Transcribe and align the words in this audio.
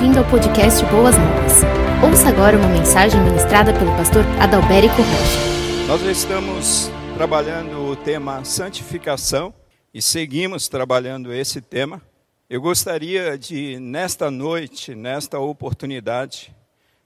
bem-vindo 0.00 0.20
ao 0.20 0.30
podcast 0.30 0.82
Boas 0.86 1.14
Novas. 1.14 1.52
Ouça 2.02 2.30
agora 2.30 2.56
uma 2.56 2.68
mensagem 2.68 3.20
ministrada 3.20 3.70
pelo 3.74 3.94
pastor 3.98 4.24
Adalberico 4.40 4.96
Rocha. 4.96 5.86
Nós 5.86 6.00
estamos 6.04 6.90
trabalhando 7.14 7.84
o 7.84 7.94
tema 7.94 8.42
santificação 8.42 9.52
e 9.92 10.00
seguimos 10.00 10.68
trabalhando 10.68 11.34
esse 11.34 11.60
tema. 11.60 12.00
Eu 12.48 12.62
gostaria 12.62 13.36
de, 13.36 13.78
nesta 13.78 14.30
noite, 14.30 14.94
nesta 14.94 15.38
oportunidade, 15.38 16.56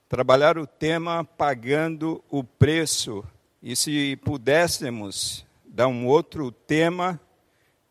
trabalhar 0.08 0.56
o 0.56 0.64
tema 0.64 1.24
pagando 1.24 2.22
o 2.30 2.44
preço. 2.44 3.24
E 3.60 3.74
se 3.74 4.14
pudéssemos 4.24 5.44
dar 5.66 5.88
um 5.88 6.06
outro 6.06 6.52
tema, 6.52 7.18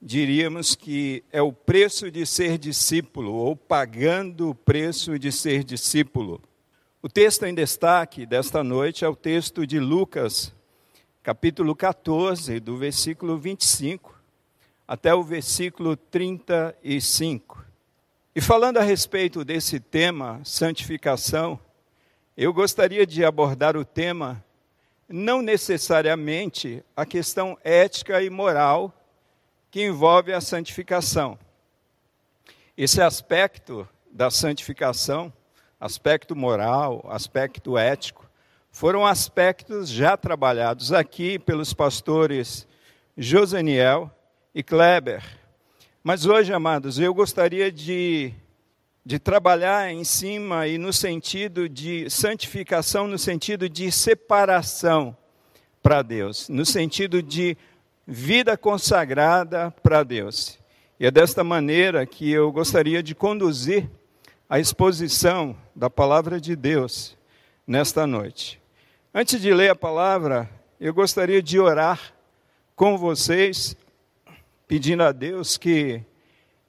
diríamos 0.05 0.75
que 0.75 1.23
é 1.31 1.41
o 1.41 1.53
preço 1.53 2.11
de 2.11 2.25
ser 2.25 2.57
discípulo, 2.57 3.31
ou 3.31 3.55
pagando 3.55 4.49
o 4.49 4.55
preço 4.55 5.17
de 5.17 5.31
ser 5.31 5.63
discípulo. 5.63 6.41
O 7.01 7.07
texto 7.07 7.43
em 7.45 7.55
destaque 7.55 8.25
desta 8.25 8.63
noite 8.63 9.05
é 9.05 9.07
o 9.07 9.15
texto 9.15 9.65
de 9.65 9.79
Lucas, 9.79 10.53
capítulo 11.23 11.73
14, 11.73 12.59
do 12.59 12.77
versículo 12.77 13.37
25 13.37 14.13
até 14.85 15.15
o 15.15 15.23
versículo 15.23 15.95
35. 15.95 17.63
E 18.35 18.41
falando 18.41 18.79
a 18.79 18.83
respeito 18.83 19.45
desse 19.45 19.79
tema, 19.79 20.41
santificação, 20.43 21.57
eu 22.35 22.51
gostaria 22.51 23.07
de 23.07 23.23
abordar 23.23 23.77
o 23.77 23.85
tema 23.85 24.43
não 25.07 25.41
necessariamente 25.41 26.83
a 26.95 27.05
questão 27.05 27.57
ética 27.63 28.21
e 28.21 28.29
moral 28.29 28.93
que 29.73 29.83
envolve 29.83 30.31
a 30.31 30.39
santificação. 30.39 31.35
Esse 32.77 33.01
aspecto 33.01 33.89
da 34.11 34.29
santificação, 34.29 35.33
aspecto 35.79 36.35
moral, 36.35 37.03
aspecto 37.09 37.75
ético, 37.75 38.29
foram 38.71 39.03
aspectos 39.03 39.89
já 39.89 40.15
trabalhados 40.15 40.93
aqui 40.93 41.39
pelos 41.39 41.73
pastores 41.73 42.67
Joseniel 43.17 44.11
e 44.53 44.61
Kleber. 44.61 45.23
Mas 46.03 46.27
hoje, 46.27 46.53
amados, 46.53 46.99
eu 46.99 47.11
gostaria 47.11 47.71
de, 47.71 48.31
de 49.03 49.17
trabalhar 49.17 49.91
em 49.91 50.03
cima 50.03 50.67
e 50.67 50.77
no 50.77 50.93
sentido 50.93 51.67
de 51.67 52.07
santificação, 52.11 53.07
no 53.07 53.17
sentido 53.17 53.67
de 53.67 53.91
separação 53.91 55.17
para 55.81 56.03
Deus, 56.03 56.47
no 56.47 56.63
sentido 56.63 57.23
de 57.23 57.57
vida 58.05 58.57
consagrada 58.57 59.71
para 59.81 60.03
Deus. 60.03 60.59
E 60.99 61.05
é 61.05 61.11
desta 61.11 61.43
maneira 61.43 62.05
que 62.05 62.31
eu 62.31 62.51
gostaria 62.51 63.01
de 63.01 63.15
conduzir 63.15 63.89
a 64.49 64.59
exposição 64.59 65.55
da 65.75 65.89
palavra 65.89 66.39
de 66.39 66.55
Deus 66.55 67.17
nesta 67.65 68.05
noite. 68.05 68.61
Antes 69.13 69.41
de 69.41 69.53
ler 69.53 69.69
a 69.69 69.75
palavra, 69.75 70.49
eu 70.79 70.93
gostaria 70.93 71.41
de 71.41 71.59
orar 71.59 72.13
com 72.75 72.97
vocês, 72.97 73.75
pedindo 74.67 75.03
a 75.03 75.11
Deus 75.11 75.57
que 75.57 76.03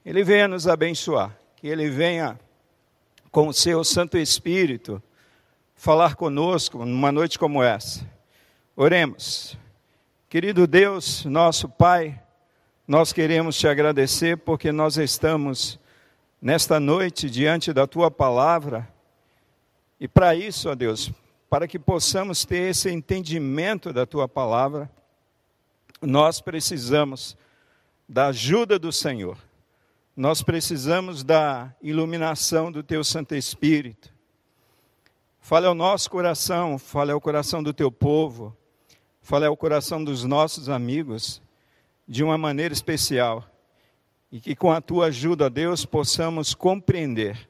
Ele 0.04 0.22
venha 0.22 0.46
nos 0.46 0.68
abençoar, 0.68 1.36
que 1.56 1.66
Ele 1.66 1.88
venha 1.90 2.38
com 3.30 3.48
o 3.48 3.52
seu 3.52 3.82
Santo 3.82 4.16
Espírito 4.16 5.02
falar 5.74 6.14
conosco 6.14 6.84
numa 6.84 7.10
noite 7.10 7.38
como 7.38 7.62
essa. 7.62 8.08
Oremos. 8.76 9.58
Querido 10.34 10.66
Deus, 10.66 11.24
nosso 11.26 11.68
Pai, 11.68 12.20
nós 12.88 13.12
queremos 13.12 13.56
te 13.56 13.68
agradecer 13.68 14.36
porque 14.36 14.72
nós 14.72 14.96
estamos 14.96 15.78
nesta 16.42 16.80
noite 16.80 17.30
diante 17.30 17.72
da 17.72 17.86
tua 17.86 18.10
palavra. 18.10 18.92
E 20.00 20.08
para 20.08 20.34
isso, 20.34 20.68
ó 20.68 20.74
Deus, 20.74 21.12
para 21.48 21.68
que 21.68 21.78
possamos 21.78 22.44
ter 22.44 22.70
esse 22.70 22.90
entendimento 22.90 23.92
da 23.92 24.04
tua 24.04 24.26
palavra, 24.26 24.90
nós 26.02 26.40
precisamos 26.40 27.36
da 28.08 28.26
ajuda 28.26 28.76
do 28.76 28.90
Senhor. 28.90 29.38
Nós 30.16 30.42
precisamos 30.42 31.22
da 31.22 31.72
iluminação 31.80 32.72
do 32.72 32.82
teu 32.82 33.04
Santo 33.04 33.36
Espírito. 33.36 34.12
Fale 35.38 35.68
ao 35.68 35.76
nosso 35.76 36.10
coração, 36.10 36.76
fale 36.76 37.12
ao 37.12 37.20
coração 37.20 37.62
do 37.62 37.72
teu 37.72 37.92
povo 37.92 38.52
fale 39.24 39.46
ao 39.46 39.56
coração 39.56 40.04
dos 40.04 40.22
nossos 40.22 40.68
amigos 40.68 41.40
de 42.06 42.22
uma 42.22 42.36
maneira 42.36 42.74
especial 42.74 43.42
e 44.30 44.38
que 44.38 44.54
com 44.54 44.70
a 44.70 44.82
tua 44.82 45.06
ajuda, 45.06 45.48
Deus, 45.48 45.86
possamos 45.86 46.54
compreender 46.54 47.48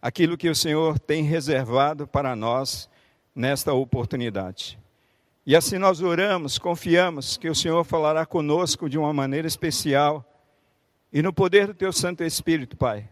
aquilo 0.00 0.38
que 0.38 0.48
o 0.48 0.54
Senhor 0.54 1.00
tem 1.00 1.24
reservado 1.24 2.06
para 2.06 2.36
nós 2.36 2.88
nesta 3.34 3.72
oportunidade. 3.72 4.78
E 5.44 5.56
assim 5.56 5.76
nós 5.76 6.00
oramos, 6.00 6.56
confiamos 6.56 7.36
que 7.36 7.50
o 7.50 7.54
Senhor 7.54 7.82
falará 7.82 8.24
conosco 8.24 8.88
de 8.88 8.96
uma 8.96 9.12
maneira 9.12 9.48
especial 9.48 10.24
e 11.12 11.20
no 11.20 11.32
poder 11.32 11.66
do 11.66 11.74
teu 11.74 11.92
Santo 11.92 12.22
Espírito, 12.22 12.76
Pai. 12.76 13.08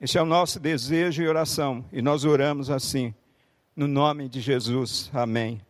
Este 0.00 0.18
é 0.18 0.22
o 0.22 0.26
nosso 0.26 0.58
desejo 0.58 1.22
e 1.22 1.28
oração, 1.28 1.84
e 1.92 2.02
nós 2.02 2.24
oramos 2.24 2.70
assim, 2.70 3.14
no 3.76 3.86
nome 3.86 4.28
de 4.28 4.40
Jesus. 4.40 5.10
Amém 5.14 5.60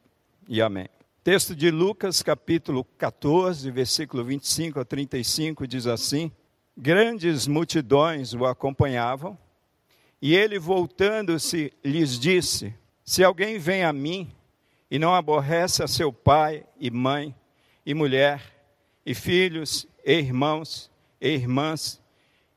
e 0.48 0.62
amém. 0.62 0.88
Texto 1.24 1.56
de 1.56 1.70
Lucas, 1.70 2.22
capítulo 2.22 2.84
14, 2.98 3.70
versículo 3.70 4.22
25 4.22 4.78
a 4.78 4.84
35, 4.84 5.66
diz 5.66 5.86
assim: 5.86 6.30
Grandes 6.76 7.46
multidões 7.46 8.34
o 8.34 8.44
acompanhavam, 8.44 9.38
e 10.20 10.36
ele, 10.36 10.58
voltando-se, 10.58 11.72
lhes 11.82 12.18
disse: 12.18 12.74
Se 13.02 13.24
alguém 13.24 13.58
vem 13.58 13.84
a 13.84 13.90
mim 13.90 14.30
e 14.90 14.98
não 14.98 15.14
aborrece 15.14 15.82
a 15.82 15.88
seu 15.88 16.12
pai 16.12 16.66
e 16.78 16.90
mãe, 16.90 17.34
e 17.86 17.94
mulher, 17.94 18.42
e 19.06 19.14
filhos, 19.14 19.86
e 20.04 20.12
irmãos, 20.12 20.90
e 21.18 21.30
irmãs, 21.30 22.02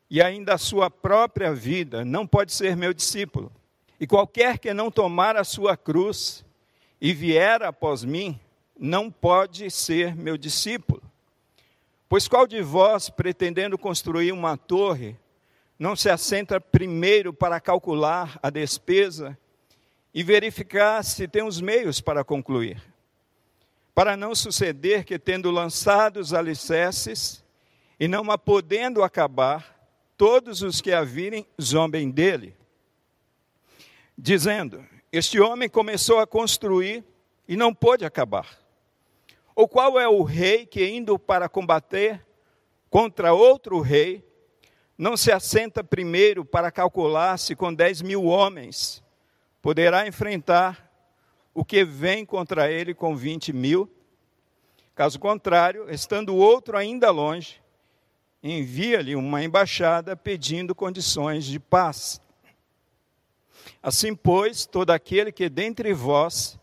e 0.10 0.22
ainda 0.22 0.56
a 0.56 0.58
sua 0.58 0.92
própria 0.92 1.54
vida, 1.54 2.04
não 2.04 2.28
pode 2.28 2.52
ser 2.52 2.76
meu 2.76 2.94
discípulo. 2.94 3.50
E 3.98 4.06
qualquer 4.06 4.60
que 4.60 4.74
não 4.74 4.92
tomar 4.92 5.38
a 5.38 5.46
sua 5.46 5.78
cruz 5.78 6.44
e 7.00 7.14
vier 7.14 7.64
após 7.64 8.04
mim, 8.04 8.38
não 8.80 9.12
pode 9.12 9.70
ser 9.72 10.16
meu 10.16 10.38
discípulo. 10.38 11.02
Pois 12.10 12.28
qual 12.28 12.48
de 12.48 12.62
vós, 12.62 13.10
pretendendo 13.10 13.78
construir 13.78 14.32
uma 14.32 14.56
torre, 14.56 15.16
não 15.78 15.96
se 15.96 16.10
assenta 16.10 16.60
primeiro 16.60 17.34
para 17.34 17.60
calcular 17.60 18.40
a 18.42 18.50
despesa 18.50 19.38
e 20.14 20.24
verificar 20.24 21.04
se 21.04 21.28
tem 21.28 21.44
os 21.44 21.60
meios 21.60 22.00
para 22.00 22.24
concluir? 22.24 22.82
Para 23.94 24.16
não 24.16 24.34
suceder 24.34 25.04
que, 25.04 25.20
tendo 25.20 25.52
lançado 25.52 26.18
os 26.18 26.34
alicerces 26.34 27.44
e 28.00 28.08
não 28.08 28.32
a 28.32 28.38
podendo 28.38 29.04
acabar, 29.04 29.76
todos 30.16 30.62
os 30.62 30.82
que 30.82 30.92
a 30.92 31.04
virem 31.04 31.46
zombem 31.62 32.10
dele, 32.10 32.56
dizendo: 34.18 34.84
Este 35.12 35.40
homem 35.40 35.68
começou 35.68 36.20
a 36.20 36.28
construir 36.28 37.04
e 37.48 37.56
não 37.56 37.74
pôde 37.74 38.06
acabar. 38.06 38.67
Ou 39.58 39.68
qual 39.68 40.00
é 40.00 40.08
o 40.08 40.22
rei 40.22 40.68
que, 40.68 40.88
indo 40.88 41.18
para 41.18 41.50
combater 41.50 42.24
contra 42.92 43.34
outro 43.34 43.82
rei, 43.82 44.24
não 44.96 45.18
se 45.18 45.32
assenta 45.32 45.84
primeiro 45.84 46.46
para 46.46 46.70
calcular 46.70 47.40
se 47.40 47.56
com 47.56 47.74
dez 47.74 48.00
mil 48.00 48.26
homens 48.26 49.04
poderá 49.60 50.08
enfrentar 50.08 50.88
o 51.56 51.66
que 51.66 51.84
vem 51.84 52.24
contra 52.24 52.72
ele 52.72 52.94
com 52.94 53.16
vinte 53.16 53.52
mil? 53.52 53.92
Caso 54.94 55.18
contrário, 55.18 55.90
estando 55.90 56.36
o 56.36 56.38
outro 56.38 56.78
ainda 56.78 57.10
longe, 57.10 57.60
envia-lhe 58.44 59.16
uma 59.16 59.44
embaixada 59.44 60.16
pedindo 60.16 60.76
condições 60.76 61.46
de 61.46 61.60
paz. 61.60 62.22
Assim, 63.82 64.14
pois, 64.14 64.68
todo 64.68 64.92
aquele 64.92 65.32
que 65.32 65.50
dentre 65.50 65.94
vós 65.94 66.60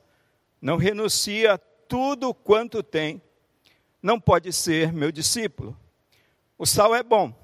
não 0.62 0.76
renuncia 0.76 1.60
tudo 1.88 2.34
quanto 2.34 2.82
tem, 2.82 3.20
não 4.02 4.20
pode 4.20 4.52
ser 4.52 4.92
meu 4.92 5.10
discípulo. 5.10 5.76
O 6.58 6.66
sal 6.66 6.94
é 6.94 7.02
bom, 7.02 7.34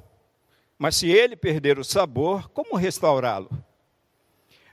mas 0.79 0.97
se 0.97 1.09
ele 1.09 1.37
perder 1.37 1.79
o 1.79 1.85
sabor, 1.85 2.49
como 2.51 2.77
restaurá-lo? 2.77 3.51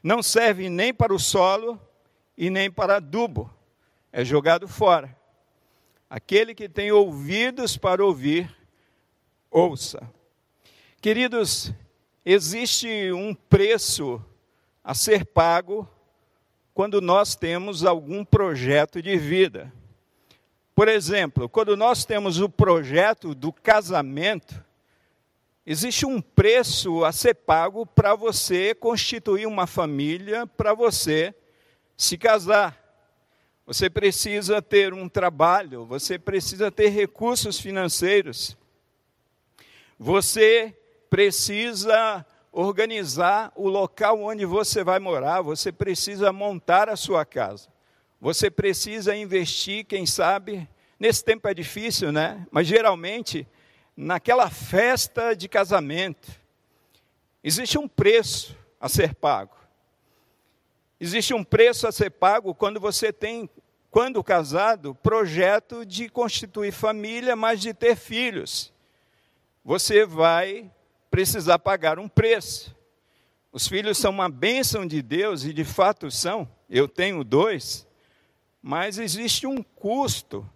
Não 0.03 0.21
serve 0.21 0.69
nem 0.69 0.93
para 0.93 1.13
o 1.13 1.19
solo 1.19 1.79
e 2.37 2.49
nem 2.49 2.71
para 2.71 2.97
adubo, 2.97 3.53
é 4.11 4.23
jogado 4.23 4.67
fora. 4.67 5.15
Aquele 6.09 6.55
que 6.55 6.69
tem 6.69 6.91
ouvidos 6.91 7.77
para 7.77 8.05
ouvir, 8.05 8.55
ouça. 9.51 10.09
Queridos, 11.01 11.73
existe 12.25 13.11
um 13.11 13.33
preço 13.33 14.23
a 14.83 14.93
ser 14.93 15.25
pago 15.25 15.87
quando 16.77 17.01
nós 17.01 17.35
temos 17.35 17.83
algum 17.83 18.23
projeto 18.23 19.01
de 19.01 19.17
vida. 19.17 19.73
Por 20.75 20.87
exemplo, 20.87 21.49
quando 21.49 21.75
nós 21.75 22.05
temos 22.05 22.39
o 22.39 22.47
projeto 22.47 23.33
do 23.33 23.51
casamento, 23.51 24.63
existe 25.65 26.05
um 26.05 26.21
preço 26.21 27.03
a 27.03 27.11
ser 27.11 27.33
pago 27.33 27.83
para 27.83 28.13
você 28.13 28.75
constituir 28.75 29.47
uma 29.47 29.65
família, 29.65 30.45
para 30.45 30.75
você 30.75 31.33
se 31.97 32.15
casar. 32.15 32.79
Você 33.65 33.89
precisa 33.89 34.61
ter 34.61 34.93
um 34.93 35.09
trabalho, 35.09 35.83
você 35.83 36.19
precisa 36.19 36.69
ter 36.69 36.89
recursos 36.89 37.59
financeiros. 37.59 38.55
Você 39.97 40.77
precisa 41.09 42.23
organizar 42.59 43.51
o 43.55 43.69
local 43.69 44.19
onde 44.19 44.43
você 44.43 44.83
vai 44.83 44.97
morar, 44.97 45.43
você 45.43 45.71
precisa 45.71 46.33
montar 46.33 46.89
a 46.89 46.95
sua 46.95 47.23
casa. 47.23 47.69
Você 48.19 48.49
precisa 48.49 49.15
investir, 49.15 49.85
quem 49.85 50.07
sabe, 50.07 50.67
nesse 50.99 51.23
tempo 51.23 51.47
é 51.47 51.53
difícil, 51.53 52.11
né? 52.11 52.47
Mas 52.49 52.65
geralmente, 52.65 53.47
naquela 53.95 54.49
festa 54.49 55.35
de 55.35 55.47
casamento, 55.47 56.31
existe 57.43 57.77
um 57.77 57.87
preço 57.87 58.57
a 58.81 58.89
ser 58.89 59.13
pago. 59.13 59.55
Existe 60.99 61.35
um 61.35 61.43
preço 61.43 61.87
a 61.87 61.91
ser 61.91 62.09
pago 62.09 62.55
quando 62.55 62.79
você 62.79 63.13
tem, 63.13 63.47
quando 63.91 64.23
casado, 64.23 64.95
projeto 64.95 65.85
de 65.85 66.09
constituir 66.09 66.71
família, 66.71 67.35
mas 67.35 67.61
de 67.61 67.71
ter 67.71 67.95
filhos 67.95 68.73
você 69.67 70.05
vai 70.05 70.71
precisar 71.09 71.59
pagar 71.59 71.99
um 71.99 72.07
preço. 72.07 72.75
Os 73.51 73.67
filhos 73.67 73.97
são 73.97 74.11
uma 74.11 74.29
bênção 74.29 74.85
de 74.85 75.01
Deus 75.01 75.43
e 75.43 75.53
de 75.53 75.63
fato 75.63 76.11
são. 76.11 76.47
Eu 76.69 76.87
tenho 76.87 77.23
dois, 77.23 77.87
mas 78.61 78.99
existe 78.99 79.47
um 79.47 79.63
custo 79.63 80.47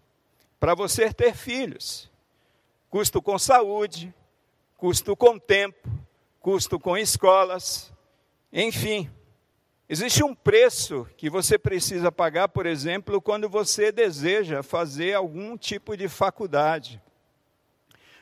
para 0.60 0.76
você 0.76 1.12
ter 1.14 1.36
filhos: 1.36 2.10
custo 2.90 3.22
com 3.22 3.40
saúde, 3.40 4.14
custo 4.78 5.16
com 5.16 5.40
tempo, 5.40 5.90
custo 6.40 6.80
com 6.80 6.98
escolas, 6.98 7.92
enfim. 8.52 9.10
Existe 9.88 10.24
um 10.24 10.34
preço 10.34 11.06
que 11.18 11.30
você 11.30 11.58
precisa 11.58 12.12
pagar, 12.12 12.48
por 12.48 12.66
exemplo, 12.66 13.22
quando 13.22 13.50
você 13.50 13.92
deseja 13.92 14.64
fazer 14.64 15.16
algum 15.16 15.58
tipo 15.58 15.98
de 15.98 16.08
faculdade. 16.08 17.02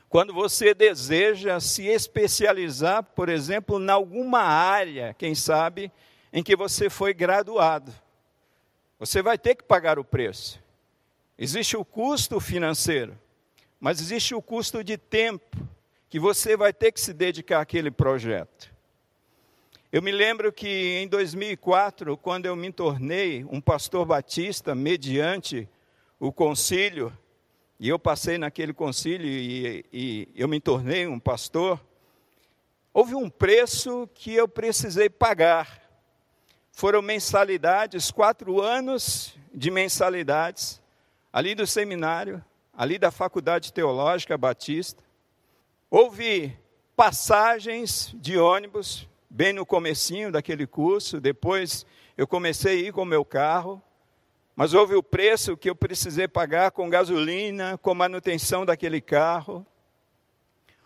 Quando 0.09 0.33
você 0.33 0.73
deseja 0.73 1.59
se 1.59 1.85
especializar, 1.85 3.03
por 3.03 3.29
exemplo, 3.29 3.79
em 3.79 3.89
alguma 3.89 4.41
área, 4.41 5.13
quem 5.13 5.35
sabe, 5.35 5.91
em 6.33 6.41
que 6.41 6.55
você 6.55 6.89
foi 6.89 7.13
graduado, 7.13 7.93
você 8.97 9.21
vai 9.21 9.37
ter 9.37 9.53
que 9.53 9.63
pagar 9.63 9.99
o 9.99 10.03
preço. 10.03 10.59
Existe 11.37 11.77
o 11.77 11.85
custo 11.85 12.39
financeiro, 12.39 13.15
mas 13.79 14.01
existe 14.01 14.33
o 14.33 14.41
custo 14.41 14.83
de 14.83 14.97
tempo 14.97 15.57
que 16.09 16.19
você 16.19 16.57
vai 16.57 16.73
ter 16.73 16.91
que 16.91 16.99
se 16.99 17.13
dedicar 17.13 17.61
àquele 17.61 17.91
projeto. 17.91 18.73
Eu 19.91 20.01
me 20.01 20.11
lembro 20.11 20.51
que 20.51 20.99
em 21.01 21.07
2004, 21.07 22.17
quando 22.17 22.47
eu 22.47 22.55
me 22.55 22.71
tornei 22.71 23.45
um 23.45 23.61
pastor 23.61 24.05
batista, 24.07 24.73
mediante 24.73 25.69
o 26.19 26.31
concílio 26.31 27.15
e 27.79 27.87
eu 27.87 27.97
passei 27.97 28.37
naquele 28.37 28.73
concílio 28.73 29.25
e, 29.25 29.85
e 29.93 30.27
eu 30.35 30.49
me 30.49 30.59
tornei 30.59 31.07
um 31.07 31.17
pastor. 31.17 31.79
Houve 32.93 33.15
um 33.15 33.29
preço 33.29 34.09
que 34.13 34.33
eu 34.33 34.49
precisei 34.49 35.09
pagar. 35.09 35.81
Foram 36.73 37.01
mensalidades, 37.01 38.11
quatro 38.11 38.61
anos 38.61 39.33
de 39.53 39.71
mensalidades, 39.71 40.81
ali 41.31 41.55
do 41.55 41.65
seminário, 41.65 42.43
ali 42.73 42.97
da 42.97 43.11
Faculdade 43.11 43.71
Teológica 43.71 44.37
Batista. 44.37 45.01
Houve 45.89 46.57
passagens 46.97 48.13
de 48.15 48.37
ônibus, 48.37 49.07
bem 49.29 49.53
no 49.53 49.65
comecinho 49.65 50.33
daquele 50.33 50.67
curso, 50.67 51.21
depois 51.21 51.85
eu 52.17 52.27
comecei 52.27 52.79
a 52.79 52.87
ir 52.87 52.93
com 52.93 53.03
o 53.03 53.05
meu 53.05 53.23
carro, 53.23 53.81
mas 54.59 54.73
houve 54.73 54.93
o 54.93 55.01
preço 55.01 55.55
que 55.55 55.69
eu 55.69 55.73
precisei 55.73 56.27
pagar 56.27 56.71
com 56.71 56.89
gasolina, 56.89 57.77
com 57.77 57.95
manutenção 57.95 58.65
daquele 58.65 58.99
carro, 58.99 59.65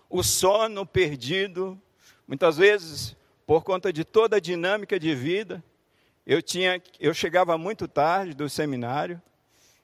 o 0.07 0.21
sono 0.21 0.85
perdido, 0.85 1.81
muitas 2.27 2.57
vezes 2.57 3.17
por 3.47 3.63
conta 3.63 3.91
de 3.91 4.05
toda 4.05 4.35
a 4.35 4.39
dinâmica 4.39 4.99
de 4.99 5.15
vida. 5.15 5.63
Eu 6.23 6.39
tinha, 6.39 6.79
eu 6.99 7.15
chegava 7.15 7.57
muito 7.57 7.87
tarde 7.87 8.35
do 8.35 8.47
seminário 8.47 9.19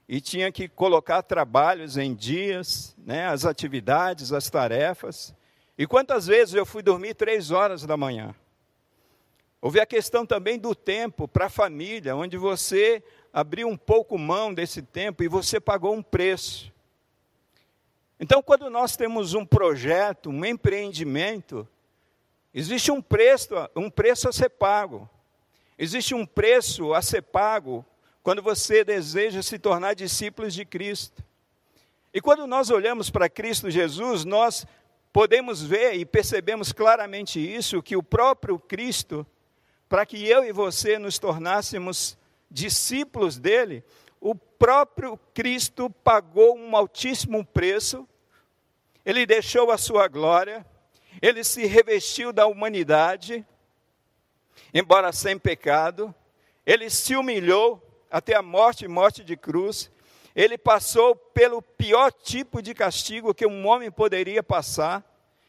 e 0.07 0.21
tinha 0.21 0.51
que 0.51 0.68
colocar 0.68 1.24
trabalhos 1.24 1.97
em 1.97 2.13
dias, 2.13 2.95
né, 2.95 3.25
as 3.25 3.44
atividades, 3.44 4.31
as 4.31 4.51
tarefas. 4.51 5.33
E 5.75 5.88
quantas 5.88 6.27
vezes 6.27 6.53
eu 6.53 6.63
fui 6.63 6.83
dormir 6.83 7.15
três 7.15 7.50
horas 7.50 7.83
da 7.88 7.97
manhã? 7.97 8.35
Houve 9.59 9.80
a 9.80 9.85
questão 9.85 10.27
também 10.27 10.59
do 10.59 10.75
tempo 10.75 11.27
para 11.27 11.47
a 11.47 11.50
família, 11.50 12.15
onde 12.15 12.38
você 12.38 13.03
abriu 13.34 13.68
um 13.68 13.78
pouco 13.78 14.18
mão 14.18 14.54
desse 14.54 14.81
tempo 14.81 15.24
e 15.24 15.28
você 15.28 15.60
pagou 15.60 15.94
um 15.94 16.02
preço. 16.02 16.72
Então, 18.20 18.44
quando 18.44 18.70
nós 18.70 18.98
temos 18.98 19.34
um 19.34 19.46
projeto, 19.46 20.30
um 20.30 20.44
empreendimento, 20.44 21.68
existe 22.54 22.92
um 22.92 23.02
preço, 23.02 23.54
um 23.76 23.90
preço 23.90 24.28
a 24.28 24.34
ser 24.34 24.50
pago. 24.50 25.10
Existe 25.78 26.14
um 26.14 26.26
preço 26.26 26.94
a 26.94 27.02
ser 27.02 27.22
pago 27.22 27.86
quando 28.22 28.42
você 28.42 28.84
deseja 28.84 29.42
se 29.42 29.58
tornar 29.58 29.94
discípulos 29.94 30.54
de 30.54 30.66
Cristo. 30.66 31.24
E 32.14 32.20
quando 32.20 32.46
nós 32.46 32.70
olhamos 32.70 33.10
para 33.10 33.30
Cristo 33.30 33.70
Jesus, 33.70 34.26
nós 34.26 34.68
podemos 35.14 35.62
ver 35.62 35.94
e 35.94 36.06
percebemos 36.06 36.74
claramente 36.74 37.40
isso, 37.40 37.81
que 37.81 37.96
o 37.96 38.04
próprio 38.04 38.60
Cristo, 38.60 39.26
para 39.88 40.06
que 40.06 40.28
eu 40.28 40.44
e 40.44 40.52
você 40.52 41.00
nos 41.00 41.18
tornássemos 41.18 42.10
discípulos 42.10 42.29
dele, 43.40 43.84
o 44.19 44.36
próprio 44.36 45.18
Cristo 45.34 45.90
pagou 45.90 46.57
um 46.57 46.75
altíssimo 46.75 47.46
preço, 47.46 48.07
ele 49.06 49.25
deixou 49.25 49.72
a 49.72 49.78
sua 49.78 50.07
glória, 50.07 50.66
ele 51.22 51.44
se 51.44 51.66
revestiu 51.66 52.34
da 52.34 52.46
humanidade, 52.46 53.46
embora 54.74 55.12
sem 55.12 55.38
pecado, 55.38 56.13
ele 56.66 56.90
se 56.90 57.16
humilhou 57.16 57.81
até 58.12 58.36
a 58.36 58.42
morte 58.42 58.88
morte 58.88 59.24
de 59.24 59.38
cruz, 59.38 59.92
ele 60.36 60.57
passou 60.57 61.16
pelo 61.16 61.62
pior 61.62 62.12
tipo 62.12 62.62
de 62.62 62.74
castigo 62.74 63.34
que 63.34 63.45
um 63.45 63.68
homem 63.68 63.90
poderia 63.90 64.44
passar, 64.44 65.04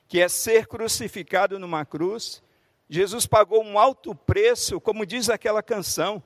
que 0.09 0.21
é 0.21 0.29
ser 0.29 0.67
crucificado 0.67 1.59
numa 1.59 1.85
cruz. 1.85 2.43
Jesus 2.89 3.27
pagou 3.27 3.63
um 3.63 3.79
alto 3.79 4.15
preço, 4.15 4.81
como 4.81 5.07
diz 5.07 5.31
aquela 5.31 5.63
canção. 5.63 6.23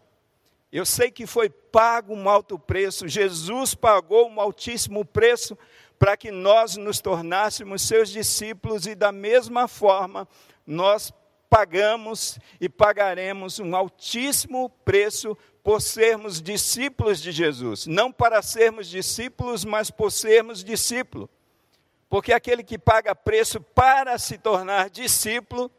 Eu 0.75 0.85
sei 0.85 1.09
que 1.09 1.25
foi 1.25 1.49
pago 1.49 2.13
um 2.13 2.29
alto 2.29 2.59
preço, 2.59 3.07
Jesus 3.07 3.77
pagou 3.77 4.29
um 4.29 4.41
altíssimo 4.41 5.05
preço 5.05 5.57
para 6.01 6.17
que 6.17 6.33
nós 6.33 6.77
nos 6.77 7.01
tornássemos 7.01 7.83
seus 7.83 8.11
discípulos 8.11 8.85
e 8.85 8.97
da 8.97 9.13
mesma 9.13 9.69
forma 9.69 10.27
nós 10.67 11.13
pagamos 11.49 12.41
e 12.61 12.69
pagaremos 12.69 13.61
um 13.61 13.77
altíssimo 13.77 14.69
preço 14.85 15.39
por 15.63 15.81
sermos 15.81 16.43
discípulos 16.43 17.23
de 17.23 17.31
Jesus, 17.31 17.87
não 17.87 18.11
para 18.11 18.43
sermos 18.43 18.89
discípulos, 18.89 19.65
mas 19.65 19.93
por 19.93 20.11
sermos 20.11 20.65
discípulo. 20.65 21.31
Porque 22.09 22.33
aquele 22.33 22.65
que 22.65 22.79
paga 22.79 23.15
preço 23.15 23.61
para 23.61 24.19
se 24.19 24.39
tornar 24.39 24.91
discípulo, 24.91 25.71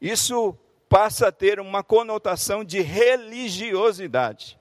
isso 0.00 0.58
passa 0.90 1.28
a 1.28 1.32
ter 1.32 1.60
uma 1.60 1.84
conotação 1.84 2.64
de 2.64 2.80
religiosidade. 2.80 4.58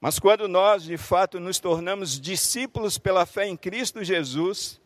Mas 0.00 0.20
quando 0.20 0.46
nós, 0.46 0.84
de 0.84 0.96
fato, 0.96 1.40
nos 1.40 1.58
tornamos 1.58 2.20
discípulos 2.20 2.96
pela 2.96 3.26
fé 3.26 3.48
em 3.48 3.56
Cristo 3.56 4.04
Jesus, 4.04 4.80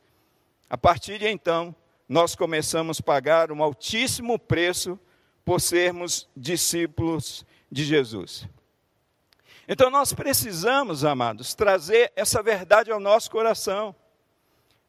a 0.71 0.79
partir 0.79 1.19
de 1.19 1.29
então, 1.29 1.77
nós 2.09 2.35
começamos 2.35 3.01
a 3.01 3.03
pagar 3.03 3.53
um 3.53 3.63
altíssimo 3.63 4.39
preço 4.39 4.99
por 5.45 5.61
sermos 5.61 6.27
discípulos 6.35 7.45
de 7.71 7.85
Jesus. 7.85 8.49
Então 9.69 9.91
nós 9.91 10.15
precisamos, 10.15 11.05
amados, 11.05 11.53
trazer 11.53 12.11
essa 12.17 12.43
verdade 12.43 12.91
ao 12.91 12.99
nosso 12.99 13.31
coração. 13.31 13.95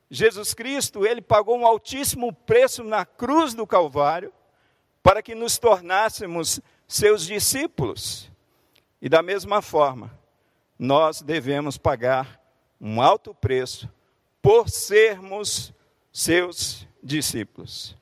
Jesus 0.09 0.53
Cristo, 0.53 1.05
ele 1.05 1.21
pagou 1.21 1.57
um 1.57 1.67
altíssimo 1.67 2.31
preço 2.31 2.85
na 2.85 3.05
cruz 3.05 3.53
do 3.53 3.67
Calvário 3.67 4.31
para 5.03 5.21
que 5.21 5.35
nos 5.35 5.57
tornássemos 5.57 6.61
seus 6.87 7.25
discípulos. 7.27 8.31
E 9.01 9.09
da 9.09 9.21
mesma 9.21 9.61
forma, 9.61 10.17
nós 10.79 11.21
devemos 11.21 11.77
pagar 11.77 12.41
um 12.79 13.01
alto 13.01 13.35
preço 13.35 13.89
por 14.41 14.69
sermos 14.69 15.73
seus 16.11 16.87
discípulos. 17.03 17.95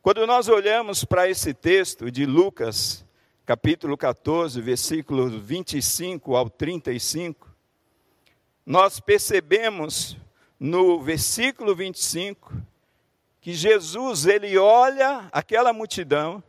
Quando 0.00 0.26
nós 0.26 0.48
olhamos 0.48 1.04
para 1.04 1.28
esse 1.28 1.52
texto 1.52 2.10
de 2.10 2.24
Lucas, 2.24 3.04
capítulo 3.44 3.98
14, 3.98 4.58
versículos 4.62 5.34
25 5.34 6.34
ao 6.34 6.48
35, 6.48 7.54
nós 8.64 8.98
percebemos 8.98 10.16
no 10.58 11.02
versículo 11.02 11.74
25 11.74 12.69
que 13.40 13.54
Jesus, 13.54 14.26
ele 14.26 14.56
olha 14.58 15.28
aquela 15.32 15.72
multidão 15.72 16.42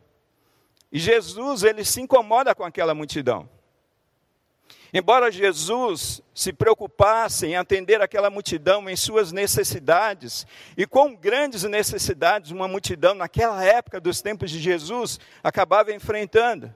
e 0.92 0.98
Jesus, 0.98 1.62
ele 1.62 1.84
se 1.86 2.02
incomoda 2.02 2.54
com 2.54 2.64
aquela 2.64 2.94
multidão. 2.94 3.48
Embora 4.92 5.32
Jesus 5.32 6.20
se 6.34 6.52
preocupasse 6.52 7.46
em 7.46 7.56
atender 7.56 8.02
aquela 8.02 8.28
multidão 8.28 8.90
em 8.90 8.94
suas 8.94 9.32
necessidades, 9.32 10.46
e 10.76 10.86
com 10.86 11.16
grandes 11.16 11.62
necessidades 11.62 12.50
uma 12.50 12.68
multidão 12.68 13.14
naquela 13.14 13.64
época 13.64 13.98
dos 13.98 14.20
tempos 14.20 14.50
de 14.50 14.60
Jesus 14.60 15.18
acabava 15.42 15.94
enfrentando. 15.94 16.74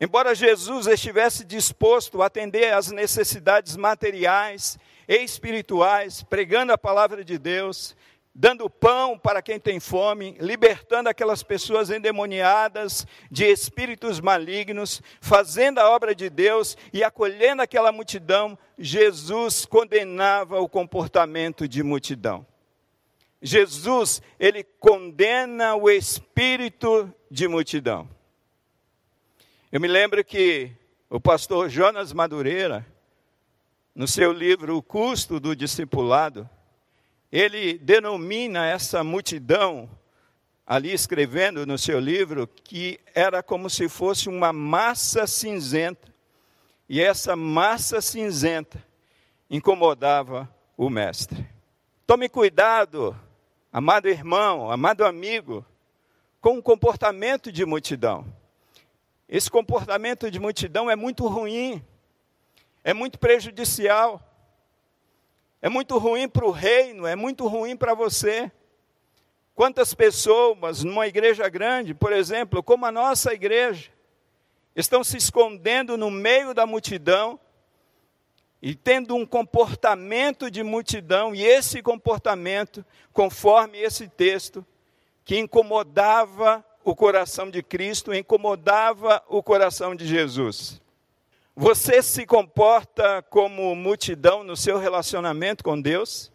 Embora 0.00 0.32
Jesus 0.32 0.86
estivesse 0.86 1.44
disposto 1.44 2.22
a 2.22 2.26
atender 2.26 2.72
às 2.72 2.92
necessidades 2.92 3.74
materiais 3.74 4.78
e 5.08 5.16
espirituais, 5.16 6.22
pregando 6.22 6.72
a 6.72 6.78
palavra 6.78 7.24
de 7.24 7.36
Deus, 7.36 7.96
dando 8.40 8.70
pão 8.70 9.18
para 9.18 9.42
quem 9.42 9.58
tem 9.58 9.80
fome, 9.80 10.36
libertando 10.38 11.08
aquelas 11.08 11.42
pessoas 11.42 11.90
endemoniadas 11.90 13.04
de 13.28 13.44
espíritos 13.44 14.20
malignos, 14.20 15.02
fazendo 15.20 15.80
a 15.80 15.90
obra 15.90 16.14
de 16.14 16.30
Deus 16.30 16.76
e 16.92 17.02
acolhendo 17.02 17.62
aquela 17.62 17.90
multidão, 17.90 18.56
Jesus 18.78 19.66
condenava 19.66 20.60
o 20.60 20.68
comportamento 20.68 21.66
de 21.66 21.82
multidão. 21.82 22.46
Jesus, 23.42 24.22
ele 24.38 24.62
condena 24.62 25.74
o 25.74 25.90
espírito 25.90 27.12
de 27.28 27.48
multidão. 27.48 28.08
Eu 29.72 29.80
me 29.80 29.88
lembro 29.88 30.24
que 30.24 30.70
o 31.10 31.18
pastor 31.18 31.68
Jonas 31.68 32.12
Madureira, 32.12 32.86
no 33.92 34.06
seu 34.06 34.30
livro 34.30 34.76
O 34.76 34.82
Custo 34.82 35.40
do 35.40 35.56
Discipulado, 35.56 36.48
ele 37.30 37.78
denomina 37.78 38.66
essa 38.66 39.04
multidão, 39.04 39.88
ali 40.66 40.92
escrevendo 40.92 41.66
no 41.66 41.78
seu 41.78 41.98
livro, 41.98 42.46
que 42.46 43.00
era 43.14 43.42
como 43.42 43.70
se 43.70 43.88
fosse 43.88 44.28
uma 44.28 44.52
massa 44.52 45.26
cinzenta, 45.26 46.08
e 46.88 47.00
essa 47.00 47.36
massa 47.36 48.00
cinzenta 48.00 48.82
incomodava 49.50 50.48
o 50.76 50.88
mestre. 50.88 51.46
Tome 52.06 52.28
cuidado, 52.28 53.18
amado 53.72 54.08
irmão, 54.08 54.70
amado 54.70 55.04
amigo, 55.04 55.64
com 56.40 56.56
o 56.58 56.62
comportamento 56.62 57.50
de 57.52 57.66
multidão. 57.66 58.24
Esse 59.28 59.50
comportamento 59.50 60.30
de 60.30 60.38
multidão 60.38 60.90
é 60.90 60.96
muito 60.96 61.26
ruim, 61.26 61.84
é 62.82 62.94
muito 62.94 63.18
prejudicial. 63.18 64.22
É 65.60 65.68
muito 65.68 65.98
ruim 65.98 66.28
para 66.28 66.46
o 66.46 66.50
reino, 66.50 67.06
é 67.06 67.16
muito 67.16 67.46
ruim 67.46 67.76
para 67.76 67.94
você. 67.94 68.50
Quantas 69.54 69.92
pessoas 69.92 70.84
numa 70.84 71.08
igreja 71.08 71.48
grande, 71.48 71.92
por 71.92 72.12
exemplo, 72.12 72.62
como 72.62 72.86
a 72.86 72.92
nossa 72.92 73.34
igreja, 73.34 73.90
estão 74.76 75.02
se 75.02 75.16
escondendo 75.16 75.96
no 75.96 76.10
meio 76.10 76.54
da 76.54 76.64
multidão 76.64 77.40
e 78.62 78.74
tendo 78.74 79.16
um 79.16 79.26
comportamento 79.26 80.50
de 80.50 80.62
multidão, 80.62 81.34
e 81.34 81.44
esse 81.44 81.82
comportamento, 81.82 82.84
conforme 83.12 83.78
esse 83.78 84.08
texto, 84.08 84.64
que 85.24 85.38
incomodava 85.38 86.64
o 86.84 86.94
coração 86.94 87.50
de 87.50 87.62
Cristo, 87.62 88.14
incomodava 88.14 89.22
o 89.28 89.42
coração 89.42 89.94
de 89.94 90.06
Jesus. 90.06 90.80
Você 91.60 92.00
se 92.04 92.24
comporta 92.24 93.20
como 93.20 93.74
multidão 93.74 94.44
no 94.44 94.56
seu 94.56 94.78
relacionamento 94.78 95.64
com 95.64 95.80
Deus? 95.80 96.30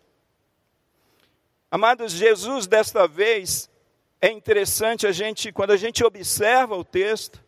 Amados, 1.71 2.11
Jesus 2.11 2.67
desta 2.67 3.07
vez 3.07 3.71
é 4.19 4.29
interessante 4.29 5.07
a 5.07 5.13
gente 5.13 5.49
quando 5.53 5.71
a 5.71 5.77
gente 5.77 6.03
observa 6.03 6.75
o 6.75 6.83
texto 6.83 7.41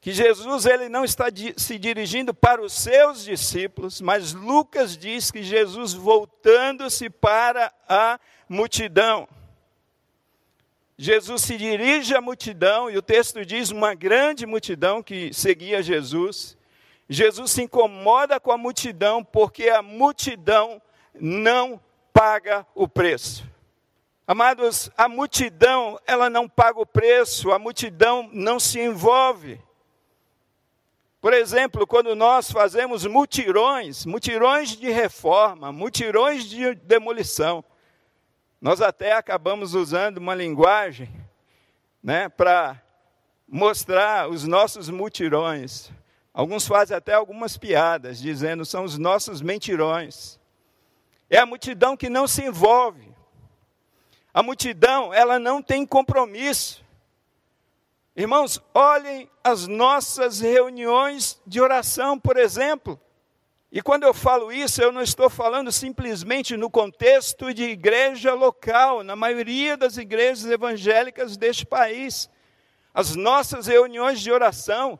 que 0.00 0.12
Jesus 0.12 0.66
ele 0.66 0.88
não 0.88 1.04
está 1.04 1.24
se 1.56 1.80
dirigindo 1.80 2.32
para 2.32 2.62
os 2.62 2.72
seus 2.72 3.24
discípulos, 3.24 4.00
mas 4.00 4.32
Lucas 4.32 4.96
diz 4.96 5.32
que 5.32 5.42
Jesus 5.42 5.94
voltando-se 5.94 7.10
para 7.10 7.74
a 7.88 8.20
multidão. 8.48 9.28
Jesus 10.96 11.42
se 11.42 11.56
dirige 11.56 12.14
à 12.14 12.20
multidão 12.20 12.88
e 12.88 12.96
o 12.96 13.02
texto 13.02 13.44
diz 13.44 13.72
uma 13.72 13.94
grande 13.94 14.46
multidão 14.46 15.02
que 15.02 15.34
seguia 15.34 15.82
Jesus. 15.82 16.56
Jesus 17.08 17.50
se 17.50 17.62
incomoda 17.62 18.40
com 18.40 18.50
a 18.50 18.58
multidão 18.58 19.22
porque 19.22 19.68
a 19.68 19.82
multidão 19.82 20.80
não 21.14 21.80
paga 22.12 22.66
o 22.74 22.88
preço. 22.88 23.44
Amados, 24.26 24.90
a 24.96 25.06
multidão, 25.06 26.00
ela 26.06 26.30
não 26.30 26.48
paga 26.48 26.80
o 26.80 26.86
preço, 26.86 27.52
a 27.52 27.58
multidão 27.58 28.28
não 28.32 28.58
se 28.58 28.80
envolve. 28.80 29.60
Por 31.20 31.32
exemplo, 31.32 31.86
quando 31.86 32.14
nós 32.14 32.50
fazemos 32.50 33.04
mutirões, 33.04 34.06
mutirões 34.06 34.70
de 34.70 34.90
reforma, 34.90 35.72
mutirões 35.72 36.44
de 36.44 36.74
demolição, 36.74 37.62
nós 38.60 38.80
até 38.80 39.12
acabamos 39.12 39.74
usando 39.74 40.18
uma 40.18 40.34
linguagem 40.34 41.10
né, 42.02 42.30
para 42.30 42.80
mostrar 43.46 44.28
os 44.28 44.44
nossos 44.44 44.88
mutirões. 44.88 45.90
Alguns 46.34 46.66
fazem 46.66 46.96
até 46.96 47.14
algumas 47.14 47.56
piadas, 47.56 48.18
dizendo 48.18 48.64
são 48.64 48.82
os 48.82 48.98
nossos 48.98 49.40
mentirões. 49.40 50.36
É 51.30 51.38
a 51.38 51.46
multidão 51.46 51.96
que 51.96 52.10
não 52.10 52.26
se 52.26 52.42
envolve. 52.42 53.14
A 54.32 54.42
multidão, 54.42 55.14
ela 55.14 55.38
não 55.38 55.62
tem 55.62 55.86
compromisso. 55.86 56.84
Irmãos, 58.16 58.60
olhem 58.74 59.30
as 59.44 59.68
nossas 59.68 60.40
reuniões 60.40 61.40
de 61.46 61.60
oração, 61.60 62.18
por 62.18 62.36
exemplo. 62.36 63.00
E 63.70 63.80
quando 63.80 64.02
eu 64.02 64.12
falo 64.12 64.52
isso, 64.52 64.82
eu 64.82 64.90
não 64.90 65.02
estou 65.02 65.30
falando 65.30 65.70
simplesmente 65.70 66.56
no 66.56 66.68
contexto 66.68 67.54
de 67.54 67.62
igreja 67.62 68.34
local, 68.34 69.04
na 69.04 69.14
maioria 69.14 69.76
das 69.76 69.96
igrejas 69.96 70.46
evangélicas 70.46 71.36
deste 71.36 71.64
país. 71.64 72.28
As 72.92 73.14
nossas 73.14 73.68
reuniões 73.68 74.20
de 74.20 74.32
oração, 74.32 74.98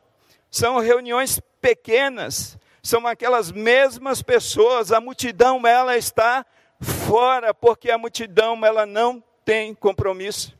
são 0.54 0.78
reuniões 0.78 1.40
pequenas, 1.60 2.56
são 2.80 3.08
aquelas 3.08 3.50
mesmas 3.50 4.22
pessoas, 4.22 4.92
a 4.92 5.00
multidão 5.00 5.66
ela 5.66 5.96
está 5.96 6.46
fora, 6.80 7.52
porque 7.52 7.90
a 7.90 7.98
multidão 7.98 8.64
ela 8.64 8.86
não 8.86 9.20
tem 9.44 9.74
compromisso. 9.74 10.56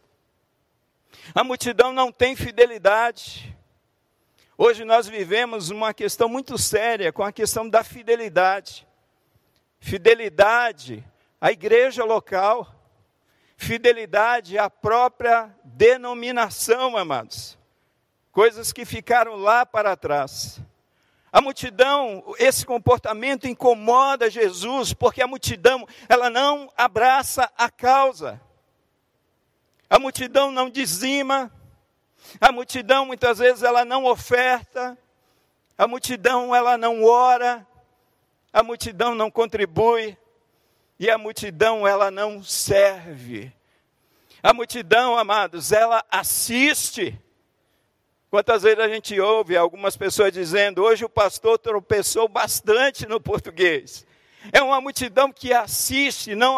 A 1.33 1.45
multidão 1.45 1.93
não 1.93 2.11
tem 2.11 2.35
fidelidade. 2.35 3.57
Hoje 4.59 4.85
nós 4.85 5.07
vivemos 5.07 5.71
uma 5.71 5.95
questão 5.95 6.29
muito 6.29 6.59
séria 6.59 7.13
com 7.13 7.23
a 7.23 7.31
questão 7.31 7.69
da 7.69 7.85
fidelidade. 7.85 8.85
Fidelidade 9.79 11.05
à 11.41 11.53
igreja 11.53 12.05
local, 12.05 12.67
fidelidade 13.57 14.59
à 14.59 14.69
própria 14.69 15.55
denominação, 15.63 16.97
amados 16.97 17.57
coisas 18.35 18.73
que 18.73 18.85
ficaram 18.85 19.37
lá 19.37 19.64
para 19.64 19.97
trás. 19.97 20.61
A 21.33 21.41
multidão, 21.41 22.35
esse 22.37 22.67
comportamento 22.67 23.47
incomoda 23.47 24.29
Jesus, 24.29 24.93
porque 24.93 25.23
a 25.23 25.26
multidão, 25.26 25.87
ela 26.09 26.29
não 26.29 26.71
abraça 26.76 27.49
a 27.57 27.71
causa. 27.71 28.41
A 29.88 30.00
multidão 30.00 30.50
não 30.50 30.69
dizima, 30.69 31.50
a 32.41 32.50
multidão 32.50 33.07
muitas 33.07 33.38
vezes 33.38 33.62
ela 33.62 33.85
não 33.85 34.05
oferta, 34.05 34.99
a 35.79 35.87
multidão 35.87 36.53
ela 36.53 36.76
não 36.76 37.05
ora, 37.05 37.64
a 38.53 38.64
multidão 38.64 39.14
não 39.14 39.31
contribui 39.31 40.19
e 40.99 41.09
a 41.09 41.17
multidão 41.17 41.87
ela 41.87 42.11
não 42.11 42.43
serve. 42.43 43.53
A 44.43 44.53
multidão, 44.53 45.17
amados, 45.17 45.71
ela 45.71 46.05
assiste. 46.11 47.21
Quantas 48.35 48.64
vezes 48.64 48.81
a 48.81 48.88
gente 48.88 49.21
ouve 49.21 49.57
algumas 49.57 49.97
pessoas 49.97 50.33
dizendo: 50.33 50.83
hoje 50.83 51.05
o 51.05 51.09
pastor 51.09 51.57
tropeçou 51.57 52.26
bastante 52.26 53.07
no 53.07 53.21
português. 53.21 54.05
É 54.53 54.61
uma 54.61 54.81
multidão 54.81 55.31
que 55.31 55.53
assiste, 55.53 56.35
não 56.35 56.57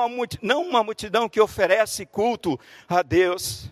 uma 0.63 0.83
multidão 0.83 1.29
que 1.29 1.39
oferece 1.39 2.07
culto 2.07 2.59
a 2.89 3.03
Deus. 3.03 3.71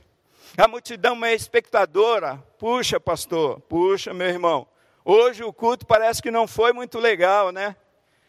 A 0.54 0.68
multidão 0.68 1.24
é 1.24 1.32
espectadora. 1.32 2.36
Puxa, 2.58 3.00
pastor, 3.00 3.58
puxa, 3.60 4.12
meu 4.12 4.28
irmão. 4.28 4.68
Hoje 5.02 5.42
o 5.42 5.50
culto 5.50 5.86
parece 5.86 6.20
que 6.20 6.30
não 6.30 6.46
foi 6.46 6.74
muito 6.74 6.98
legal, 6.98 7.52
né? 7.52 7.74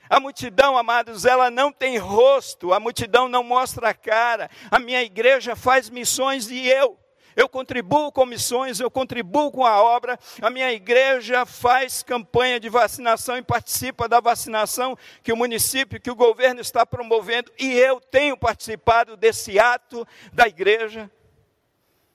A 0.10 0.22
multidão, 0.22 0.78
amados, 0.78 1.26
ela 1.26 1.52
não 1.52 1.70
tem 1.70 1.98
rosto, 1.98 2.72
a 2.72 2.80
multidão 2.80 3.28
não 3.28 3.44
mostra 3.44 3.90
a 3.90 3.94
cara. 3.94 4.50
A 4.72 4.80
minha 4.80 5.04
igreja 5.04 5.54
faz 5.54 5.90
missões 5.90 6.50
e 6.50 6.66
eu 6.66 6.98
eu 7.36 7.50
contribuo 7.50 8.12
com 8.12 8.26
missões, 8.26 8.80
eu 8.80 8.90
contribuo 8.90 9.52
com 9.52 9.66
a 9.66 9.82
obra, 9.82 10.18
a 10.42 10.50
minha 10.50 10.72
igreja 10.72 11.46
faz 11.46 12.02
campanha 12.02 12.60
de 12.60 12.70
vacinação 12.70 13.38
e 13.38 13.42
participa 13.42 14.08
da 14.08 14.20
vacinação 14.20 14.98
que 15.22 15.34
o 15.34 15.38
município, 15.38 16.00
que 16.00 16.10
o 16.10 16.16
governo 16.16 16.62
está 16.62 16.86
promovendo, 16.86 17.52
e 17.60 17.74
eu 17.74 18.00
tenho 18.00 18.38
participado 18.38 19.18
desse 19.18 19.60
ato 19.60 20.08
da 20.32 20.48
igreja. 20.48 21.12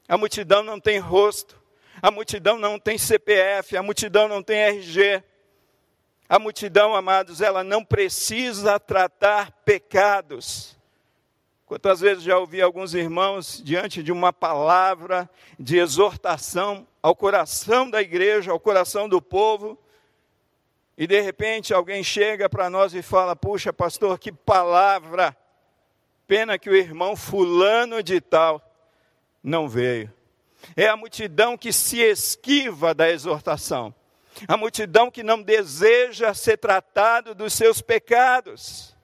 A 0.09 0.17
multidão 0.17 0.63
não 0.63 0.81
tem 0.81 0.99
rosto, 0.99 1.61
a 2.01 2.11
multidão 2.11 2.59
não 2.59 2.79
tem 2.79 2.97
CPF, 2.97 3.77
a 3.77 3.83
multidão 3.83 4.27
não 4.27 4.43
tem 4.43 4.59
RG. 4.59 5.23
A 6.29 6.39
multidão, 6.39 6.95
amados, 6.95 7.41
ela 7.41 7.65
não 7.65 7.85
precisa 7.85 8.79
tratar 8.79 9.51
pecados 9.65 10.80
Quantas 11.71 12.01
vezes 12.01 12.25
já 12.25 12.37
ouvi 12.37 12.61
alguns 12.61 12.95
irmãos 12.95 13.63
diante 13.65 14.03
de 14.03 14.11
uma 14.11 14.33
palavra 14.33 15.31
de 15.57 15.79
exortação 15.79 16.85
ao 17.01 17.15
coração 17.15 17.89
da 17.89 18.03
igreja, 18.03 18.51
ao 18.51 18.59
coração 18.59 19.09
do 19.09 19.23
povo, 19.23 19.79
e 20.99 21.07
de 21.07 21.21
repente 21.21 21.73
alguém 21.73 22.03
chega 22.03 22.51
para 22.51 22.69
nós 22.69 22.93
e 22.93 23.03
fala: 23.03 23.37
Puxa, 23.37 23.73
pastor, 23.73 24.19
que 24.19 24.33
palavra! 24.33 25.37
Pena 26.27 26.59
que 26.59 26.69
o 26.69 26.75
irmão 26.75 27.15
Fulano 27.15 28.03
de 28.03 28.21
Tal 28.21 28.61
não 29.41 29.69
veio. 29.69 30.13
É 30.77 30.89
a 30.89 30.97
multidão 30.97 31.57
que 31.57 31.73
se 31.73 32.01
esquiva 32.01 32.93
da 32.93 33.09
exortação, 33.09 33.95
a 34.49 34.57
multidão 34.57 35.09
que 35.09 35.23
não 35.23 35.41
deseja 35.41 36.35
ser 36.35 36.57
tratado 36.57 37.33
dos 37.33 37.53
seus 37.53 37.81
pecados. 37.81 38.99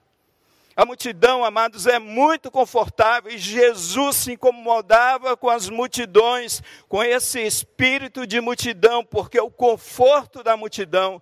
A 0.77 0.85
multidão, 0.85 1.43
amados, 1.43 1.87
é 1.87 1.97
muito 1.97 2.51
confortável 2.51 3.31
e 3.31 3.37
Jesus 3.39 4.15
se 4.15 4.33
incomodava 4.33 5.35
com 5.35 5.49
as 5.49 5.67
multidões, 5.69 6.61
com 6.87 7.03
esse 7.03 7.41
espírito 7.41 8.27
de 8.27 8.39
multidão, 8.39 9.03
porque 9.03 9.39
o 9.39 9.49
conforto 9.49 10.43
da 10.43 10.55
multidão, 10.55 11.19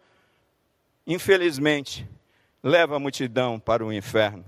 infelizmente, 1.07 2.05
leva 2.62 2.97
a 2.97 3.00
multidão 3.00 3.57
para 3.57 3.85
o 3.85 3.93
inferno. 3.93 4.43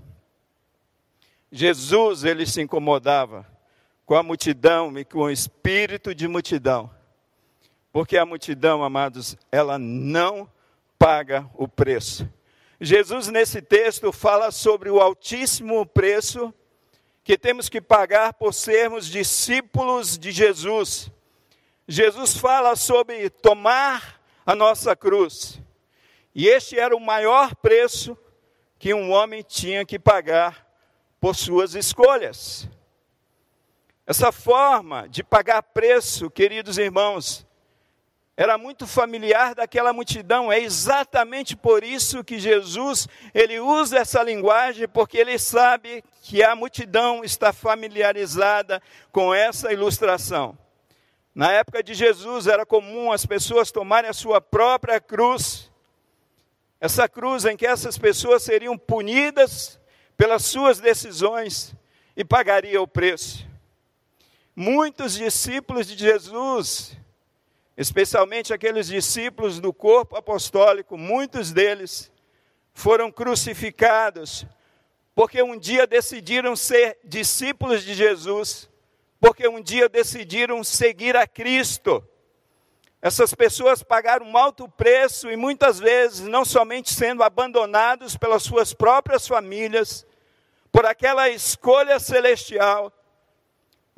Jesus, 1.50 2.24
ele 2.24 2.44
se 2.44 2.60
incomodava 2.60 3.46
com 4.04 4.14
a 4.14 4.22
multidão 4.22 4.98
e 4.98 5.06
com 5.06 5.20
o 5.20 5.30
espírito 5.30 6.14
de 6.14 6.28
multidão, 6.28 6.90
porque 7.90 8.18
a 8.18 8.26
multidão, 8.26 8.84
amados, 8.84 9.38
ela 9.50 9.78
não 9.78 10.46
paga 10.98 11.48
o 11.54 11.66
preço 11.66 12.28
Jesus, 12.80 13.26
nesse 13.26 13.60
texto, 13.60 14.12
fala 14.12 14.52
sobre 14.52 14.88
o 14.88 15.00
altíssimo 15.00 15.84
preço 15.84 16.54
que 17.24 17.36
temos 17.36 17.68
que 17.68 17.80
pagar 17.80 18.34
por 18.34 18.54
sermos 18.54 19.06
discípulos 19.06 20.16
de 20.16 20.30
Jesus. 20.30 21.10
Jesus 21.88 22.36
fala 22.36 22.76
sobre 22.76 23.28
tomar 23.30 24.20
a 24.46 24.54
nossa 24.54 24.94
cruz. 24.94 25.60
E 26.34 26.46
este 26.46 26.78
era 26.78 26.94
o 26.94 27.00
maior 27.00 27.56
preço 27.56 28.16
que 28.78 28.94
um 28.94 29.10
homem 29.10 29.42
tinha 29.42 29.84
que 29.84 29.98
pagar 29.98 30.64
por 31.20 31.34
suas 31.34 31.74
escolhas. 31.74 32.68
Essa 34.06 34.30
forma 34.30 35.08
de 35.08 35.24
pagar 35.24 35.62
preço, 35.62 36.30
queridos 36.30 36.78
irmãos, 36.78 37.44
era 38.38 38.56
muito 38.56 38.86
familiar 38.86 39.52
daquela 39.52 39.92
multidão. 39.92 40.52
É 40.52 40.60
exatamente 40.60 41.56
por 41.56 41.82
isso 41.82 42.22
que 42.22 42.38
Jesus, 42.38 43.08
ele 43.34 43.58
usa 43.58 43.98
essa 43.98 44.22
linguagem, 44.22 44.86
porque 44.86 45.18
ele 45.18 45.36
sabe 45.40 46.04
que 46.22 46.40
a 46.40 46.54
multidão 46.54 47.24
está 47.24 47.52
familiarizada 47.52 48.80
com 49.10 49.34
essa 49.34 49.72
ilustração. 49.72 50.56
Na 51.34 51.50
época 51.50 51.82
de 51.82 51.94
Jesus 51.94 52.46
era 52.46 52.64
comum 52.64 53.10
as 53.10 53.26
pessoas 53.26 53.72
tomarem 53.72 54.08
a 54.08 54.14
sua 54.14 54.40
própria 54.40 55.00
cruz. 55.00 55.68
Essa 56.80 57.08
cruz 57.08 57.44
em 57.44 57.56
que 57.56 57.66
essas 57.66 57.98
pessoas 57.98 58.44
seriam 58.44 58.78
punidas 58.78 59.80
pelas 60.16 60.44
suas 60.44 60.78
decisões 60.78 61.74
e 62.16 62.24
pagariam 62.24 62.84
o 62.84 62.88
preço. 62.88 63.44
Muitos 64.54 65.14
discípulos 65.14 65.88
de 65.88 65.96
Jesus 65.96 66.96
especialmente 67.78 68.52
aqueles 68.52 68.88
discípulos 68.88 69.60
do 69.60 69.72
corpo 69.72 70.16
apostólico, 70.16 70.98
muitos 70.98 71.52
deles 71.52 72.10
foram 72.74 73.08
crucificados, 73.08 74.44
porque 75.14 75.40
um 75.40 75.56
dia 75.56 75.86
decidiram 75.86 76.56
ser 76.56 76.98
discípulos 77.04 77.84
de 77.84 77.94
Jesus, 77.94 78.68
porque 79.20 79.46
um 79.46 79.62
dia 79.62 79.88
decidiram 79.88 80.64
seguir 80.64 81.16
a 81.16 81.24
Cristo. 81.24 82.04
Essas 83.00 83.32
pessoas 83.32 83.80
pagaram 83.80 84.26
um 84.26 84.36
alto 84.36 84.68
preço 84.68 85.30
e 85.30 85.36
muitas 85.36 85.78
vezes 85.78 86.26
não 86.26 86.44
somente 86.44 86.92
sendo 86.92 87.22
abandonados 87.22 88.16
pelas 88.16 88.42
suas 88.42 88.74
próprias 88.74 89.28
famílias, 89.28 90.04
por 90.72 90.84
aquela 90.84 91.28
escolha 91.28 92.00
celestial, 92.00 92.92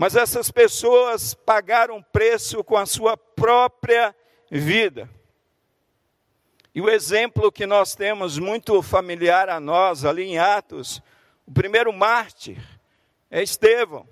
mas 0.00 0.16
essas 0.16 0.50
pessoas 0.50 1.34
pagaram 1.34 2.02
preço 2.02 2.64
com 2.64 2.78
a 2.78 2.86
sua 2.86 3.18
própria 3.18 4.16
vida. 4.50 5.10
E 6.74 6.80
o 6.80 6.88
exemplo 6.88 7.52
que 7.52 7.66
nós 7.66 7.94
temos 7.94 8.38
muito 8.38 8.80
familiar 8.80 9.50
a 9.50 9.60
nós 9.60 10.06
ali 10.06 10.22
em 10.22 10.38
Atos, 10.38 11.02
o 11.46 11.52
primeiro 11.52 11.92
mártir 11.92 12.56
é 13.30 13.42
Estevão. 13.42 14.08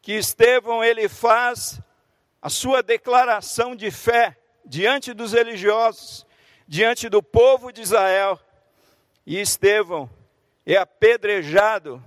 Que 0.00 0.12
Estevão 0.12 0.82
ele 0.82 1.10
faz 1.10 1.78
a 2.40 2.48
sua 2.48 2.82
declaração 2.82 3.76
de 3.76 3.90
fé 3.90 4.34
diante 4.64 5.12
dos 5.12 5.34
religiosos, 5.34 6.26
diante 6.66 7.10
do 7.10 7.22
povo 7.22 7.70
de 7.70 7.82
Israel. 7.82 8.40
E 9.26 9.38
Estevão 9.38 10.08
é 10.64 10.74
apedrejado 10.78 12.02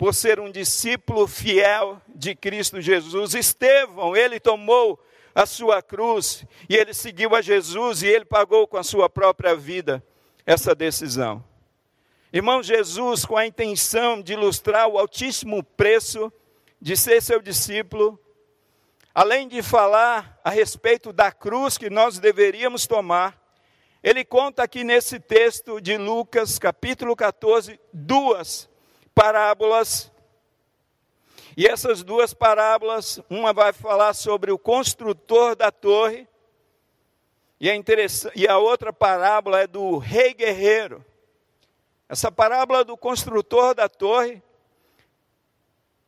por 0.00 0.14
ser 0.14 0.40
um 0.40 0.50
discípulo 0.50 1.26
fiel 1.26 2.00
de 2.08 2.34
Cristo 2.34 2.80
Jesus. 2.80 3.34
Estevão, 3.34 4.16
ele 4.16 4.40
tomou 4.40 4.98
a 5.34 5.44
sua 5.44 5.82
cruz 5.82 6.42
e 6.70 6.74
ele 6.74 6.94
seguiu 6.94 7.34
a 7.34 7.42
Jesus 7.42 8.02
e 8.02 8.06
ele 8.06 8.24
pagou 8.24 8.66
com 8.66 8.78
a 8.78 8.82
sua 8.82 9.10
própria 9.10 9.54
vida 9.54 10.02
essa 10.46 10.74
decisão. 10.74 11.44
Irmão 12.32 12.62
Jesus, 12.62 13.26
com 13.26 13.36
a 13.36 13.46
intenção 13.46 14.22
de 14.22 14.32
ilustrar 14.32 14.88
o 14.88 14.98
altíssimo 14.98 15.62
preço 15.62 16.32
de 16.80 16.96
ser 16.96 17.20
seu 17.20 17.42
discípulo, 17.42 18.18
além 19.14 19.48
de 19.48 19.60
falar 19.60 20.40
a 20.42 20.48
respeito 20.48 21.12
da 21.12 21.30
cruz 21.30 21.76
que 21.76 21.90
nós 21.90 22.18
deveríamos 22.18 22.86
tomar, 22.86 23.38
ele 24.02 24.24
conta 24.24 24.62
aqui 24.62 24.82
nesse 24.82 25.20
texto 25.20 25.78
de 25.78 25.98
Lucas, 25.98 26.58
capítulo 26.58 27.14
14, 27.14 27.78
duas 27.92 28.69
parábolas. 29.20 30.10
E 31.54 31.66
essas 31.66 32.02
duas 32.02 32.32
parábolas, 32.32 33.20
uma 33.28 33.52
vai 33.52 33.70
falar 33.70 34.14
sobre 34.14 34.50
o 34.50 34.58
construtor 34.58 35.54
da 35.54 35.70
torre, 35.70 36.26
e, 37.60 37.68
é 37.68 37.74
e 38.34 38.48
a 38.48 38.56
outra 38.56 38.94
parábola 38.94 39.60
é 39.60 39.66
do 39.66 39.98
rei 39.98 40.32
guerreiro. 40.32 41.04
Essa 42.08 42.32
parábola 42.32 42.82
do 42.82 42.96
construtor 42.96 43.74
da 43.74 43.90
torre, 43.90 44.42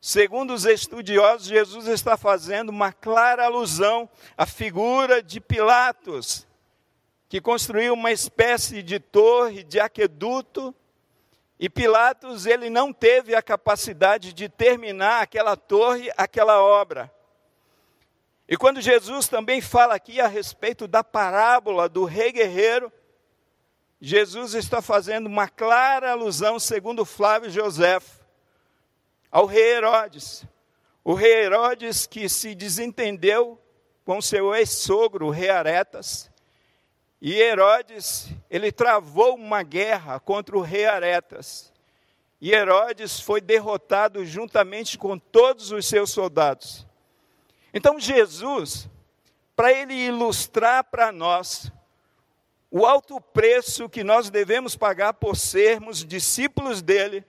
segundo 0.01 0.55
os 0.55 0.65
estudiosos, 0.65 1.49
Jesus 1.49 1.89
está 1.89 2.17
fazendo 2.17 2.71
uma 2.71 2.95
clara 2.95 3.45
alusão 3.45 4.09
à 4.39 4.47
figura 4.47 5.23
de 5.23 5.39
Pilatos, 5.39 6.47
que 7.29 7.43
construiu 7.43 7.93
uma 7.93 8.11
espécie 8.11 8.83
de 8.83 8.99
torre, 8.99 9.63
de 9.63 9.79
aqueduto, 9.79 10.75
e 11.63 11.71
Pilatos, 11.71 12.45
ele 12.45 12.69
não 12.69 12.93
teve 12.93 13.37
a 13.37 13.41
capacidade 13.41 14.33
de 14.33 14.49
terminar 14.49 15.23
aquela 15.23 15.57
torre, 15.57 16.11
aquela 16.17 16.61
obra. 16.61 17.09
E 18.49 18.57
quando 18.57 18.81
Jesus 18.81 19.29
também 19.29 19.61
fala 19.61 19.95
aqui 19.95 20.21
a 20.21 20.27
respeito 20.27 20.89
da 20.89 21.05
parábola 21.05 21.89
do 21.89 22.05
rei 22.05 22.33
guerreiro, 22.33 22.93
Jesus 24.01 24.55
está 24.55 24.83
fazendo 24.83 25.29
uma 25.29 25.49
clara 25.49 26.11
alusão, 26.11 26.59
segundo 26.59 27.05
Flávio 27.05 27.49
José, 27.49 28.01
ao 29.31 29.47
rei 29.47 29.77
Herodes. 29.77 30.45
O 31.05 31.15
rei 31.15 31.45
Herodes 31.45 32.09
que 32.09 32.29
se 32.29 32.57
desentendeu 32.57 33.57
com 34.05 34.21
seu 34.21 34.53
ex-sogro, 34.53 35.27
o 35.27 35.31
rei 35.31 35.51
Aretas, 35.51 36.29
e 37.25 37.41
Herodes, 37.41 38.31
ele 38.51 38.73
travou 38.73 39.37
uma 39.37 39.63
guerra 39.63 40.19
contra 40.19 40.59
o 40.59 40.61
rei 40.61 40.87
Aretas. 40.87 41.73
E 42.41 42.51
Herodes 42.51 43.21
foi 43.21 43.41
derrotado 43.41 44.27
juntamente 44.27 44.99
com 44.99 45.17
todos 45.17 45.71
os 45.71 45.87
seus 45.87 46.11
soldados. 46.11 46.85
Então 47.73 48.01
Jesus, 48.01 48.89
para 49.55 49.73
ele 49.73 49.95
ilustrar 49.95 50.83
para 50.83 51.13
nós 51.13 51.71
o 52.69 52.85
alto 52.85 53.21
preço 53.21 53.89
que 53.89 54.03
nós 54.03 54.29
devemos 54.29 54.75
pagar 54.75 55.15
por 55.15 55.37
sermos 55.37 56.05
discípulos 56.05 56.83
dele, 56.83 57.25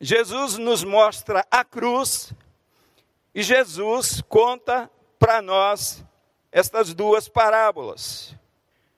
Jesus 0.00 0.56
nos 0.56 0.82
mostra 0.82 1.46
a 1.50 1.62
cruz 1.62 2.32
E 3.34 3.42
Jesus 3.42 4.22
conta 4.22 4.90
para 5.18 5.42
nós 5.42 6.02
estas 6.52 6.92
duas 6.92 7.28
parábolas. 7.28 8.36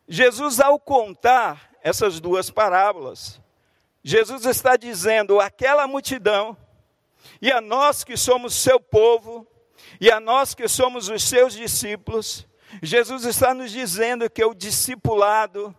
Jesus, 0.08 0.60
ao 0.60 0.78
contar 0.78 1.70
essas 1.80 2.18
duas 2.20 2.50
parábolas, 2.50 3.40
Jesus 4.02 4.44
está 4.44 4.76
dizendo 4.76 5.40
àquela 5.40 5.86
multidão, 5.86 6.56
e 7.40 7.50
a 7.50 7.60
nós 7.60 8.04
que 8.04 8.16
somos 8.16 8.54
seu 8.54 8.78
povo, 8.78 9.46
e 10.00 10.10
a 10.10 10.18
nós 10.18 10.54
que 10.54 10.66
somos 10.68 11.08
os 11.08 11.22
seus 11.22 11.54
discípulos, 11.54 12.46
Jesus 12.82 13.24
está 13.24 13.54
nos 13.54 13.70
dizendo 13.70 14.28
que 14.28 14.44
o 14.44 14.52
discipulado, 14.52 15.74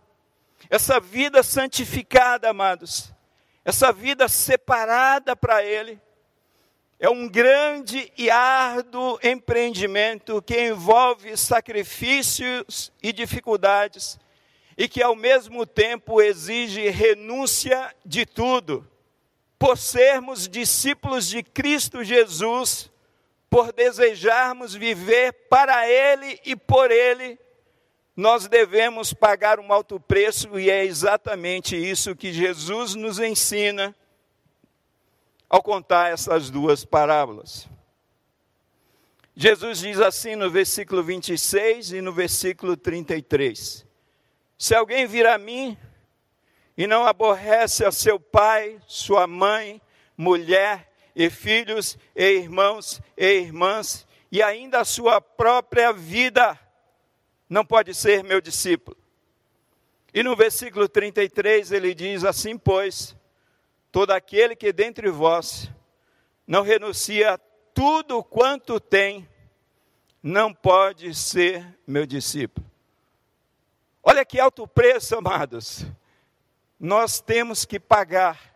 essa 0.70 0.98
vida 0.98 1.42
santificada, 1.42 2.50
amados, 2.50 3.12
essa 3.64 3.92
vida 3.92 4.28
separada 4.28 5.36
para 5.36 5.62
Ele, 5.62 6.00
é 6.98 7.10
um 7.10 7.28
grande 7.28 8.10
e 8.16 8.30
árduo 8.30 9.18
empreendimento 9.22 10.40
que 10.40 10.68
envolve 10.68 11.36
sacrifícios 11.36 12.90
e 13.02 13.12
dificuldades 13.12 14.18
e 14.78 14.88
que 14.88 15.02
ao 15.02 15.14
mesmo 15.14 15.66
tempo 15.66 16.22
exige 16.22 16.88
renúncia 16.88 17.94
de 18.04 18.24
tudo. 18.24 18.86
Por 19.58 19.76
sermos 19.76 20.48
discípulos 20.48 21.28
de 21.28 21.42
Cristo 21.42 22.02
Jesus, 22.02 22.90
por 23.48 23.72
desejarmos 23.72 24.74
viver 24.74 25.32
para 25.50 25.88
Ele 25.88 26.40
e 26.44 26.56
por 26.56 26.90
Ele, 26.90 27.38
nós 28.14 28.48
devemos 28.48 29.12
pagar 29.12 29.60
um 29.60 29.70
alto 29.70 30.00
preço 30.00 30.58
e 30.58 30.70
é 30.70 30.84
exatamente 30.84 31.76
isso 31.76 32.16
que 32.16 32.32
Jesus 32.32 32.94
nos 32.94 33.18
ensina 33.18 33.94
ao 35.48 35.62
contar 35.62 36.12
essas 36.12 36.50
duas 36.50 36.84
parábolas. 36.84 37.68
Jesus 39.34 39.80
diz 39.80 40.00
assim 40.00 40.34
no 40.34 40.50
versículo 40.50 41.02
26 41.02 41.92
e 41.92 42.00
no 42.00 42.12
versículo 42.12 42.76
33: 42.76 43.86
Se 44.56 44.74
alguém 44.74 45.06
vir 45.06 45.26
a 45.26 45.36
mim 45.36 45.76
e 46.76 46.86
não 46.86 47.06
aborrece 47.06 47.84
a 47.84 47.92
seu 47.92 48.18
pai, 48.18 48.80
sua 48.86 49.26
mãe, 49.26 49.80
mulher 50.16 50.90
e 51.14 51.28
filhos 51.28 51.98
e 52.14 52.24
irmãos 52.24 53.00
e 53.16 53.40
irmãs, 53.40 54.06
e 54.32 54.42
ainda 54.42 54.80
a 54.80 54.84
sua 54.84 55.20
própria 55.20 55.92
vida, 55.92 56.58
não 57.48 57.64
pode 57.64 57.94
ser 57.94 58.24
meu 58.24 58.40
discípulo. 58.40 58.96
E 60.12 60.22
no 60.22 60.34
versículo 60.34 60.88
33 60.88 61.72
ele 61.72 61.94
diz 61.94 62.24
assim: 62.24 62.56
Pois 62.56 63.14
Todo 63.96 64.10
aquele 64.10 64.54
que 64.54 64.74
dentre 64.74 65.08
vós 65.08 65.70
não 66.46 66.60
renuncia 66.60 67.32
a 67.32 67.38
tudo 67.72 68.22
quanto 68.22 68.78
tem, 68.78 69.26
não 70.22 70.52
pode 70.52 71.14
ser 71.14 71.66
meu 71.86 72.04
discípulo. 72.04 72.70
Olha 74.02 74.22
que 74.22 74.38
alto 74.38 74.68
preço, 74.68 75.16
amados, 75.16 75.86
nós 76.78 77.20
temos 77.20 77.64
que 77.64 77.80
pagar 77.80 78.54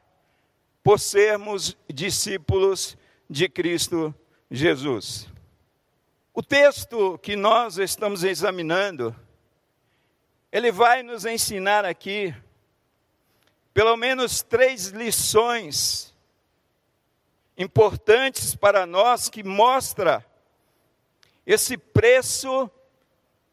por 0.82 1.00
sermos 1.00 1.74
discípulos 1.88 2.94
de 3.26 3.48
Cristo 3.48 4.14
Jesus. 4.50 5.26
O 6.34 6.42
texto 6.42 7.16
que 7.16 7.34
nós 7.34 7.78
estamos 7.78 8.24
examinando, 8.24 9.16
ele 10.52 10.70
vai 10.70 11.02
nos 11.02 11.24
ensinar 11.24 11.86
aqui 11.86 12.34
pelo 13.72 13.96
menos 13.96 14.42
três 14.42 14.88
lições 14.88 16.14
importantes 17.56 18.54
para 18.54 18.86
nós 18.86 19.28
que 19.28 19.42
mostra 19.42 20.24
esse 21.46 21.76
preço 21.76 22.70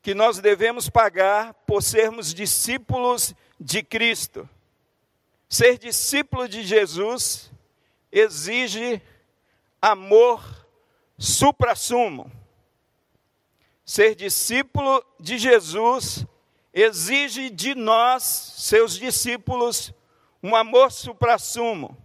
que 0.01 0.15
nós 0.15 0.39
devemos 0.39 0.89
pagar 0.89 1.53
por 1.65 1.83
sermos 1.83 2.33
discípulos 2.33 3.35
de 3.59 3.83
Cristo. 3.83 4.47
Ser 5.49 5.77
discípulo 5.77 6.47
de 6.47 6.63
Jesus 6.63 7.51
exige 8.11 9.01
amor 9.81 10.43
supra-sumo. 11.17 12.31
Ser 13.85 14.15
discípulo 14.15 15.03
de 15.19 15.37
Jesus 15.37 16.25
exige 16.73 17.49
de 17.49 17.73
nós, 17.73 18.23
seus 18.23 18.97
discípulos, 18.97 19.93
um 20.41 20.55
amor 20.55 20.91
suprassumo. 20.91 21.97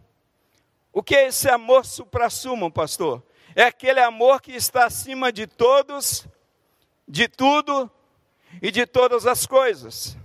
O 0.92 1.02
que 1.02 1.16
é 1.16 1.28
esse 1.28 1.48
amor 1.48 1.84
suprassumo, 1.84 2.70
pastor? 2.70 3.22
É 3.54 3.64
aquele 3.64 4.00
amor 4.00 4.40
que 4.40 4.52
está 4.52 4.86
acima 4.86 5.32
de 5.32 5.46
todos, 5.46 6.26
de 7.06 7.28
tudo 7.28 7.90
e 8.60 8.70
de 8.70 8.86
todas 8.86 9.26
as 9.26 9.46
coisas. 9.46 10.16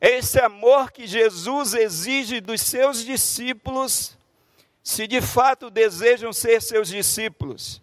É 0.00 0.18
esse 0.18 0.40
amor 0.40 0.90
que 0.90 1.06
Jesus 1.06 1.74
exige 1.74 2.40
dos 2.40 2.60
seus 2.60 3.04
discípulos, 3.04 4.18
se 4.82 5.06
de 5.06 5.20
fato 5.20 5.70
desejam 5.70 6.32
ser 6.32 6.60
seus 6.60 6.88
discípulos. 6.88 7.80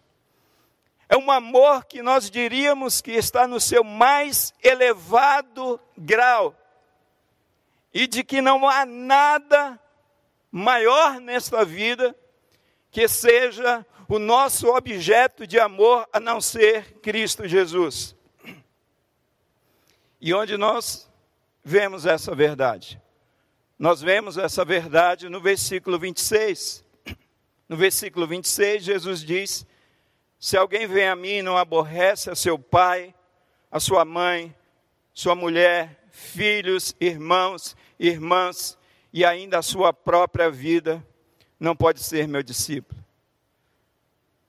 É 1.08 1.18
um 1.18 1.32
amor 1.32 1.86
que 1.86 2.04
nós 2.04 2.30
diríamos 2.30 3.02
que 3.02 3.12
está 3.12 3.48
no 3.48 3.60
seu 3.60 3.84
mais 3.84 4.54
elevado 4.62 5.80
grau 5.98 6.56
e 7.94 8.08
de 8.08 8.24
que 8.24 8.42
não 8.42 8.68
há 8.68 8.86
nada 8.86 9.80
maior 10.52 11.20
nesta 11.20 11.64
vida 11.64 12.16
que 12.92 13.08
seja 13.08 13.86
o 14.08 14.18
nosso 14.18 14.68
objeto 14.68 15.46
de 15.46 15.60
amor 15.60 16.08
a 16.12 16.20
não 16.20 16.42
ser 16.42 17.00
Cristo 17.00 17.48
Jesus. 17.48 18.16
E 20.20 20.34
onde 20.34 20.58
nós 20.58 21.10
vemos 21.64 22.06
essa 22.06 22.34
verdade? 22.34 23.02
Nós 23.78 24.02
vemos 24.02 24.38
essa 24.38 24.66
verdade 24.66 25.30
no 25.30 25.40
versículo 25.40 25.98
26. 25.98 26.84
No 27.70 27.78
versículo 27.78 28.28
26, 28.28 28.84
Jesus 28.84 29.24
diz: 29.24 29.66
Se 30.40 30.58
alguém 30.58 30.88
vem 30.88 31.08
a 31.08 31.16
mim 31.16 31.36
e 31.36 31.42
não 31.42 31.56
aborrece 31.56 32.30
a 32.30 32.36
seu 32.36 32.58
pai, 32.58 33.14
a 33.72 33.80
sua 33.80 34.04
mãe, 34.04 34.54
sua 35.14 35.36
mulher, 35.36 35.99
filhos, 36.12 36.96
irmãos, 37.00 37.76
irmãs 38.00 38.78
e 39.12 39.26
ainda 39.26 39.60
a 39.60 39.64
sua 39.64 39.92
própria 39.92 40.50
vida, 40.50 41.06
não 41.60 41.76
pode 41.76 42.04
ser 42.04 42.28
meu 42.28 42.44
discípulo. 42.44 43.04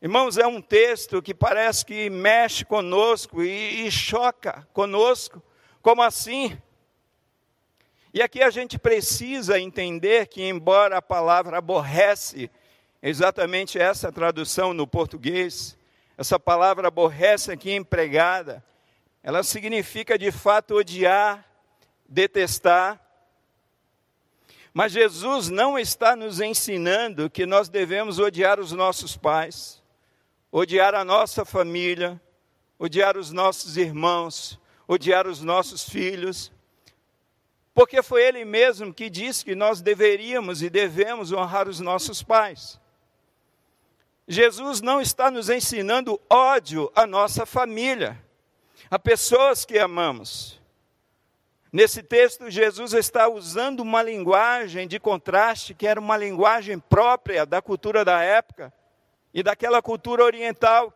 Irmãos, 0.03 0.39
é 0.39 0.47
um 0.47 0.63
texto 0.63 1.21
que 1.21 1.35
parece 1.35 1.85
que 1.85 2.09
mexe 2.09 2.65
conosco 2.65 3.43
e, 3.43 3.87
e 3.87 3.91
choca 3.91 4.67
conosco. 4.73 5.43
Como 5.83 6.03
assim? 6.03 6.59
E 8.13 8.23
aqui 8.23 8.43
a 8.43 8.51
gente 8.51 8.79
precisa 8.79 9.61
entender 9.61 10.27
que, 10.27 10.43
embora 10.43 10.97
a 10.97 11.03
palavra 11.03 11.59
aborrece, 11.59 12.51
exatamente 13.03 13.79
essa 13.79 14.11
tradução 14.11 14.73
no 14.73 14.87
português, 14.87 15.77
essa 16.17 16.39
palavra 16.39 16.89
aborrece 16.89 17.53
aqui 17.53 17.73
empregada, 17.73 18.65
ela 19.23 19.43
significa 19.43 20.19
de 20.19 20.33
fato 20.33 20.75
odiar, 20.75 21.45
detestar. 22.11 23.01
Mas 24.75 24.93
Jesus 24.93 25.49
não 25.49 25.79
está 25.79 26.15
nos 26.17 26.41
ensinando 26.41 27.31
que 27.31 27.47
nós 27.47 27.69
devemos 27.69 28.19
odiar 28.19 28.61
os 28.61 28.73
nossos 28.73 29.17
pais, 29.17 29.83
odiar 30.51 30.95
a 30.95 31.05
nossa 31.05 31.45
família, 31.45 32.21
odiar 32.79 33.17
os 33.17 33.31
nossos 33.31 33.77
irmãos, 33.77 34.59
odiar 34.87 35.27
os 35.27 35.41
nossos 35.41 35.89
filhos, 35.89 36.53
porque 37.73 38.03
foi 38.03 38.23
Ele 38.23 38.45
mesmo 38.45 38.93
que 38.93 39.09
disse 39.09 39.45
que 39.45 39.55
nós 39.55 39.81
deveríamos 39.81 40.63
e 40.63 40.69
devemos 40.69 41.33
honrar 41.33 41.69
os 41.69 41.81
nossos 41.81 42.23
pais. 42.23 42.79
Jesus 44.27 44.81
não 44.81 45.01
está 45.01 45.31
nos 45.31 45.49
ensinando 45.49 46.21
ódio 46.29 46.91
à 46.95 47.07
nossa 47.07 47.47
família, 47.47 48.23
a 48.91 48.99
pessoas 48.99 49.65
que 49.65 49.79
amamos. 49.79 50.60
Nesse 51.73 52.03
texto, 52.03 52.51
Jesus 52.51 52.93
está 52.95 53.29
usando 53.29 53.81
uma 53.81 54.03
linguagem 54.03 54.89
de 54.89 54.99
contraste, 54.99 55.73
que 55.73 55.87
era 55.87 56.01
uma 56.01 56.17
linguagem 56.17 56.81
própria 56.81 57.47
da 57.47 57.63
cultura 57.63 58.05
da 58.05 58.21
época 58.23 58.73
e 59.33 59.43
daquela 59.43 59.81
cultura 59.81 60.25
oriental, 60.25 60.93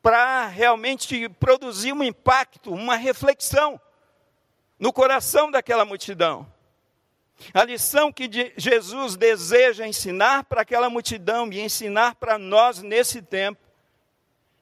para 0.00 0.46
realmente 0.46 1.28
produzir 1.28 1.92
um 1.92 2.02
impacto, 2.02 2.72
uma 2.72 2.94
reflexão 2.94 3.80
no 4.78 4.92
coração 4.92 5.50
daquela 5.50 5.84
multidão. 5.84 6.46
A 7.52 7.64
lição 7.64 8.12
que 8.12 8.30
Jesus 8.56 9.16
deseja 9.16 9.86
ensinar 9.86 10.44
para 10.44 10.62
aquela 10.62 10.88
multidão 10.88 11.52
e 11.52 11.60
ensinar 11.60 12.14
para 12.14 12.38
nós 12.38 12.82
nesse 12.82 13.20
tempo 13.20 13.69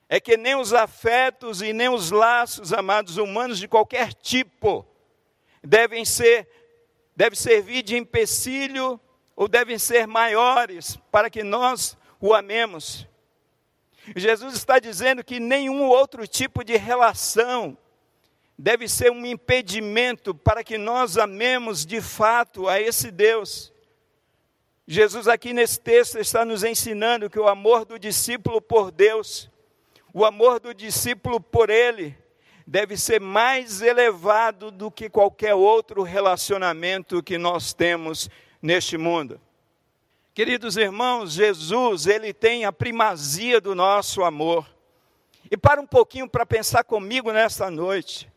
é 0.09 0.19
que 0.19 0.37
nem 0.37 0.55
os 0.55 0.73
afetos 0.73 1.61
e 1.61 1.73
nem 1.73 1.89
os 1.89 2.11
laços, 2.11 2.73
amados 2.73 3.19
humanos, 3.19 3.59
de 3.59 3.69
qualquer 3.69 4.15
tipo, 4.15 4.87
devem 5.63 6.05
ser, 6.05 6.49
deve 7.15 7.37
servir 7.37 7.83
de 7.83 7.97
empecilho 7.97 8.99
ou 9.37 9.47
devem 9.47 9.79
ser 9.79 10.07
maiores 10.07 10.97
para 11.11 11.29
que 11.29 11.43
nós 11.43 11.97
o 12.21 12.35
amemos. 12.35 13.07
Jesus 14.17 14.55
está 14.55 14.79
dizendo 14.79 15.23
que 15.23 15.39
nenhum 15.39 15.85
outro 15.85 16.27
tipo 16.27 16.65
de 16.65 16.77
relação 16.77 17.77
deve 18.59 18.89
ser 18.89 19.13
um 19.13 19.25
impedimento 19.25 20.35
para 20.35 20.65
que 20.65 20.79
nós 20.79 21.17
amemos 21.17 21.85
de 21.85 22.01
fato 22.01 22.67
a 22.67 22.81
esse 22.81 23.11
Deus. 23.11 23.73
Jesus, 24.87 25.29
aqui 25.29 25.53
nesse 25.53 25.79
texto, 25.79 26.19
está 26.19 26.45
nos 26.45 26.65
ensinando 26.65 27.29
que 27.29 27.39
o 27.39 27.47
amor 27.47 27.85
do 27.85 27.99
discípulo 27.99 28.61
por 28.61 28.91
Deus, 28.91 29.51
o 30.19 30.25
amor 30.25 30.59
do 30.59 30.75
discípulo 30.75 31.41
por 31.41 31.71
Ele, 31.71 32.13
deve 32.67 32.97
ser 32.97 33.21
mais 33.21 33.81
elevado 33.81 34.73
do 34.73 34.91
que 34.91 35.09
qualquer 35.09 35.55
outro 35.55 36.03
relacionamento 36.03 37.23
que 37.23 37.39
nós 37.39 37.73
temos 37.73 38.29
neste 38.61 38.99
mundo. 38.99 39.41
Queridos 40.35 40.77
irmãos, 40.77 41.35
Jesus, 41.35 42.09
ele 42.09 42.33
tem 42.33 42.65
a 42.65 42.73
primazia 42.73 43.61
do 43.61 43.77
nosso 43.77 44.25
amor. 44.25 44.67
E 45.49 45.57
para 45.57 45.81
um 45.81 45.87
pouquinho 45.87 46.29
para 46.29 46.45
pensar 46.45 46.83
comigo 46.83 47.31
nesta 47.31 47.71
noite. 47.71 48.29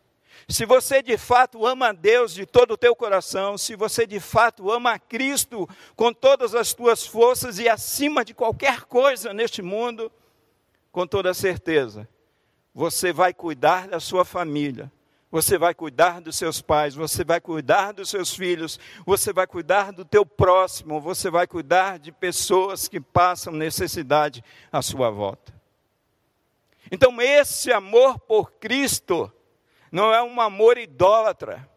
Se 0.48 0.68
você 0.68 1.02
de 1.02 1.18
fato 1.18 1.66
ama 1.66 1.88
a 1.88 1.94
Deus 1.94 2.32
de 2.32 2.46
todo 2.46 2.76
o 2.76 2.78
teu 2.78 2.96
coração, 2.96 3.58
se 3.58 3.76
você 3.76 4.06
de 4.06 4.20
fato 4.20 4.70
ama 4.70 4.94
a 4.94 5.00
Cristo 5.00 5.68
com 5.96 6.14
todas 6.14 6.54
as 6.54 6.74
tuas 6.76 7.08
forças 7.08 7.58
e 7.58 7.68
acima 7.68 8.24
de 8.24 8.36
qualquer 8.36 8.82
coisa 8.84 9.34
neste 9.34 9.64
mundo, 9.64 10.12
com 10.92 11.08
toda 11.08 11.34
certeza, 11.34 12.08
você 12.74 13.12
vai 13.14 13.34
cuidar 13.34 13.88
da 13.88 14.00
sua 14.00 14.26
família, 14.26 14.92
você 15.32 15.58
vai 15.58 15.74
cuidar 15.74 16.20
dos 16.20 16.36
seus 16.36 16.62
pais, 16.62 16.94
você 16.94 17.24
vai 17.24 17.40
cuidar 17.40 17.94
dos 17.94 18.10
seus 18.10 18.34
filhos, 18.34 18.78
você 19.06 19.32
vai 19.32 19.48
cuidar 19.48 19.92
do 19.92 20.04
teu 20.04 20.26
próximo, 20.26 21.00
você 21.00 21.30
vai 21.30 21.48
cuidar 21.48 21.98
de 21.98 22.12
pessoas 22.12 22.90
que 22.90 23.00
passam 23.00 23.54
necessidade 23.54 24.44
à 24.70 24.82
sua 24.82 25.10
volta. 25.10 25.54
Então, 26.92 27.22
esse 27.22 27.72
amor 27.72 28.20
por 28.20 28.52
Cristo 28.54 29.32
não 29.90 30.14
é 30.14 30.22
um 30.22 30.42
amor 30.42 30.78
idólatra, 30.78 31.70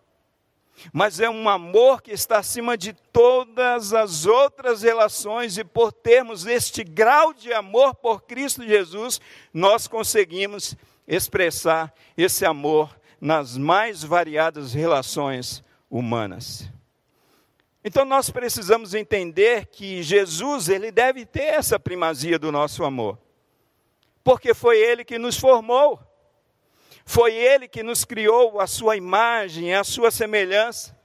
mas 0.93 1.21
é 1.21 1.29
um 1.29 1.49
amor 1.49 2.03
que 2.03 2.11
está 2.11 2.39
acima 2.39 2.77
de 2.77 2.93
todas 2.93 3.93
as 3.93 4.27
outras 4.27 4.83
relações, 4.83 5.59
e 5.59 5.65
por 5.65 5.93
termos 5.93 6.47
este 6.47 6.85
grau 6.85 7.33
de 7.33 7.53
amor 7.53 7.95
por 7.95 8.23
Cristo 8.23 8.63
Jesus, 8.65 9.21
nós 9.53 9.87
conseguimos 9.87 10.77
expressar 11.07 11.93
esse 12.17 12.45
amor 12.45 12.99
nas 13.21 13.57
mais 13.57 14.03
variadas 14.03 14.73
relações 14.73 15.63
humanas. 15.91 16.69
Então 17.85 18.05
nós 18.05 18.31
precisamos 18.31 18.95
entender 18.95 19.67
que 19.67 20.03
Jesus, 20.03 20.71
ele 20.71 20.91
deve 20.91 21.27
ter 21.27 21.55
essa 21.55 21.79
primazia 21.79 22.39
do 22.39 22.51
nosso 22.51 22.83
amor. 22.83 23.19
Porque 24.23 24.55
foi 24.55 24.79
ele 24.79 25.05
que 25.05 25.19
nos 25.19 25.39
formou. 25.39 26.01
Foi 27.05 27.35
ele 27.35 27.69
que 27.69 27.83
nos 27.83 28.05
criou 28.05 28.61
a 28.61 28.67
sua 28.67 28.97
imagem, 28.97 29.75
a 29.75 29.85
sua 29.85 30.11
semelhança. 30.11 30.97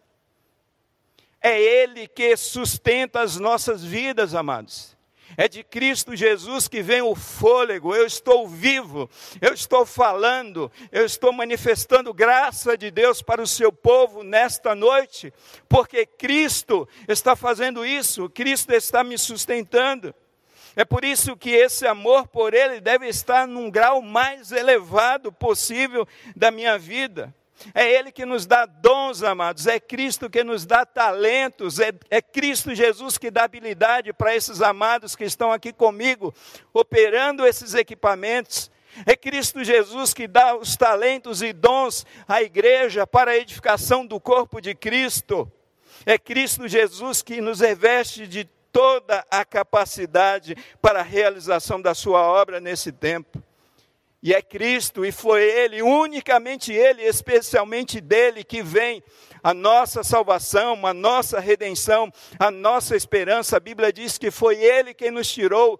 É 1.41 1.59
ele 1.59 2.07
que 2.07 2.35
sustenta 2.35 3.21
as 3.21 3.37
nossas 3.37 3.83
vidas, 3.83 4.33
amados. 4.33 4.97
É 5.37 5.47
de 5.47 5.63
Cristo 5.63 6.15
Jesus 6.15 6.67
que 6.67 6.81
vem 6.81 7.01
o 7.01 7.15
fôlego. 7.15 7.95
Eu 7.95 8.05
estou 8.05 8.47
vivo, 8.47 9.09
eu 9.39 9.53
estou 9.53 9.85
falando, 9.85 10.71
eu 10.91 11.05
estou 11.05 11.31
manifestando 11.31 12.13
graça 12.13 12.77
de 12.77 12.89
Deus 12.91 13.21
para 13.21 13.41
o 13.41 13.47
seu 13.47 13.71
povo 13.71 14.23
nesta 14.23 14.73
noite, 14.75 15.33
porque 15.67 16.05
Cristo 16.05 16.87
está 17.07 17.35
fazendo 17.35 17.85
isso, 17.85 18.29
Cristo 18.29 18.73
está 18.73 19.03
me 19.03 19.17
sustentando. 19.17 20.13
É 20.79 20.85
por 20.85 21.03
isso 21.03 21.35
que 21.35 21.49
esse 21.49 21.85
amor 21.85 22.25
por 22.29 22.53
Ele 22.53 22.79
deve 22.79 23.05
estar 23.05 23.45
num 23.45 23.69
grau 23.69 24.01
mais 24.01 24.53
elevado 24.53 25.29
possível 25.29 26.07
da 26.33 26.51
minha 26.51 26.79
vida. 26.79 27.35
É 27.75 27.85
Ele 27.91 28.13
que 28.13 28.25
nos 28.25 28.45
dá 28.45 28.65
dons, 28.65 29.21
amados. 29.21 29.67
É 29.67 29.77
Cristo 29.77 30.29
que 30.29 30.41
nos 30.41 30.65
dá 30.65 30.85
talentos. 30.85 31.81
É, 31.81 31.91
é 32.09 32.21
Cristo 32.21 32.73
Jesus 32.73 33.17
que 33.17 33.29
dá 33.29 33.43
habilidade 33.43 34.13
para 34.13 34.33
esses 34.33 34.61
amados 34.61 35.17
que 35.17 35.25
estão 35.25 35.51
aqui 35.51 35.73
comigo, 35.73 36.33
operando 36.73 37.45
esses 37.45 37.73
equipamentos. 37.73 38.71
É 39.05 39.17
Cristo 39.17 39.61
Jesus 39.65 40.13
que 40.13 40.29
dá 40.29 40.55
os 40.55 40.77
talentos 40.77 41.41
e 41.41 41.51
dons 41.51 42.05
à 42.25 42.41
igreja 42.41 43.05
para 43.05 43.31
a 43.31 43.37
edificação 43.37 44.05
do 44.05 44.17
corpo 44.17 44.61
de 44.61 44.73
Cristo. 44.73 45.51
É 46.05 46.17
Cristo 46.17 46.69
Jesus 46.69 47.21
que 47.21 47.41
nos 47.41 47.59
reveste 47.59 48.25
de 48.25 48.47
toda 48.71 49.25
a 49.29 49.43
capacidade 49.43 50.55
para 50.81 50.99
a 50.99 51.03
realização 51.03 51.81
da 51.81 51.93
sua 51.93 52.21
obra 52.21 52.59
nesse 52.59 52.91
tempo. 52.91 53.43
E 54.21 54.33
é 54.33 54.41
Cristo, 54.41 55.05
e 55.05 55.11
foi 55.11 55.43
Ele, 55.43 55.81
unicamente 55.81 56.73
Ele, 56.73 57.03
especialmente 57.03 58.01
dele, 58.01 58.43
que 58.43 58.61
vem 58.61 59.01
a 59.41 59.53
nossa 59.53 60.03
salvação, 60.03 60.85
a 60.85 60.93
nossa 60.93 61.39
redenção, 61.39 62.11
a 62.37 62.51
nossa 62.51 62.95
esperança. 62.97 63.55
A 63.55 63.61
Bíblia 63.61 63.93
diz 63.93 64.17
que 64.17 64.29
foi 64.29 64.57
Ele 64.57 64.93
quem 64.93 65.09
nos 65.09 65.31
tirou 65.31 65.79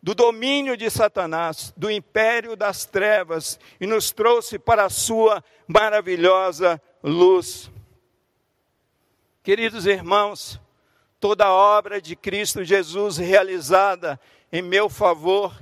do 0.00 0.14
domínio 0.14 0.76
de 0.76 0.88
Satanás, 0.90 1.72
do 1.76 1.90
império 1.90 2.56
das 2.56 2.84
trevas, 2.84 3.58
e 3.80 3.86
nos 3.86 4.10
trouxe 4.10 4.58
para 4.58 4.84
a 4.84 4.90
Sua 4.90 5.42
maravilhosa 5.66 6.80
luz. 7.02 7.70
Queridos 9.42 9.86
irmãos, 9.86 10.60
toda 11.22 11.44
a 11.44 11.52
obra 11.52 12.02
de 12.02 12.16
Cristo 12.16 12.64
Jesus 12.64 13.16
realizada 13.16 14.18
em 14.52 14.60
meu 14.60 14.88
favor 14.90 15.56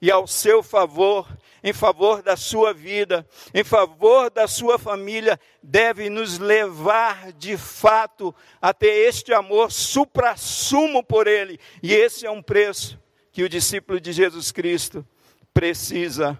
e 0.00 0.08
ao 0.08 0.24
seu 0.24 0.62
favor 0.62 1.26
em 1.64 1.72
favor 1.72 2.22
da 2.22 2.36
sua 2.36 2.72
vida, 2.72 3.26
em 3.52 3.64
favor 3.64 4.30
da 4.30 4.46
sua 4.46 4.78
família, 4.78 5.38
deve 5.60 6.08
nos 6.08 6.38
levar 6.38 7.32
de 7.32 7.56
fato 7.56 8.34
a 8.62 8.72
ter 8.72 9.08
este 9.08 9.34
amor 9.34 9.70
supra-sumo 9.70 11.02
por 11.02 11.26
Ele. 11.26 11.58
E 11.82 11.92
esse 11.92 12.24
é 12.24 12.30
um 12.30 12.40
preço 12.40 12.96
que 13.32 13.42
o 13.42 13.48
discípulo 13.48 14.00
de 14.00 14.12
Jesus 14.12 14.52
Cristo 14.52 15.06
precisa 15.52 16.38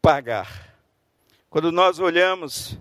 pagar. 0.00 0.76
Quando 1.50 1.72
nós 1.72 1.98
olhamos 1.98 2.78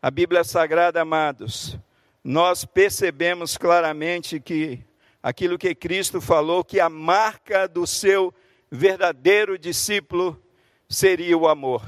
a 0.00 0.10
Bíblia 0.10 0.44
Sagrada, 0.44 1.02
amados, 1.02 1.76
nós 2.22 2.64
percebemos 2.64 3.56
claramente 3.56 4.40
que 4.40 4.84
aquilo 5.22 5.58
que 5.58 5.74
Cristo 5.74 6.20
falou, 6.20 6.64
que 6.64 6.80
a 6.80 6.88
marca 6.88 7.66
do 7.66 7.86
seu 7.86 8.32
verdadeiro 8.70 9.58
discípulo 9.58 10.40
seria 10.88 11.36
o 11.36 11.48
amor. 11.48 11.82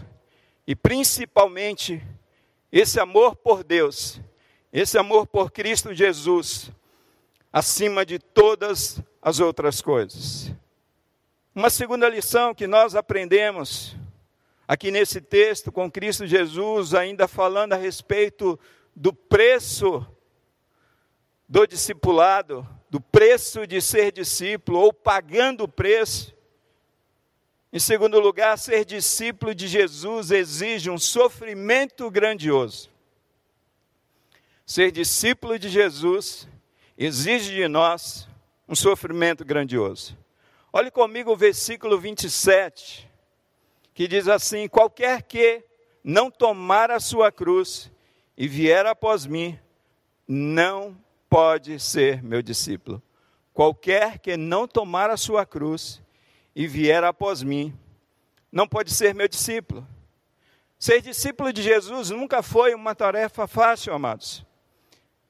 E 0.67 0.75
principalmente 0.75 2.03
esse 2.71 3.01
amor 3.01 3.37
por 3.37 3.65
Deus, 3.65 4.21
esse 4.73 4.97
amor 4.99 5.27
por 5.27 5.51
Cristo 5.51 5.93
Jesus, 5.93 6.71
acima 7.53 8.07
de 8.07 8.19
todas 8.19 9.01
as 9.21 9.41
outras 9.41 9.81
coisas. 9.81 10.53
Uma 11.55 11.69
segunda 11.69 12.09
lição 12.09 12.55
que 12.55 12.67
nós 12.67 12.95
aprendemos 12.95 13.97
aqui 14.69 14.91
nesse 14.91 15.21
texto 15.21 15.73
com 15.73 15.91
Cristo 15.91 16.27
Jesus, 16.27 16.95
ainda 16.95 17.27
falando 17.27 17.73
a 17.73 17.77
respeito 17.77 18.59
do 18.95 19.13
preço 19.13 20.07
do 21.51 21.67
discipulado, 21.67 22.65
do 22.89 23.01
preço 23.01 23.67
de 23.67 23.81
ser 23.81 24.13
discípulo, 24.13 24.79
ou 24.79 24.93
pagando 24.93 25.65
o 25.65 25.69
preço. 25.69 26.33
Em 27.73 27.81
segundo 27.81 28.21
lugar, 28.21 28.57
ser 28.57 28.85
discípulo 28.85 29.53
de 29.53 29.67
Jesus 29.67 30.31
exige 30.31 30.89
um 30.89 30.99
sofrimento 30.99 32.09
grandioso. 32.09 32.89
Ser 34.65 34.93
discípulo 34.93 35.59
de 35.59 35.69
Jesus 35.69 36.47
exige 36.97 37.53
de 37.53 37.67
nós 37.67 38.29
um 38.69 38.77
sofrimento 38.77 39.45
grandioso. 39.45 40.17
Olhe 40.73 40.89
comigo 40.89 41.33
o 41.33 41.37
versículo 41.37 41.99
27, 41.99 43.11
que 43.93 44.07
diz 44.07 44.29
assim: 44.29 44.69
Qualquer 44.69 45.23
que 45.23 45.65
não 46.05 46.31
tomar 46.31 46.93
a 46.93 47.01
sua 47.01 47.33
cruz 47.33 47.91
e 48.37 48.47
vier 48.47 48.87
após 48.87 49.27
mim, 49.27 49.59
não 50.29 50.97
pode 51.31 51.79
ser 51.79 52.23
meu 52.23 52.43
discípulo. 52.43 53.01
Qualquer 53.55 54.19
que 54.19 54.37
não 54.37 54.67
tomar 54.67 55.09
a 55.09 55.17
sua 55.17 55.47
cruz 55.47 56.03
e 56.55 56.67
vier 56.67 57.05
após 57.05 57.43
mim, 57.43 57.73
não 58.51 58.67
pode 58.67 58.93
ser 58.93 59.15
meu 59.15 59.29
discípulo. 59.29 59.87
Ser 60.77 61.01
discípulo 61.01 61.53
de 61.53 61.63
Jesus 61.63 62.11
nunca 62.11 62.43
foi 62.43 62.75
uma 62.75 62.95
tarefa 62.95 63.47
fácil, 63.47 63.95
amados. 63.95 64.45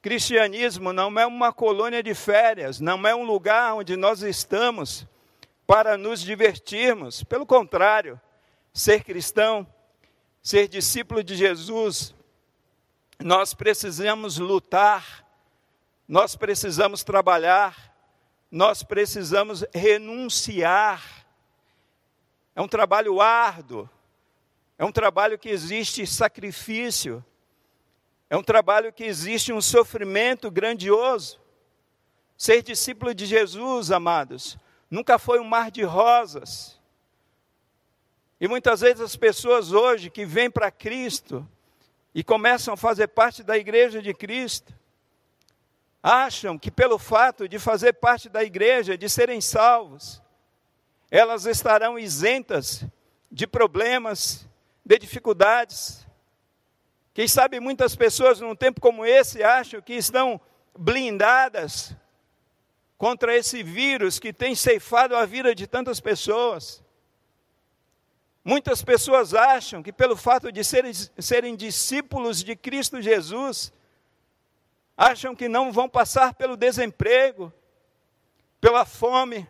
Cristianismo 0.00 0.92
não 0.92 1.18
é 1.20 1.26
uma 1.26 1.52
colônia 1.52 2.02
de 2.02 2.14
férias, 2.14 2.80
não 2.80 3.06
é 3.06 3.14
um 3.14 3.24
lugar 3.24 3.74
onde 3.74 3.96
nós 3.96 4.22
estamos 4.22 5.06
para 5.66 5.98
nos 5.98 6.22
divertirmos. 6.22 7.22
Pelo 7.22 7.44
contrário, 7.44 8.18
ser 8.72 9.04
cristão, 9.04 9.66
ser 10.42 10.66
discípulo 10.68 11.22
de 11.22 11.36
Jesus, 11.36 12.14
nós 13.22 13.52
precisamos 13.52 14.38
lutar, 14.38 15.26
nós 16.10 16.34
precisamos 16.34 17.04
trabalhar, 17.04 17.94
nós 18.50 18.82
precisamos 18.82 19.64
renunciar 19.72 21.24
é 22.52 22.60
um 22.60 22.66
trabalho 22.66 23.20
árduo, 23.20 23.88
é 24.76 24.84
um 24.84 24.90
trabalho 24.90 25.38
que 25.38 25.48
existe 25.48 26.04
sacrifício, 26.08 27.24
é 28.28 28.36
um 28.36 28.42
trabalho 28.42 28.92
que 28.92 29.04
existe 29.04 29.52
um 29.52 29.60
sofrimento 29.60 30.50
grandioso. 30.50 31.40
Ser 32.36 32.60
discípulo 32.60 33.14
de 33.14 33.24
Jesus, 33.24 33.92
amados, 33.92 34.58
nunca 34.90 35.16
foi 35.16 35.38
um 35.38 35.44
mar 35.44 35.70
de 35.70 35.84
rosas. 35.84 36.76
E 38.40 38.48
muitas 38.48 38.80
vezes 38.80 39.00
as 39.00 39.14
pessoas 39.14 39.70
hoje 39.70 40.10
que 40.10 40.26
vêm 40.26 40.50
para 40.50 40.72
Cristo 40.72 41.48
e 42.12 42.24
começam 42.24 42.74
a 42.74 42.76
fazer 42.76 43.06
parte 43.06 43.44
da 43.44 43.56
igreja 43.56 44.02
de 44.02 44.12
Cristo, 44.12 44.74
acham 46.02 46.58
que 46.58 46.70
pelo 46.70 46.98
fato 46.98 47.48
de 47.48 47.58
fazer 47.58 47.94
parte 47.94 48.28
da 48.28 48.42
igreja, 48.42 48.96
de 48.96 49.08
serem 49.08 49.40
salvos, 49.40 50.22
elas 51.10 51.44
estarão 51.46 51.98
isentas 51.98 52.84
de 53.30 53.46
problemas, 53.46 54.48
de 54.84 54.98
dificuldades. 54.98 56.06
Quem 57.12 57.28
sabe 57.28 57.60
muitas 57.60 57.94
pessoas 57.94 58.40
num 58.40 58.54
tempo 58.54 58.80
como 58.80 59.04
esse 59.04 59.42
acham 59.42 59.82
que 59.82 59.94
estão 59.94 60.40
blindadas 60.78 61.94
contra 62.96 63.36
esse 63.36 63.62
vírus 63.62 64.18
que 64.18 64.32
tem 64.32 64.54
ceifado 64.54 65.16
a 65.16 65.24
vida 65.24 65.54
de 65.54 65.66
tantas 65.66 66.00
pessoas. 66.00 66.82
Muitas 68.44 68.82
pessoas 68.82 69.34
acham 69.34 69.82
que 69.82 69.92
pelo 69.92 70.16
fato 70.16 70.50
de 70.50 70.64
serem, 70.64 70.92
serem 71.18 71.56
discípulos 71.56 72.42
de 72.42 72.56
Cristo 72.56 73.00
Jesus, 73.00 73.72
acham 75.00 75.34
que 75.34 75.48
não 75.48 75.72
vão 75.72 75.88
passar 75.88 76.34
pelo 76.34 76.58
desemprego, 76.58 77.50
pela 78.60 78.84
fome, 78.84 79.48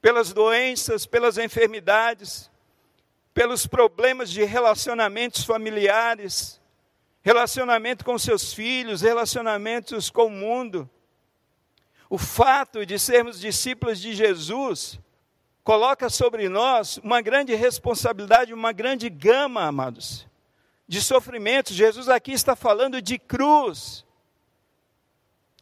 pelas 0.00 0.32
doenças, 0.32 1.04
pelas 1.04 1.36
enfermidades, 1.36 2.50
pelos 3.34 3.66
problemas 3.66 4.30
de 4.30 4.42
relacionamentos 4.42 5.44
familiares, 5.44 6.62
relacionamento 7.20 8.06
com 8.06 8.18
seus 8.18 8.54
filhos, 8.54 9.02
relacionamentos 9.02 10.08
com 10.08 10.28
o 10.28 10.30
mundo. 10.30 10.88
O 12.08 12.16
fato 12.16 12.86
de 12.86 12.98
sermos 12.98 13.38
discípulos 13.38 14.00
de 14.00 14.14
Jesus 14.14 14.98
coloca 15.62 16.08
sobre 16.08 16.48
nós 16.48 16.96
uma 16.98 17.20
grande 17.20 17.54
responsabilidade, 17.54 18.54
uma 18.54 18.72
grande 18.72 19.10
gama, 19.10 19.64
amados, 19.64 20.26
de 20.88 21.02
sofrimentos. 21.02 21.76
Jesus 21.76 22.08
aqui 22.08 22.32
está 22.32 22.56
falando 22.56 23.02
de 23.02 23.18
cruz 23.18 24.04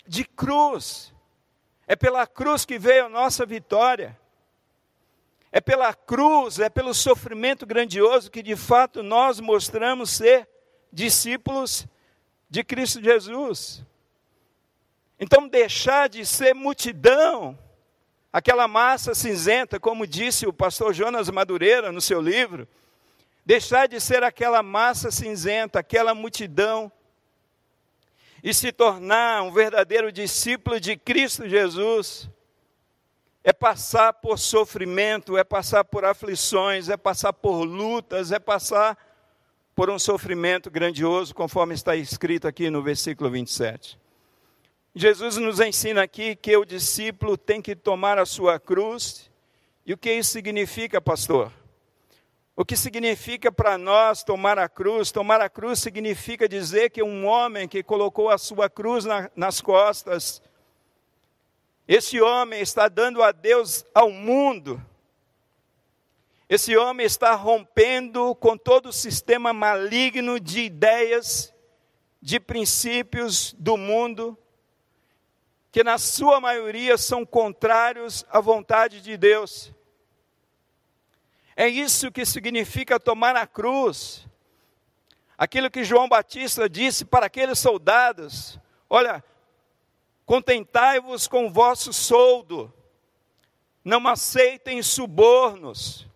de 0.06 0.24
cruz. 0.24 1.12
É 1.86 1.96
pela 1.96 2.26
cruz 2.26 2.64
que 2.64 2.78
veio 2.78 3.06
a 3.06 3.08
nossa 3.08 3.44
vitória. 3.44 4.18
É 5.50 5.60
pela 5.60 5.92
cruz, 5.92 6.58
é 6.58 6.70
pelo 6.70 6.94
sofrimento 6.94 7.66
grandioso 7.66 8.30
que 8.30 8.42
de 8.42 8.56
fato 8.56 9.02
nós 9.02 9.38
mostramos 9.38 10.10
ser 10.10 10.48
discípulos 10.90 11.86
de 12.48 12.64
Cristo 12.64 13.02
Jesus. 13.02 13.84
Então, 15.18 15.46
deixar 15.46 16.08
de 16.08 16.26
ser 16.26 16.54
multidão, 16.54 17.58
aquela 18.32 18.66
massa 18.66 19.14
cinzenta, 19.14 19.78
como 19.78 20.06
disse 20.06 20.46
o 20.46 20.52
pastor 20.52 20.92
Jonas 20.92 21.30
Madureira 21.30 21.92
no 21.92 22.00
seu 22.00 22.20
livro, 22.20 22.66
deixar 23.44 23.86
de 23.86 24.00
ser 24.00 24.22
aquela 24.22 24.62
massa 24.62 25.10
cinzenta, 25.10 25.78
aquela 25.78 26.14
multidão 26.14 26.90
e 28.42 28.52
se 28.52 28.72
tornar 28.72 29.42
um 29.42 29.52
verdadeiro 29.52 30.10
discípulo 30.10 30.80
de 30.80 30.96
Cristo 30.96 31.48
Jesus, 31.48 32.28
é 33.44 33.52
passar 33.52 34.12
por 34.12 34.38
sofrimento, 34.38 35.36
é 35.36 35.44
passar 35.44 35.84
por 35.84 36.04
aflições, 36.04 36.88
é 36.88 36.96
passar 36.96 37.32
por 37.32 37.62
lutas, 37.64 38.32
é 38.32 38.38
passar 38.38 38.96
por 39.74 39.90
um 39.90 39.98
sofrimento 39.98 40.70
grandioso, 40.70 41.34
conforme 41.34 41.74
está 41.74 41.96
escrito 41.96 42.46
aqui 42.46 42.68
no 42.68 42.82
versículo 42.82 43.30
27. 43.30 43.98
Jesus 44.94 45.36
nos 45.36 45.58
ensina 45.58 46.02
aqui 46.02 46.36
que 46.36 46.56
o 46.56 46.64
discípulo 46.64 47.36
tem 47.36 47.62
que 47.62 47.74
tomar 47.74 48.18
a 48.18 48.26
sua 48.26 48.60
cruz. 48.60 49.30
E 49.86 49.92
o 49.92 49.96
que 49.96 50.12
isso 50.12 50.30
significa, 50.30 51.00
pastor? 51.00 51.50
O 52.54 52.64
que 52.66 52.76
significa 52.76 53.50
para 53.50 53.78
nós 53.78 54.22
tomar 54.22 54.58
a 54.58 54.68
cruz? 54.68 55.10
Tomar 55.10 55.40
a 55.40 55.48
cruz 55.48 55.78
significa 55.78 56.46
dizer 56.46 56.90
que 56.90 57.02
um 57.02 57.26
homem 57.26 57.66
que 57.66 57.82
colocou 57.82 58.28
a 58.28 58.36
sua 58.36 58.68
cruz 58.68 59.06
na, 59.06 59.30
nas 59.34 59.60
costas, 59.62 60.42
esse 61.88 62.20
homem 62.20 62.60
está 62.60 62.88
dando 62.88 63.22
a 63.22 63.32
Deus 63.32 63.86
ao 63.94 64.10
mundo. 64.10 64.80
Esse 66.46 66.76
homem 66.76 67.06
está 67.06 67.34
rompendo 67.34 68.34
com 68.34 68.58
todo 68.58 68.90
o 68.90 68.92
sistema 68.92 69.54
maligno 69.54 70.38
de 70.38 70.60
ideias, 70.60 71.54
de 72.20 72.38
princípios 72.38 73.54
do 73.58 73.78
mundo, 73.78 74.36
que 75.72 75.82
na 75.82 75.96
sua 75.96 76.38
maioria 76.38 76.98
são 76.98 77.24
contrários 77.24 78.26
à 78.28 78.38
vontade 78.40 79.00
de 79.00 79.16
Deus. 79.16 79.72
É 81.56 81.68
isso 81.68 82.10
que 82.10 82.24
significa 82.24 82.98
tomar 82.98 83.36
a 83.36 83.46
cruz. 83.46 84.26
Aquilo 85.36 85.70
que 85.70 85.84
João 85.84 86.08
Batista 86.08 86.68
disse 86.68 87.04
para 87.04 87.26
aqueles 87.26 87.58
soldados: 87.58 88.58
Olha, 88.88 89.22
contentai-vos 90.24 91.26
com 91.26 91.46
o 91.46 91.50
vosso 91.50 91.92
soldo, 91.92 92.72
não 93.84 94.06
aceitem 94.06 94.82
subornos. 94.82 96.06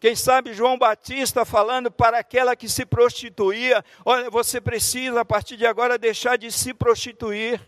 Quem 0.00 0.14
sabe 0.14 0.54
João 0.54 0.78
Batista 0.78 1.44
falando 1.44 1.90
para 1.90 2.18
aquela 2.18 2.54
que 2.54 2.68
se 2.68 2.86
prostituía: 2.86 3.84
Olha, 4.04 4.30
você 4.30 4.60
precisa 4.60 5.22
a 5.22 5.24
partir 5.24 5.56
de 5.56 5.66
agora 5.66 5.98
deixar 5.98 6.38
de 6.38 6.52
se 6.52 6.72
prostituir. 6.72 7.60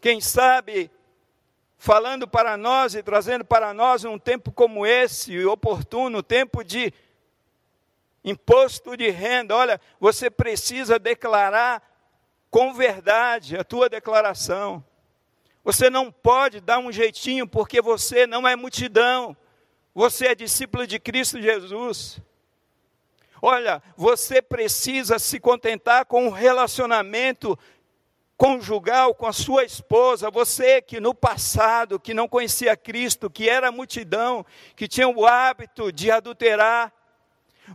Quem 0.00 0.20
sabe 0.20 0.90
falando 1.82 2.28
para 2.28 2.56
nós 2.56 2.94
e 2.94 3.02
trazendo 3.02 3.44
para 3.44 3.74
nós 3.74 4.04
um 4.04 4.16
tempo 4.16 4.52
como 4.52 4.86
esse, 4.86 5.44
oportuno, 5.44 6.22
tempo 6.22 6.62
de 6.62 6.94
imposto 8.22 8.96
de 8.96 9.10
renda. 9.10 9.56
Olha, 9.56 9.80
você 9.98 10.30
precisa 10.30 10.96
declarar 10.96 11.82
com 12.48 12.72
verdade 12.72 13.56
a 13.56 13.64
tua 13.64 13.88
declaração. 13.88 14.84
Você 15.64 15.90
não 15.90 16.12
pode 16.12 16.60
dar 16.60 16.78
um 16.78 16.92
jeitinho 16.92 17.48
porque 17.48 17.82
você 17.82 18.28
não 18.28 18.46
é 18.46 18.54
multidão. 18.54 19.36
Você 19.92 20.28
é 20.28 20.36
discípulo 20.36 20.86
de 20.86 21.00
Cristo 21.00 21.42
Jesus. 21.42 22.20
Olha, 23.42 23.82
você 23.96 24.40
precisa 24.40 25.18
se 25.18 25.40
contentar 25.40 26.04
com 26.04 26.28
um 26.28 26.30
relacionamento 26.30 27.58
conjugal 28.42 29.14
com 29.14 29.24
a 29.24 29.32
sua 29.32 29.62
esposa, 29.62 30.28
você 30.28 30.82
que 30.82 30.98
no 30.98 31.14
passado, 31.14 32.00
que 32.00 32.12
não 32.12 32.26
conhecia 32.26 32.76
Cristo, 32.76 33.30
que 33.30 33.48
era 33.48 33.70
multidão, 33.70 34.44
que 34.74 34.88
tinha 34.88 35.08
o 35.08 35.24
hábito 35.24 35.92
de 35.92 36.10
adulterar, 36.10 36.92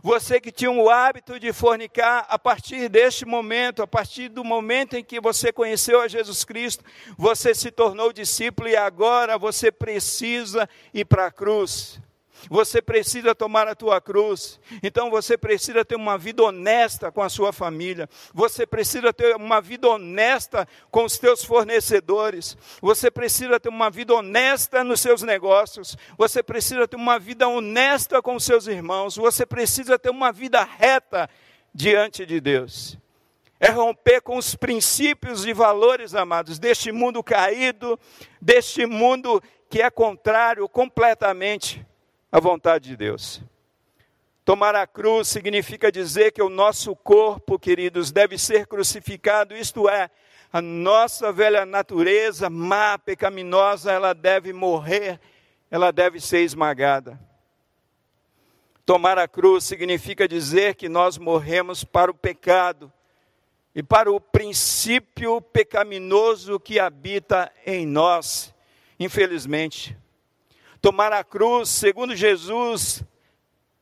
você 0.02 0.38
que 0.38 0.52
tinha 0.52 0.70
o 0.70 0.90
hábito 0.90 1.40
de 1.40 1.54
fornicar, 1.54 2.26
a 2.28 2.38
partir 2.38 2.90
deste 2.90 3.24
momento, 3.24 3.82
a 3.82 3.86
partir 3.86 4.28
do 4.28 4.44
momento 4.44 4.94
em 4.94 5.02
que 5.02 5.18
você 5.18 5.50
conheceu 5.50 6.02
a 6.02 6.06
Jesus 6.06 6.44
Cristo, 6.44 6.84
você 7.16 7.54
se 7.54 7.70
tornou 7.70 8.12
discípulo 8.12 8.68
e 8.68 8.76
agora 8.76 9.38
você 9.38 9.72
precisa 9.72 10.68
ir 10.92 11.06
para 11.06 11.28
a 11.28 11.32
cruz. 11.32 11.98
Você 12.48 12.80
precisa 12.80 13.34
tomar 13.34 13.66
a 13.68 13.74
tua 13.74 14.00
cruz. 14.00 14.60
Então 14.82 15.10
você 15.10 15.36
precisa 15.36 15.84
ter 15.84 15.96
uma 15.96 16.16
vida 16.16 16.42
honesta 16.42 17.10
com 17.10 17.22
a 17.22 17.28
sua 17.28 17.52
família. 17.52 18.08
Você 18.32 18.66
precisa 18.66 19.12
ter 19.12 19.36
uma 19.36 19.60
vida 19.60 19.88
honesta 19.88 20.66
com 20.90 21.04
os 21.04 21.18
teus 21.18 21.44
fornecedores. 21.44 22.56
Você 22.80 23.10
precisa 23.10 23.58
ter 23.58 23.68
uma 23.68 23.90
vida 23.90 24.14
honesta 24.14 24.84
nos 24.84 25.00
seus 25.00 25.22
negócios. 25.22 25.96
Você 26.16 26.42
precisa 26.42 26.86
ter 26.86 26.96
uma 26.96 27.18
vida 27.18 27.48
honesta 27.48 28.22
com 28.22 28.34
os 28.34 28.44
seus 28.44 28.66
irmãos. 28.66 29.16
Você 29.16 29.44
precisa 29.44 29.98
ter 29.98 30.10
uma 30.10 30.32
vida 30.32 30.62
reta 30.62 31.28
diante 31.74 32.24
de 32.24 32.40
Deus. 32.40 32.98
É 33.60 33.70
romper 33.70 34.20
com 34.20 34.36
os 34.36 34.54
princípios 34.54 35.44
e 35.44 35.52
valores, 35.52 36.14
amados, 36.14 36.58
deste 36.60 36.92
mundo 36.92 37.22
caído, 37.24 37.98
deste 38.40 38.86
mundo 38.86 39.42
que 39.68 39.82
é 39.82 39.90
contrário 39.90 40.68
completamente 40.68 41.84
a 42.30 42.40
vontade 42.40 42.90
de 42.90 42.96
Deus. 42.96 43.42
Tomar 44.44 44.74
a 44.74 44.86
cruz 44.86 45.28
significa 45.28 45.92
dizer 45.92 46.32
que 46.32 46.42
o 46.42 46.48
nosso 46.48 46.96
corpo, 46.96 47.58
queridos, 47.58 48.10
deve 48.10 48.38
ser 48.38 48.66
crucificado, 48.66 49.54
isto 49.54 49.88
é, 49.88 50.10
a 50.50 50.62
nossa 50.62 51.30
velha 51.30 51.66
natureza 51.66 52.48
má, 52.48 52.98
pecaminosa, 52.98 53.92
ela 53.92 54.14
deve 54.14 54.52
morrer, 54.52 55.20
ela 55.70 55.90
deve 55.90 56.18
ser 56.18 56.40
esmagada. 56.40 57.20
Tomar 58.86 59.18
a 59.18 59.28
cruz 59.28 59.64
significa 59.64 60.26
dizer 60.26 60.76
que 60.76 60.88
nós 60.88 61.18
morremos 61.18 61.84
para 61.84 62.10
o 62.10 62.14
pecado 62.14 62.90
e 63.74 63.82
para 63.82 64.10
o 64.10 64.18
princípio 64.18 65.42
pecaminoso 65.42 66.58
que 66.58 66.80
habita 66.80 67.52
em 67.66 67.86
nós, 67.86 68.54
infelizmente. 68.98 69.94
Tomar 70.80 71.12
a 71.12 71.24
cruz, 71.24 71.68
segundo 71.70 72.14
Jesus, 72.14 73.02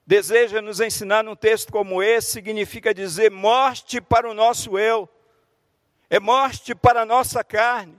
deseja 0.07 0.63
nos 0.63 0.81
ensinar 0.81 1.23
num 1.23 1.37
texto 1.37 1.71
como 1.71 2.03
esse, 2.03 2.33
significa 2.33 2.95
dizer 2.95 3.31
morte 3.31 4.01
para 4.01 4.31
o 4.31 4.33
nosso 4.33 4.79
eu, 4.79 5.09
é 6.09 6.19
morte 6.19 6.75
para 6.75 7.03
a 7.03 7.07
nossa 7.07 7.45
carne, 7.45 7.99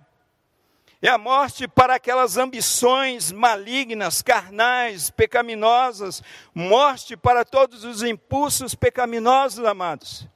é 0.99 1.09
a 1.09 1.17
morte 1.17 1.67
para 1.67 1.95
aquelas 1.95 2.37
ambições 2.37 3.31
malignas, 3.31 4.23
carnais, 4.23 5.11
pecaminosas, 5.11 6.23
morte 6.55 7.15
para 7.15 7.45
todos 7.45 7.83
os 7.83 8.01
impulsos 8.01 8.73
pecaminosos, 8.73 9.63
amados, 9.63 10.27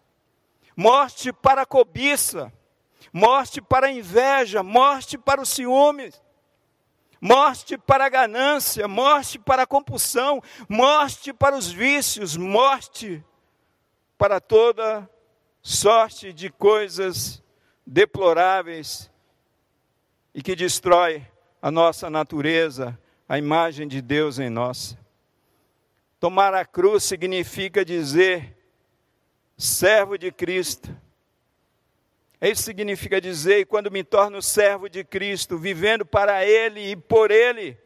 morte 0.76 1.34
para 1.34 1.64
a 1.64 1.66
cobiça, 1.66 2.54
morte 3.12 3.60
para 3.60 3.88
a 3.88 3.92
inveja, 3.92 4.62
morte 4.62 5.18
para 5.18 5.42
o 5.42 5.46
ciúme, 5.46 6.12
morte 7.22 7.78
para 7.78 8.06
a 8.06 8.10
ganância, 8.10 8.88
morte 8.88 9.38
para 9.38 9.64
a 9.64 9.68
compulsão, 9.68 10.42
morte 10.68 11.32
para 11.32 11.56
os 11.56 11.72
vícios, 11.72 12.36
morte 12.36 13.24
para 14.18 14.42
toda 14.42 15.08
sorte 15.62 16.34
de 16.34 16.50
coisas 16.50 17.44
deploráveis 17.86 19.12
e 20.34 20.42
que 20.42 20.56
destrói 20.56 21.26
a 21.62 21.70
nossa 21.70 22.10
natureza, 22.10 22.98
a 23.30 23.38
imagem 23.38 23.88
de 23.88 24.02
Deus 24.02 24.40
em 24.40 24.50
nós. 24.50 24.98
Tomar 26.20 26.54
a 26.54 26.66
cruz 26.66 27.04
significa 27.04 27.86
dizer 27.86 28.58
servo 29.58 30.18
de 30.18 30.32
Cristo. 30.32 30.96
Isso 32.42 32.64
significa 32.64 33.22
dizer, 33.22 33.60
e 33.60 33.66
quando 33.66 33.92
me 33.92 34.04
torno 34.04 34.42
servo 34.42 34.90
de 34.90 35.04
Cristo, 35.04 35.60
vivendo 35.60 36.04
para 36.04 36.44
Ele 36.44 36.92
e 36.92 36.96
por 36.96 37.30
Ele, 37.30 37.78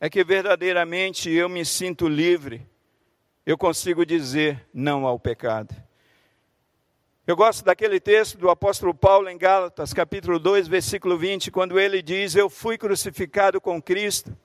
é 0.00 0.08
que 0.08 0.24
verdadeiramente 0.24 1.30
eu 1.30 1.48
me 1.48 1.64
sinto 1.64 2.08
livre, 2.08 2.66
eu 3.44 3.58
consigo 3.58 4.06
dizer 4.06 4.66
não 4.72 5.06
ao 5.06 5.18
pecado. 5.18 5.74
Eu 7.26 7.36
gosto 7.36 7.64
daquele 7.64 8.00
texto 8.00 8.38
do 8.38 8.50
apóstolo 8.50 8.94
Paulo 8.94 9.28
em 9.28 9.38
Gálatas, 9.38 9.92
capítulo 9.92 10.38
2, 10.38 10.68
versículo 10.68 11.16
20, 11.16 11.50
quando 11.50 11.78
ele 11.80 12.02
diz: 12.02 12.34
Eu 12.34 12.50
fui 12.50 12.76
crucificado 12.76 13.60
com 13.60 13.80
Cristo. 13.80 14.36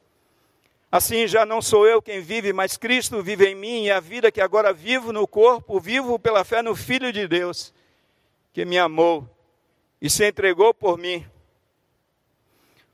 Assim 0.91 1.27
já 1.27 1.45
não 1.45 1.61
sou 1.61 1.85
eu 1.85 2.01
quem 2.01 2.21
vive, 2.21 2.51
mas 2.51 2.77
Cristo 2.77 3.21
vive 3.21 3.47
em 3.47 3.55
mim, 3.55 3.83
e 3.83 3.91
a 3.91 3.99
vida 3.99 4.31
que 4.31 4.41
agora 4.41 4.73
vivo 4.73 5.11
no 5.11 5.27
corpo, 5.27 5.79
vivo 5.79 6.17
pela 6.17 6.43
fé 6.43 6.61
no 6.61 6.75
Filho 6.75 7.11
de 7.11 7.27
Deus, 7.27 7.73
que 8.51 8.65
me 8.65 8.77
amou 8.77 9.29
e 10.01 10.09
se 10.09 10.27
entregou 10.27 10.73
por 10.73 10.97
mim. 10.97 11.25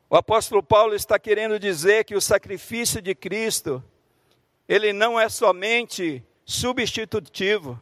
O 0.10 0.16
apóstolo 0.16 0.62
Paulo 0.62 0.96
está 0.96 1.18
querendo 1.18 1.60
dizer 1.60 2.06
que 2.06 2.16
o 2.16 2.22
sacrifício 2.22 3.02
de 3.02 3.16
Cristo, 3.16 3.84
ele 4.68 4.94
não 4.94 5.20
é 5.20 5.28
somente 5.30 6.24
substitutivo, 6.46 7.82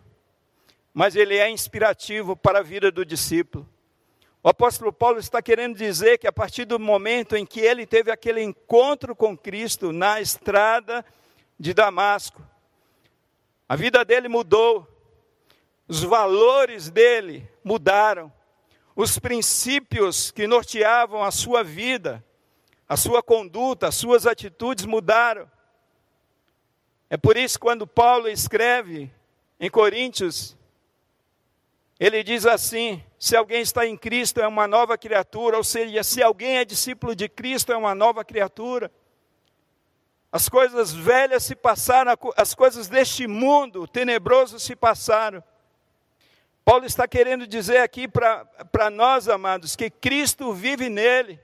mas 0.93 1.15
ele 1.15 1.38
é 1.38 1.49
inspirativo 1.49 2.36
para 2.36 2.59
a 2.59 2.63
vida 2.63 2.91
do 2.91 3.05
discípulo. 3.05 3.67
O 4.41 4.49
apóstolo 4.49 4.91
Paulo 4.91 5.19
está 5.19 5.41
querendo 5.41 5.78
dizer 5.78 6.17
que 6.17 6.28
a 6.28 6.32
partir 6.32 6.65
do 6.65 6.78
momento 6.78 7.36
em 7.36 7.45
que 7.45 7.61
ele 7.61 7.86
teve 7.86 8.11
aquele 8.11 8.41
encontro 8.41 9.15
com 9.15 9.38
Cristo 9.38 9.93
na 9.93 10.19
estrada 10.19 11.05
de 11.57 11.74
Damasco, 11.74 12.41
a 13.67 13.76
vida 13.76 14.03
dele 14.03 14.28
mudou, 14.28 14.88
os 15.88 16.04
valores 16.04 16.90
dele 16.90 17.50
mudaram, 17.64 18.32
os 18.96 19.20
princípios 19.20 20.32
que 20.32 20.48
norteavam 20.48 21.24
a 21.24 21.32
sua 21.32 21.64
vida, 21.64 22.24
a 22.88 22.96
sua 22.96 23.24
conduta, 23.24 23.88
as 23.88 23.96
suas 23.96 24.26
atitudes 24.26 24.86
mudaram. 24.86 25.50
É 27.10 27.18
por 27.18 27.38
isso 27.38 27.58
que 27.58 27.66
quando 27.66 27.88
Paulo 27.88 28.28
escreve 28.28 29.12
em 29.60 29.70
Coríntios, 29.70 30.58
ele 32.00 32.24
diz 32.24 32.46
assim: 32.46 33.04
se 33.18 33.36
alguém 33.36 33.62
está 33.62 33.86
em 33.86 33.98
Cristo 33.98 34.42
é 34.42 34.48
uma 34.48 34.68
nova 34.68 34.98
criatura, 34.98 35.58
ou 35.58 35.64
seja, 35.64 36.04
se 36.04 36.22
alguém 36.22 36.58
é 36.58 36.66
discípulo 36.66 37.16
de 37.16 37.30
Cristo 37.30 37.72
é 37.72 37.78
uma 37.78 37.96
nova 37.96 38.24
criatura. 38.24 38.92
As 40.32 40.50
coisas 40.50 40.92
velhas 40.92 41.44
se 41.44 41.56
passaram, 41.56 42.12
as 42.36 42.56
coisas 42.56 42.88
deste 42.88 43.28
mundo 43.28 43.88
tenebroso 43.88 44.60
se 44.60 44.76
passaram. 44.76 45.44
Paulo 46.66 46.86
está 46.86 47.07
querendo 47.07 47.45
dizer 47.45 47.78
aqui 47.80 48.07
para 48.07 48.89
nós, 48.89 49.28
amados, 49.28 49.76
que 49.76 49.89
Cristo 49.89 50.53
vive 50.53 50.89
nele, 50.89 51.39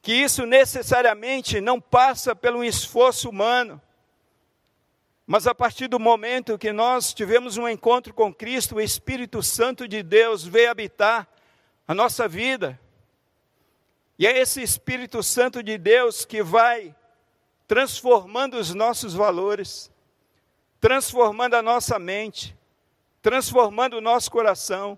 que 0.00 0.12
isso 0.12 0.46
necessariamente 0.46 1.60
não 1.60 1.80
passa 1.80 2.34
pelo 2.34 2.64
esforço 2.64 3.28
humano, 3.28 3.80
mas 5.26 5.46
a 5.46 5.54
partir 5.54 5.88
do 5.88 5.98
momento 5.98 6.56
que 6.56 6.72
nós 6.72 7.12
tivemos 7.12 7.56
um 7.56 7.68
encontro 7.68 8.14
com 8.14 8.32
Cristo, 8.32 8.76
o 8.76 8.80
Espírito 8.80 9.42
Santo 9.42 9.88
de 9.88 10.02
Deus 10.02 10.44
veio 10.44 10.70
habitar 10.70 11.28
a 11.86 11.92
nossa 11.92 12.28
vida. 12.28 12.80
E 14.16 14.26
é 14.26 14.38
esse 14.38 14.62
Espírito 14.62 15.22
Santo 15.22 15.62
de 15.64 15.76
Deus 15.76 16.24
que 16.24 16.42
vai 16.42 16.94
transformando 17.66 18.54
os 18.54 18.72
nossos 18.72 19.14
valores, 19.14 19.90
transformando 20.80 21.54
a 21.54 21.62
nossa 21.62 21.98
mente, 21.98 22.55
transformando 23.26 23.94
o 23.94 24.00
nosso 24.00 24.30
coração, 24.30 24.96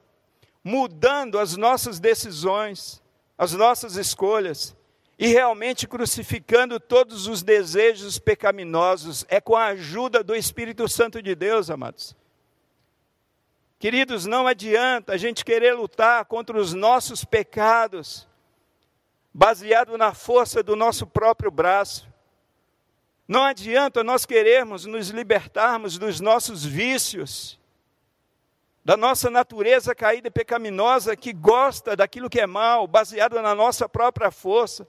mudando 0.62 1.38
as 1.38 1.56
nossas 1.56 1.98
decisões, 1.98 3.02
as 3.38 3.54
nossas 3.54 3.96
escolhas 3.96 4.76
e 5.18 5.28
realmente 5.28 5.88
crucificando 5.88 6.78
todos 6.78 7.26
os 7.26 7.42
desejos 7.42 8.18
pecaminosos. 8.18 9.24
É 9.30 9.40
com 9.40 9.56
a 9.56 9.68
ajuda 9.68 10.22
do 10.22 10.36
Espírito 10.36 10.86
Santo 10.90 11.22
de 11.22 11.34
Deus, 11.34 11.70
amados. 11.70 12.14
Queridos, 13.78 14.26
não 14.26 14.46
adianta 14.46 15.14
a 15.14 15.16
gente 15.16 15.42
querer 15.42 15.72
lutar 15.72 16.26
contra 16.26 16.60
os 16.60 16.74
nossos 16.74 17.24
pecados, 17.24 18.28
baseado 19.32 19.96
na 19.96 20.12
força 20.12 20.62
do 20.62 20.76
nosso 20.76 21.06
próprio 21.06 21.50
braço. 21.50 22.06
Não 23.26 23.44
adianta 23.44 24.04
nós 24.04 24.26
querermos 24.26 24.84
nos 24.84 25.08
libertarmos 25.08 25.96
dos 25.96 26.20
nossos 26.20 26.62
vícios, 26.62 27.58
da 28.88 28.96
nossa 28.96 29.28
natureza 29.28 29.94
caída 29.94 30.28
e 30.28 30.30
pecaminosa 30.30 31.14
que 31.14 31.30
gosta 31.30 31.94
daquilo 31.94 32.30
que 32.30 32.40
é 32.40 32.46
mal, 32.46 32.86
baseado 32.86 33.34
na 33.42 33.54
nossa 33.54 33.86
própria 33.86 34.30
força. 34.30 34.88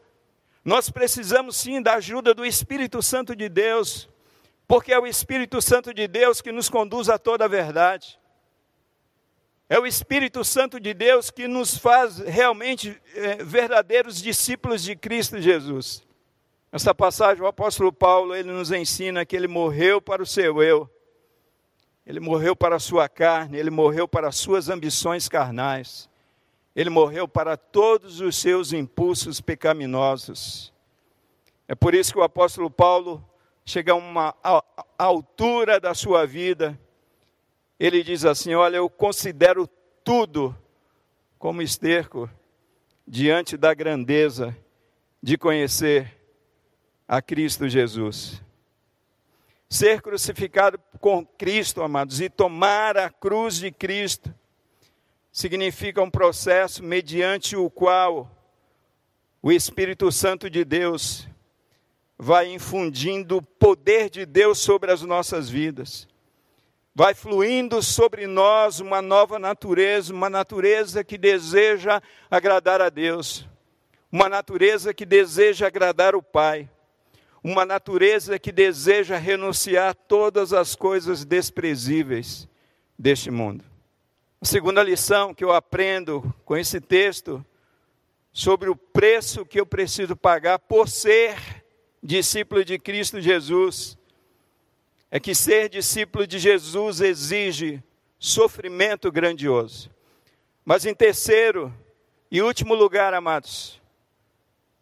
Nós 0.64 0.90
precisamos 0.90 1.58
sim 1.58 1.82
da 1.82 1.96
ajuda 1.96 2.34
do 2.34 2.46
Espírito 2.46 3.02
Santo 3.02 3.36
de 3.36 3.50
Deus, 3.50 4.08
porque 4.66 4.94
é 4.94 4.98
o 4.98 5.06
Espírito 5.06 5.62
Santo 5.62 5.94
de 5.94 6.08
Deus 6.08 6.40
que 6.40 6.50
nos 6.50 6.70
conduz 6.70 7.10
a 7.10 7.18
toda 7.18 7.44
a 7.44 7.48
verdade. 7.50 8.18
É 9.68 9.78
o 9.78 9.86
Espírito 9.86 10.46
Santo 10.46 10.80
de 10.80 10.94
Deus 10.94 11.30
que 11.30 11.46
nos 11.46 11.78
faz 11.78 12.20
realmente 12.20 12.98
é, 13.14 13.44
verdadeiros 13.44 14.22
discípulos 14.22 14.82
de 14.82 14.96
Cristo 14.96 15.42
Jesus. 15.42 16.08
Nessa 16.72 16.96
passagem, 16.96 17.44
o 17.44 17.48
apóstolo 17.48 17.92
Paulo, 17.92 18.34
ele 18.34 18.50
nos 18.50 18.72
ensina 18.72 19.26
que 19.26 19.36
ele 19.36 19.50
morreu 19.50 20.00
para 20.00 20.24
o 20.24 20.26
seu 20.26 20.64
eu, 20.64 20.90
ele 22.10 22.20
morreu 22.20 22.56
para 22.56 22.78
a 22.78 22.80
sua 22.80 23.08
carne, 23.08 23.56
ele 23.56 23.70
morreu 23.70 24.08
para 24.08 24.30
as 24.30 24.36
suas 24.36 24.68
ambições 24.68 25.30
carnais. 25.30 26.10
Ele 26.76 26.90
morreu 26.90 27.28
para 27.28 27.56
todos 27.56 28.20
os 28.20 28.36
seus 28.36 28.74
impulsos 28.74 29.40
pecaminosos. 29.40 30.74
É 31.68 31.76
por 31.76 31.94
isso 31.94 32.12
que 32.12 32.18
o 32.18 32.24
apóstolo 32.24 32.68
Paulo 32.72 33.24
chega 33.64 33.92
a 33.92 33.96
uma 33.96 34.34
altura 34.98 35.80
da 35.80 35.94
sua 35.94 36.26
vida. 36.26 36.80
Ele 37.80 38.02
diz 38.02 38.26
assim: 38.26 38.56
Olha, 38.56 38.78
eu 38.78 38.90
considero 38.90 39.70
tudo 40.04 40.58
como 41.38 41.62
esterco 41.62 42.28
diante 43.08 43.56
da 43.56 43.72
grandeza 43.72 44.58
de 45.22 45.38
conhecer 45.38 46.18
a 47.08 47.22
Cristo 47.22 47.70
Jesus. 47.70 48.42
Ser 49.70 50.02
crucificado 50.02 50.80
com 51.00 51.24
Cristo, 51.24 51.84
amados, 51.84 52.20
e 52.20 52.28
tomar 52.28 52.98
a 52.98 53.08
cruz 53.08 53.58
de 53.58 53.72
Cristo 53.72 54.34
significa 55.32 56.02
um 56.02 56.10
processo 56.10 56.84
mediante 56.84 57.56
o 57.56 57.70
qual 57.70 58.32
o 59.42 59.52
Espírito 59.52 60.12
Santo 60.12 60.50
de 60.50 60.66
Deus 60.66 61.28
vai 62.18 62.52
infundindo 62.52 63.38
o 63.38 63.42
poder 63.42 64.10
de 64.10 64.26
Deus 64.26 64.58
sobre 64.58 64.92
as 64.92 65.04
nossas 65.04 65.50
vidas. 65.50 66.08
Vai 66.94 67.14
fluindo 67.14 67.82
sobre 67.82 68.26
nós 68.26 68.80
uma 68.80 69.02
nova 69.02 69.38
natureza, 69.38 70.12
uma 70.12 70.30
natureza 70.30 71.04
que 71.04 71.18
deseja 71.18 72.02
agradar 72.30 72.82
a 72.82 72.90
Deus, 72.90 73.48
uma 74.12 74.28
natureza 74.28 74.94
que 74.94 75.06
deseja 75.06 75.68
agradar 75.68 76.16
o 76.16 76.24
Pai, 76.24 76.68
uma 77.44 77.66
natureza 77.66 78.38
que 78.38 78.52
deseja 78.52 79.18
renunciar 79.18 79.96
todas 79.96 80.54
as 80.54 80.76
coisas 80.76 81.24
desprezíveis 81.24 82.48
deste 82.98 83.32
mundo. 83.32 83.64
A 84.42 84.46
segunda 84.46 84.84
lição 84.84 85.34
que 85.34 85.44
eu 85.44 85.52
aprendo 85.52 86.34
com 86.46 86.56
esse 86.56 86.80
texto 86.80 87.46
sobre 88.32 88.70
o 88.70 88.76
preço 88.76 89.46
que 89.46 89.60
eu 89.60 89.66
preciso 89.66 90.16
pagar 90.16 90.60
por 90.60 90.88
ser 90.88 91.38
discípulo 92.02 92.64
de 92.64 92.80
Cristo 92.80 93.20
Jesus. 93.20 93.98
É 95.12 95.20
que 95.20 95.34
ser 95.34 95.70
discípulo 95.70 96.28
de 96.28 96.38
Jesus 96.38 97.02
exige 97.02 97.84
sofrimento 98.18 99.12
grandioso. 99.12 99.90
Mas 100.64 100.86
em 100.86 100.94
terceiro 100.94 101.74
e 102.30 102.42
último 102.42 102.76
lugar, 102.76 103.14
amados, 103.14 103.82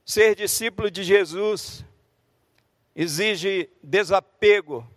ser 0.05 0.35
discípulo 0.35 0.91
de 0.91 1.03
Jesus 1.03 1.85
exige 2.97 3.69
desapego, 3.83 4.89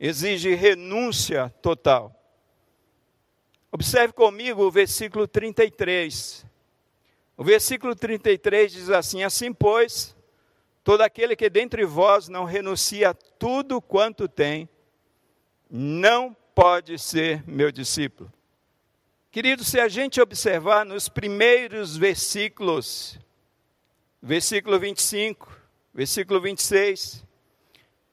exige 0.00 0.56
renúncia 0.56 1.54
total. 1.62 2.12
Observe 3.70 4.12
comigo 4.12 4.64
o 4.64 4.70
versículo 4.72 5.28
33. 5.28 6.44
O 7.36 7.44
versículo 7.44 7.94
33 7.94 8.72
diz 8.72 8.90
assim: 8.90 9.22
Assim, 9.22 9.52
pois, 9.52 10.16
todo 10.82 11.02
aquele 11.02 11.36
que 11.36 11.48
dentre 11.48 11.84
vós 11.84 12.26
não 12.26 12.44
renuncia 12.44 13.10
a 13.10 13.14
tudo 13.14 13.80
quanto 13.80 14.26
tem, 14.26 14.68
não 15.70 16.34
pode 16.56 16.98
ser 16.98 17.44
meu 17.46 17.70
discípulo. 17.70 18.32
Querido, 19.30 19.62
se 19.62 19.78
a 19.78 19.86
gente 19.86 20.20
observar 20.20 20.84
nos 20.84 21.08
primeiros 21.08 21.96
versículos, 21.96 23.16
versículo 24.20 24.78
25, 24.80 25.65
versículo 25.96 26.42
26, 26.42 27.24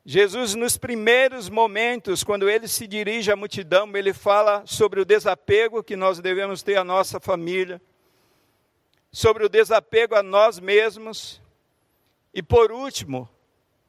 Jesus, 0.06 0.56
nos 0.56 0.78
primeiros 0.78 1.50
momentos, 1.50 2.24
quando 2.24 2.50
ele 2.50 2.66
se 2.66 2.88
dirige 2.88 3.30
à 3.30 3.36
multidão, 3.36 3.94
ele 3.94 4.14
fala 4.14 4.66
sobre 4.66 5.02
o 5.02 5.06
desapego 5.06 5.84
que 5.84 5.98
nós 5.98 6.20
devemos 6.20 6.64
ter 6.64 6.78
à 6.78 6.84
nossa 6.86 7.20
família, 7.20 7.82
sobre 9.12 9.46
o 9.46 9.50
desapego 9.50 10.16
a 10.16 10.24
nós 10.24 10.60
mesmos 10.60 11.42
e, 12.34 12.42
por 12.42 12.72
último, 12.72 13.30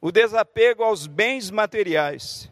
o 0.01 0.11
desapego 0.11 0.83
aos 0.83 1.07
bens 1.07 1.49
materiais. 1.49 2.51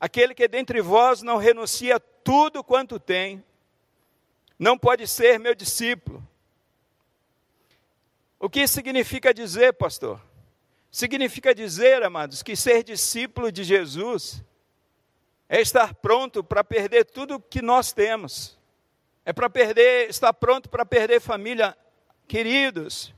Aquele 0.00 0.34
que 0.34 0.48
dentre 0.48 0.80
vós 0.80 1.22
não 1.22 1.36
renuncia 1.36 2.00
tudo 2.00 2.64
quanto 2.64 2.98
tem, 2.98 3.44
não 4.58 4.76
pode 4.76 5.06
ser 5.06 5.38
meu 5.38 5.54
discípulo. 5.54 6.25
O 8.38 8.50
que 8.50 8.66
significa 8.66 9.32
dizer, 9.32 9.72
pastor? 9.74 10.20
Significa 10.90 11.54
dizer, 11.54 12.02
amados, 12.02 12.42
que 12.42 12.56
ser 12.56 12.82
discípulo 12.82 13.50
de 13.50 13.64
Jesus 13.64 14.42
é 15.48 15.60
estar 15.60 15.94
pronto 15.94 16.42
para 16.42 16.64
perder 16.64 17.04
tudo 17.04 17.40
que 17.40 17.62
nós 17.62 17.92
temos 17.92 18.56
é 19.26 19.32
para 19.32 19.50
perder, 19.50 20.08
está 20.08 20.32
pronto 20.32 20.70
para 20.70 20.86
perder 20.86 21.20
família. 21.20 21.76
Queridos, 22.28 23.12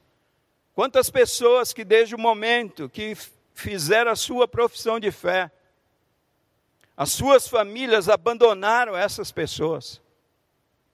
quantas 0.74 1.10
pessoas 1.10 1.74
que 1.74 1.84
desde 1.84 2.14
o 2.14 2.18
momento 2.18 2.88
que 2.88 3.14
fizeram 3.52 4.10
a 4.10 4.16
sua 4.16 4.48
profissão 4.48 4.98
de 4.98 5.10
fé, 5.10 5.50
as 6.96 7.12
suas 7.12 7.46
famílias 7.46 8.08
abandonaram 8.08 8.96
essas 8.96 9.30
pessoas. 9.30 10.00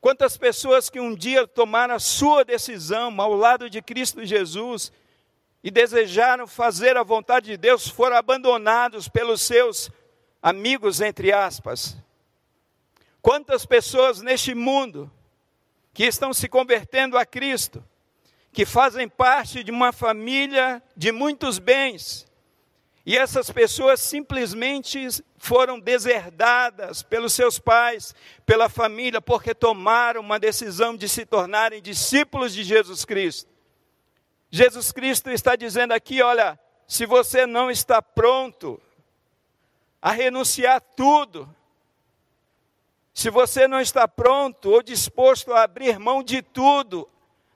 Quantas 0.04 0.36
pessoas 0.36 0.90
que 0.90 1.00
um 1.00 1.14
dia 1.14 1.46
tomaram 1.46 1.94
a 1.94 1.98
sua 1.98 2.44
decisão 2.44 3.18
ao 3.18 3.32
lado 3.32 3.70
de 3.70 3.80
Cristo 3.80 4.22
Jesus 4.22 4.92
e 5.62 5.70
desejaram 5.70 6.46
fazer 6.46 6.94
a 6.98 7.02
vontade 7.02 7.46
de 7.46 7.56
Deus 7.56 7.88
foram 7.88 8.14
abandonados 8.14 9.08
pelos 9.08 9.40
seus 9.40 9.90
amigos, 10.42 11.00
entre 11.00 11.32
aspas, 11.32 11.96
Quantas 13.22 13.64
pessoas 13.64 14.20
neste 14.20 14.54
mundo 14.54 15.10
que 15.94 16.04
estão 16.04 16.34
se 16.34 16.50
convertendo 16.50 17.16
a 17.16 17.24
Cristo, 17.24 17.82
que 18.52 18.66
fazem 18.66 19.08
parte 19.08 19.64
de 19.64 19.70
uma 19.70 19.90
família 19.90 20.82
de 20.94 21.12
muitos 21.12 21.58
bens, 21.58 22.26
e 23.06 23.18
essas 23.18 23.50
pessoas 23.50 24.00
simplesmente 24.00 25.06
foram 25.36 25.78
deserdadas 25.78 27.02
pelos 27.02 27.34
seus 27.34 27.58
pais, 27.58 28.14
pela 28.46 28.68
família, 28.70 29.20
porque 29.20 29.54
tomaram 29.54 30.22
uma 30.22 30.38
decisão 30.38 30.96
de 30.96 31.06
se 31.06 31.26
tornarem 31.26 31.82
discípulos 31.82 32.54
de 32.54 32.64
Jesus 32.64 33.04
Cristo. 33.04 33.50
Jesus 34.50 34.90
Cristo 34.90 35.30
está 35.30 35.54
dizendo 35.54 35.92
aqui: 35.92 36.22
olha, 36.22 36.58
se 36.88 37.04
você 37.04 37.44
não 37.44 37.70
está 37.70 38.00
pronto 38.00 38.80
a 40.00 40.10
renunciar 40.10 40.80
tudo, 40.80 41.54
se 43.12 43.28
você 43.28 43.68
não 43.68 43.80
está 43.80 44.08
pronto 44.08 44.70
ou 44.70 44.82
disposto 44.82 45.52
a 45.52 45.62
abrir 45.62 45.98
mão 45.98 46.22
de 46.22 46.40
tudo, 46.40 47.06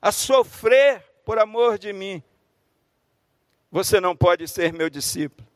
a 0.01 0.12
sofrer 0.12 1.03
por 1.24 1.38
amor 1.38 1.78
de 1.78 1.92
mim, 1.92 2.22
você 3.71 4.01
não 4.01 4.16
pode 4.16 4.49
ser 4.49 4.73
meu 4.73 4.89
discípulo. 4.89 5.47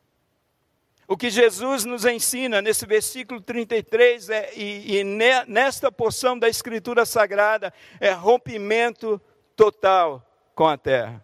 O 1.07 1.17
que 1.17 1.29
Jesus 1.29 1.83
nos 1.83 2.05
ensina 2.05 2.61
nesse 2.61 2.85
versículo 2.85 3.41
33 3.41 4.29
é, 4.29 4.53
e, 4.55 4.99
e 4.99 5.03
nesta 5.03 5.91
porção 5.91 6.39
da 6.39 6.47
Escritura 6.47 7.05
Sagrada 7.05 7.73
é 7.99 8.11
rompimento 8.11 9.21
total 9.55 10.25
com 10.55 10.67
a 10.67 10.77
terra. 10.77 11.23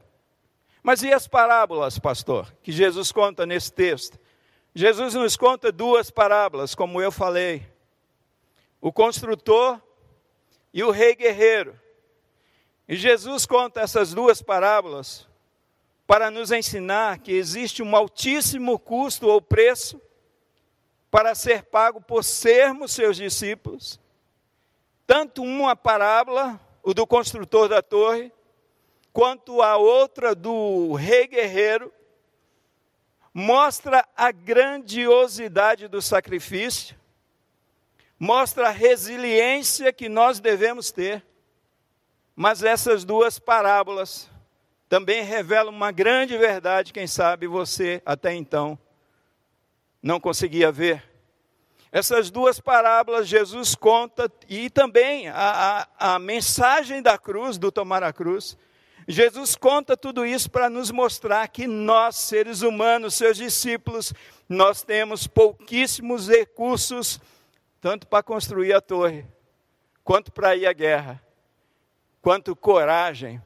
Mas 0.83 1.01
e 1.03 1.13
as 1.13 1.27
parábolas, 1.27 1.97
pastor, 1.97 2.53
que 2.61 2.71
Jesus 2.71 3.11
conta 3.11 3.45
nesse 3.45 3.71
texto? 3.71 4.19
Jesus 4.73 5.13
nos 5.13 5.37
conta 5.37 5.71
duas 5.71 6.11
parábolas, 6.11 6.75
como 6.75 7.01
eu 7.01 7.11
falei 7.11 7.65
o 8.81 8.91
construtor 8.91 9.81
e 10.73 10.83
o 10.83 10.91
rei 10.91 11.15
guerreiro. 11.15 11.79
E 12.87 12.95
Jesus 12.95 13.45
conta 13.45 13.81
essas 13.81 14.13
duas 14.13 14.41
parábolas 14.41 15.28
para 16.09 16.31
nos 16.31 16.51
ensinar 16.51 17.19
que 17.19 17.31
existe 17.31 17.83
um 17.83 17.95
altíssimo 17.95 18.79
custo 18.79 19.27
ou 19.27 19.39
preço 19.39 20.01
para 21.11 21.35
ser 21.35 21.65
pago 21.65 22.01
por 22.01 22.23
sermos 22.23 22.93
seus 22.93 23.15
discípulos. 23.15 23.99
Tanto 25.05 25.43
uma 25.43 25.75
parábola, 25.75 26.59
o 26.81 26.95
do 26.95 27.05
construtor 27.05 27.69
da 27.69 27.83
torre, 27.83 28.33
quanto 29.13 29.61
a 29.61 29.77
outra 29.77 30.33
do 30.33 30.95
rei 30.95 31.27
guerreiro, 31.27 31.93
mostra 33.31 34.03
a 34.17 34.31
grandiosidade 34.31 35.87
do 35.87 36.01
sacrifício 36.01 36.97
mostra 38.19 38.67
a 38.67 38.71
resiliência 38.71 39.93
que 39.93 40.09
nós 40.09 40.41
devemos 40.41 40.91
ter. 40.91 41.23
Mas 42.35 42.63
essas 42.63 43.05
duas 43.05 43.37
parábolas 43.39 44.29
também 44.89 45.23
revelam 45.23 45.71
uma 45.71 45.91
grande 45.91 46.35
verdade, 46.35 46.91
quem 46.91 47.05
sabe 47.05 47.45
você 47.45 48.01
até 48.03 48.33
então 48.33 48.77
não 50.01 50.19
conseguia 50.19 50.71
ver. 50.71 51.07
Essas 51.91 52.31
duas 52.31 52.59
parábolas 52.59 53.27
Jesus 53.27 53.75
conta, 53.75 54.31
e 54.49 54.67
também 54.69 55.27
a, 55.29 55.87
a, 55.99 56.15
a 56.15 56.19
mensagem 56.19 57.03
da 57.03 57.19
cruz, 57.19 57.59
do 57.59 57.71
tomar 57.71 58.01
a 58.01 58.11
cruz, 58.11 58.57
Jesus 59.07 59.55
conta 59.55 59.95
tudo 59.95 60.25
isso 60.25 60.49
para 60.49 60.69
nos 60.69 60.89
mostrar 60.89 61.47
que 61.47 61.67
nós, 61.67 62.15
seres 62.15 62.61
humanos, 62.61 63.13
seus 63.13 63.37
discípulos, 63.37 64.11
nós 64.47 64.81
temos 64.81 65.27
pouquíssimos 65.27 66.27
recursos 66.27 67.19
tanto 67.79 68.07
para 68.07 68.21
construir 68.21 68.73
a 68.73 68.81
torre, 68.81 69.25
quanto 70.03 70.31
para 70.31 70.55
ir 70.55 70.65
à 70.65 70.73
guerra, 70.73 71.23
quanto 72.21 72.55
coragem 72.55 73.41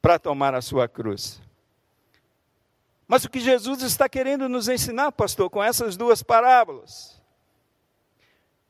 para 0.00 0.18
tomar 0.18 0.54
a 0.54 0.62
sua 0.62 0.88
cruz. 0.88 1.40
Mas 3.06 3.24
o 3.24 3.30
que 3.30 3.40
Jesus 3.40 3.82
está 3.82 4.08
querendo 4.08 4.48
nos 4.48 4.68
ensinar, 4.68 5.12
pastor, 5.12 5.48
com 5.48 5.62
essas 5.62 5.96
duas 5.96 6.22
parábolas? 6.22 7.18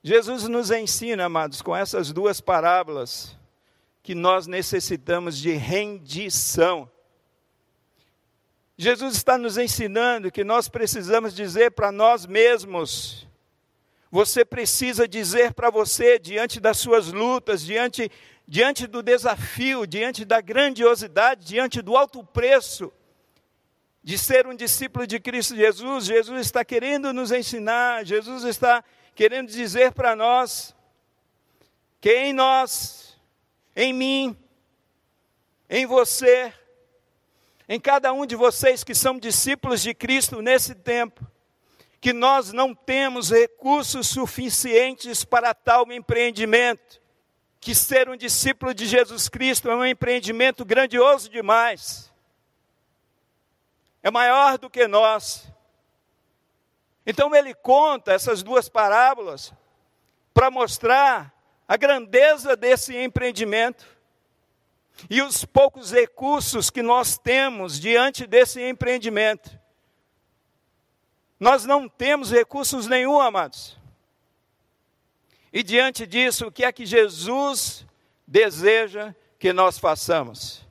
Jesus 0.03 0.45
nos 0.45 0.70
ensina, 0.70 1.24
amados, 1.24 1.61
com 1.61 1.74
essas 1.74 2.12
duas 2.12 2.41
parábolas, 2.41 3.37
que 4.03 4.14
nós 4.14 4.47
necessitamos 4.47 5.37
de 5.37 5.51
rendição. 5.53 6.89
Jesus 8.76 9.16
está 9.16 9.37
nos 9.37 9.59
ensinando 9.59 10.31
que 10.31 10.45
nós 10.45 10.68
precisamos 10.68 11.35
dizer 11.35 11.72
para 11.72 11.91
nós 11.91 12.24
mesmos: 12.24 13.26
você 14.11 14.45
precisa 14.45 15.09
dizer 15.09 15.53
para 15.53 15.68
você, 15.68 16.16
diante 16.16 16.61
das 16.61 16.79
suas 16.79 17.12
lutas, 17.12 17.61
diante, 17.61 18.11
diante 18.49 18.87
do 18.87 19.03
desafio, 19.03 19.87
diante 19.87 20.25
da 20.25 20.41
grandiosidade, 20.41 21.45
diante 21.45 21.83
do 21.83 21.95
alto 21.95 22.25
preço 22.25 22.91
de 24.03 24.17
ser 24.17 24.47
um 24.47 24.55
discípulo 24.55 25.07
de 25.07 25.21
Cristo 25.21 25.55
Jesus, 25.55 26.07
Jesus 26.07 26.47
está 26.47 26.65
querendo 26.65 27.13
nos 27.13 27.31
ensinar, 27.31 28.07
Jesus 28.07 28.45
está 28.45 28.83
querendo 29.15 29.51
dizer 29.51 29.93
para 29.93 30.17
nós 30.17 30.75
que 32.01 32.11
em 32.11 32.33
nós, 32.33 33.19
em 33.77 33.93
mim, 33.93 34.35
em 35.69 35.85
você, 35.85 36.51
em 37.69 37.79
cada 37.79 38.15
um 38.15 38.25
de 38.25 38.35
vocês 38.35 38.83
que 38.83 38.95
são 38.95 39.19
discípulos 39.19 39.83
de 39.83 39.93
Cristo 39.93 40.41
nesse 40.41 40.75
tempo, 40.75 41.27
que 42.01 42.15
nós 42.15 42.51
não 42.51 42.75
temos 42.75 43.31
recursos 43.31 44.07
suficientes 44.07 45.23
para 45.23 45.53
tal 45.53 45.93
empreendimento. 45.93 46.98
Que 47.61 47.75
ser 47.75 48.09
um 48.09 48.17
discípulo 48.17 48.73
de 48.73 48.87
Jesus 48.87 49.29
Cristo 49.29 49.71
é 49.71 49.75
um 49.75 49.85
empreendimento 49.85 50.65
grandioso 50.65 51.29
demais. 51.29 52.13
É 54.03 54.11
maior 54.11 54.59
do 54.59 54.71
que 54.71 54.87
nós. 54.87 55.51
Então 57.07 57.35
ele 57.35 57.55
conta 57.55 58.13
essas 58.13 58.43
duas 58.43 58.69
parábolas 58.69 59.53
para 60.33 60.51
mostrar 60.51 61.35
a 61.67 61.77
grandeza 61.77 62.57
desse 62.57 62.97
empreendimento 62.97 63.87
e 65.09 65.23
os 65.23 65.45
poucos 65.45 65.93
recursos 65.93 66.71
que 66.71 66.83
nós 66.83 67.17
temos 67.19 67.79
diante 67.79 68.27
desse 68.27 68.63
empreendimento. 68.63 69.59
Nós 71.39 71.65
não 71.65 71.89
temos 71.89 72.33
recursos 72.33 72.87
nenhum, 72.87 73.21
amados. 73.21 73.78
E 75.53 75.63
diante 75.63 76.07
disso, 76.07 76.47
o 76.47 76.53
que 76.53 76.65
é 76.65 76.73
que 76.73 76.85
Jesus 76.85 77.87
deseja 78.27 79.15
que 79.39 79.53
nós 79.53 79.79
façamos? 79.79 80.67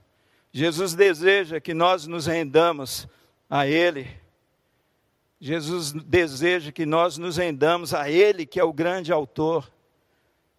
Jesus 0.51 0.93
deseja 0.93 1.59
que 1.59 1.73
nós 1.73 2.05
nos 2.05 2.27
rendamos 2.27 3.07
a 3.49 3.67
Ele. 3.67 4.07
Jesus 5.39 5.91
deseja 5.91 6.71
que 6.71 6.85
nós 6.85 7.17
nos 7.17 7.37
rendamos 7.37 7.93
a 7.93 8.09
Ele, 8.09 8.45
que 8.45 8.59
é 8.59 8.63
o 8.63 8.73
grande 8.73 9.11
autor 9.11 9.71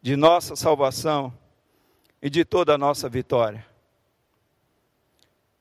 de 0.01 0.16
nossa 0.16 0.57
salvação 0.57 1.37
e 2.21 2.29
de 2.29 2.45
toda 2.45 2.75
a 2.75 2.79
nossa 2.79 3.09
vitória. 3.09 3.66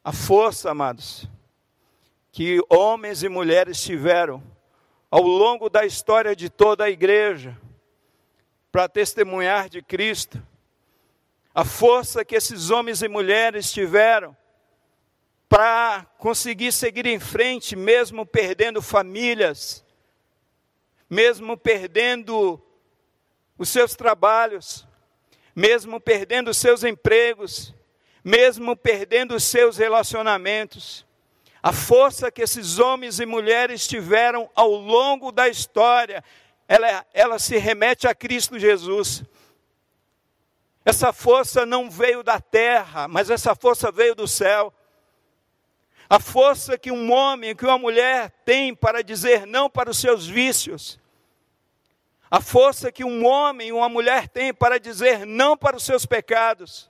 A 0.04 0.12
força, 0.12 0.72
amados, 0.72 1.28
que 2.32 2.60
homens 2.70 3.24
e 3.24 3.30
mulheres 3.30 3.82
tiveram 3.82 4.42
ao 5.12 5.24
longo 5.24 5.70
da 5.70 5.86
história 5.86 6.36
de 6.36 6.50
toda 6.50 6.86
a 6.86 6.90
igreja 6.90 7.58
para 8.72 8.88
testemunhar 8.90 9.70
de 9.70 9.82
Cristo, 9.82 10.42
a 11.54 11.66
força 11.66 12.24
que 12.24 12.36
esses 12.36 12.70
homens 12.70 13.02
e 13.02 13.08
mulheres 13.08 13.72
tiveram 13.72 14.36
para 15.50 16.06
conseguir 16.18 16.72
seguir 16.72 17.06
em 17.06 17.20
frente, 17.20 17.76
mesmo 17.76 18.26
perdendo 18.26 18.82
famílias, 18.82 19.84
mesmo 21.10 21.58
perdendo 21.58 22.62
os 23.58 23.70
seus 23.70 23.96
trabalhos, 23.96 24.86
mesmo 25.56 26.00
perdendo 26.00 26.52
os 26.52 26.58
seus 26.58 26.84
empregos, 26.84 27.74
mesmo 28.24 28.76
perdendo 28.76 29.36
os 29.36 29.44
seus 29.44 29.78
relacionamentos. 29.78 31.06
A 31.64 31.74
força 31.74 32.32
que 32.32 32.42
esses 32.42 32.78
homens 32.78 33.20
e 33.20 33.26
mulheres 33.26 33.88
tiveram 33.88 34.50
ao 34.54 34.72
longo 34.72 35.32
da 35.32 35.48
história, 35.50 36.24
ela, 36.68 37.06
ela 37.14 37.40
se 37.40 37.58
remete 37.58 38.08
a 38.08 38.14
Cristo 38.14 38.60
Jesus. 38.60 39.24
Essa 40.84 41.12
força 41.12 41.66
não 41.66 41.90
veio 41.90 42.24
da 42.24 42.40
terra, 42.40 43.08
mas 43.08 43.30
essa 43.30 43.56
força 43.56 43.92
veio 43.92 44.16
do 44.16 44.28
céu. 44.28 44.74
A 46.10 46.20
força 46.20 46.78
que 46.78 46.92
um 46.92 47.12
homem, 47.12 47.56
que 47.56 47.66
uma 47.66 47.78
mulher 47.78 48.32
tem 48.46 48.74
para 48.74 49.04
dizer 49.04 49.46
não 49.46 49.70
para 49.70 49.90
os 49.90 49.98
seus 49.98 50.26
vícios. 50.26 51.00
A 52.30 52.42
força 52.42 52.92
que 52.92 53.04
um 53.04 53.26
homem, 53.26 53.72
uma 53.72 53.90
mulher 53.90 54.28
tem 54.28 54.54
para 54.54 54.80
dizer 54.80 55.26
não 55.26 55.58
para 55.58 55.78
os 55.78 55.84
seus 55.84 56.06
pecados. 56.06 56.90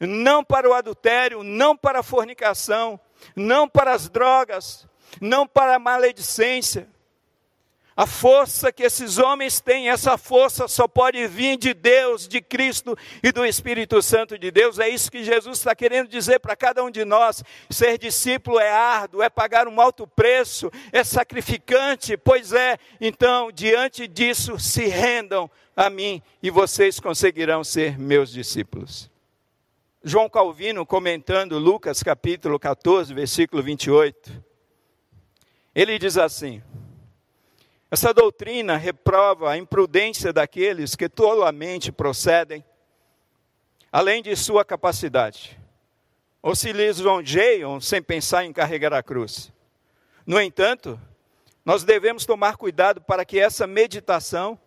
Não 0.00 0.42
para 0.44 0.68
o 0.68 0.72
adultério, 0.72 1.42
não 1.42 1.76
para 1.76 2.00
a 2.00 2.02
fornicação, 2.02 2.98
não 3.36 3.68
para 3.68 3.92
as 3.92 4.08
drogas, 4.08 4.88
não 5.20 5.46
para 5.46 5.76
a 5.76 5.78
maledicência. 5.78 6.88
A 7.96 8.06
força 8.06 8.72
que 8.72 8.82
esses 8.82 9.18
homens 9.18 9.60
têm, 9.60 9.88
essa 9.88 10.18
força 10.18 10.66
só 10.66 10.88
pode 10.88 11.24
vir 11.28 11.56
de 11.56 11.72
Deus, 11.72 12.26
de 12.26 12.40
Cristo 12.40 12.96
e 13.22 13.30
do 13.30 13.46
Espírito 13.46 14.02
Santo 14.02 14.36
de 14.36 14.50
Deus. 14.50 14.80
É 14.80 14.88
isso 14.88 15.10
que 15.10 15.22
Jesus 15.22 15.58
está 15.58 15.76
querendo 15.76 16.08
dizer 16.08 16.40
para 16.40 16.56
cada 16.56 16.82
um 16.82 16.90
de 16.90 17.04
nós. 17.04 17.44
Ser 17.70 17.96
discípulo 17.96 18.58
é 18.58 18.68
árduo, 18.68 19.22
é 19.22 19.30
pagar 19.30 19.68
um 19.68 19.80
alto 19.80 20.08
preço, 20.08 20.72
é 20.90 21.04
sacrificante. 21.04 22.16
Pois 22.16 22.52
é, 22.52 22.78
então, 23.00 23.52
diante 23.52 24.08
disso, 24.08 24.58
se 24.58 24.86
rendam 24.86 25.48
a 25.76 25.88
mim 25.88 26.20
e 26.42 26.50
vocês 26.50 26.98
conseguirão 26.98 27.62
ser 27.62 27.96
meus 27.96 28.32
discípulos. 28.32 29.08
João 30.02 30.28
Calvino, 30.28 30.84
comentando 30.84 31.58
Lucas 31.58 32.02
capítulo 32.02 32.58
14, 32.58 33.14
versículo 33.14 33.62
28, 33.62 34.44
ele 35.74 35.96
diz 35.96 36.18
assim: 36.18 36.60
Essa 37.94 38.12
doutrina 38.12 38.76
reprova 38.76 39.52
a 39.52 39.56
imprudência 39.56 40.32
daqueles 40.32 40.96
que 40.96 41.08
tolamente 41.08 41.92
procedem, 41.92 42.64
além 43.92 44.20
de 44.20 44.34
sua 44.34 44.64
capacidade, 44.64 45.56
ou 46.42 46.56
se 46.56 46.72
lisonjeiam 46.72 47.80
sem 47.80 48.02
pensar 48.02 48.44
em 48.44 48.52
carregar 48.52 48.92
a 48.92 49.00
cruz. 49.00 49.52
No 50.26 50.40
entanto, 50.40 51.00
nós 51.64 51.84
devemos 51.84 52.26
tomar 52.26 52.56
cuidado 52.56 53.00
para 53.00 53.24
que 53.24 53.38
essa 53.38 53.64
meditação 53.64 54.58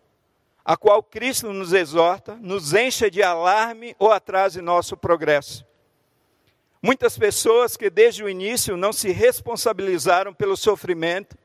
a 0.63 0.77
qual 0.77 1.03
Cristo 1.03 1.51
nos 1.51 1.73
exorta, 1.73 2.33
nos 2.35 2.73
encha 2.73 3.11
de 3.11 3.21
alarme 3.21 3.93
ou 3.99 4.09
atrase 4.09 4.61
nosso 4.61 4.95
progresso. 4.95 5.65
Muitas 6.81 7.17
pessoas 7.17 7.75
que 7.75 7.89
desde 7.89 8.23
o 8.23 8.29
início 8.29 8.77
não 8.77 8.93
se 8.93 9.11
responsabilizaram 9.11 10.33
pelo 10.33 10.55
sofrimento, 10.55 11.37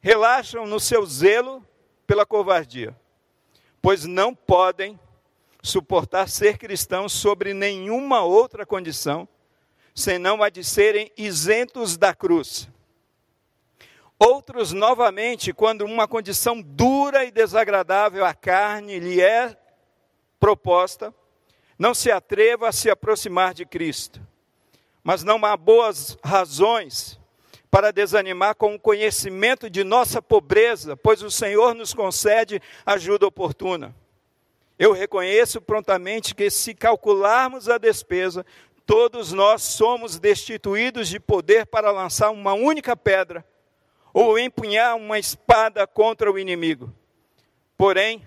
relaxam 0.00 0.66
no 0.66 0.80
seu 0.80 1.04
zelo 1.06 1.64
pela 2.06 2.26
covardia, 2.26 2.96
pois 3.80 4.04
não 4.04 4.34
podem 4.34 4.98
suportar 5.62 6.28
ser 6.28 6.58
cristãos 6.58 7.12
sobre 7.12 7.52
nenhuma 7.54 8.22
outra 8.22 8.64
condição, 8.64 9.28
senão 9.94 10.42
a 10.42 10.48
de 10.48 10.64
serem 10.64 11.10
isentos 11.16 11.96
da 11.96 12.14
cruz 12.14 12.68
Outros, 14.22 14.74
novamente, 14.74 15.50
quando 15.50 15.82
uma 15.82 16.06
condição 16.06 16.60
dura 16.60 17.24
e 17.24 17.30
desagradável 17.30 18.22
à 18.22 18.34
carne 18.34 18.98
lhe 18.98 19.18
é 19.18 19.56
proposta, 20.38 21.14
não 21.78 21.94
se 21.94 22.10
atreva 22.10 22.68
a 22.68 22.72
se 22.72 22.90
aproximar 22.90 23.54
de 23.54 23.64
Cristo. 23.64 24.20
Mas 25.02 25.24
não 25.24 25.42
há 25.46 25.56
boas 25.56 26.18
razões 26.22 27.18
para 27.70 27.92
desanimar 27.92 28.54
com 28.56 28.74
o 28.74 28.80
conhecimento 28.80 29.70
de 29.70 29.84
nossa 29.84 30.20
pobreza, 30.20 30.96
pois 30.96 31.22
o 31.22 31.30
Senhor 31.30 31.74
nos 31.74 31.94
concede 31.94 32.60
ajuda 32.84 33.26
oportuna. 33.26 33.94
Eu 34.78 34.92
reconheço 34.92 35.60
prontamente 35.60 36.34
que, 36.34 36.50
se 36.50 36.74
calcularmos 36.74 37.68
a 37.68 37.78
despesa, 37.78 38.44
todos 38.84 39.32
nós 39.32 39.62
somos 39.62 40.18
destituídos 40.18 41.08
de 41.08 41.20
poder 41.20 41.66
para 41.66 41.92
lançar 41.92 42.30
uma 42.30 42.54
única 42.54 42.96
pedra 42.96 43.44
ou 44.12 44.38
empunhar 44.38 44.96
uma 44.96 45.18
espada 45.18 45.86
contra 45.86 46.32
o 46.32 46.38
inimigo. 46.38 46.92
Porém, 47.76 48.26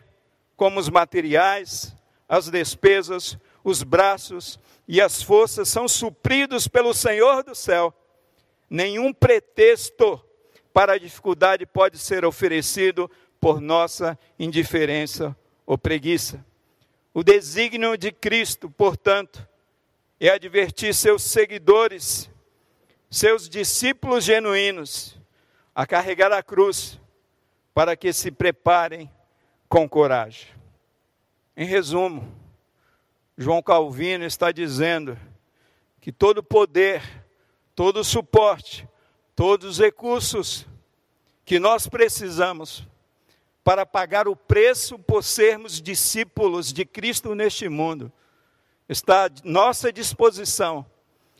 como 0.55 0.79
os 0.79 0.89
materiais, 0.89 1.93
as 2.29 2.49
despesas, 2.49 3.37
os 3.63 3.83
braços 3.83 4.59
e 4.87 5.01
as 5.01 5.21
forças 5.21 5.67
são 5.67 5.87
supridos 5.87 6.67
pelo 6.67 6.93
Senhor 6.93 7.43
do 7.43 7.53
céu, 7.53 7.93
nenhum 8.73 9.13
pretexto 9.13 10.19
para 10.73 10.93
a 10.93 10.97
dificuldade 10.97 11.63
pode 11.63 11.99
ser 11.99 12.25
oferecido 12.25 13.09
por 13.39 13.61
nossa 13.61 14.17
indiferença 14.39 15.37
ou 15.63 15.77
preguiça. 15.77 16.43
O 17.13 17.23
desígnio 17.23 17.95
de 17.95 18.11
Cristo, 18.11 18.71
portanto, 18.71 19.47
é 20.19 20.29
advertir 20.29 20.95
seus 20.95 21.21
seguidores, 21.21 22.27
seus 23.11 23.47
discípulos 23.47 24.23
genuínos, 24.23 25.19
a 25.75 25.85
carregar 25.85 26.31
a 26.31 26.41
cruz, 26.41 26.99
para 27.75 27.95
que 27.95 28.11
se 28.11 28.31
preparem 28.31 29.07
com 29.69 29.87
coragem. 29.87 30.47
Em 31.55 31.65
resumo, 31.65 32.35
João 33.37 33.61
Calvino 33.61 34.25
está 34.25 34.51
dizendo 34.51 35.15
que 36.01 36.11
todo 36.11 36.41
poder, 36.41 37.22
todo 37.75 38.03
suporte, 38.03 38.87
todos 39.35 39.71
os 39.71 39.79
recursos 39.79 40.65
que 41.45 41.59
nós 41.59 41.87
precisamos 41.87 42.87
para 43.63 43.85
pagar 43.85 44.27
o 44.27 44.35
preço 44.35 44.99
por 44.99 45.23
sermos 45.23 45.81
discípulos 45.81 46.73
de 46.73 46.85
Cristo 46.85 47.33
neste 47.33 47.69
mundo, 47.69 48.11
está 48.89 49.25
à 49.25 49.29
nossa 49.43 49.91
disposição. 49.91 50.85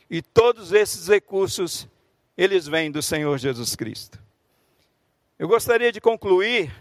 E 0.09 0.21
todos 0.21 0.71
esses 0.71 1.07
recursos, 1.07 1.87
eles 2.37 2.67
vêm 2.67 2.91
do 2.91 3.01
Senhor 3.01 3.37
Jesus 3.37 3.75
Cristo. 3.75 4.21
Eu 5.37 5.47
gostaria 5.47 5.91
de 5.91 5.99
concluir, 5.99 6.73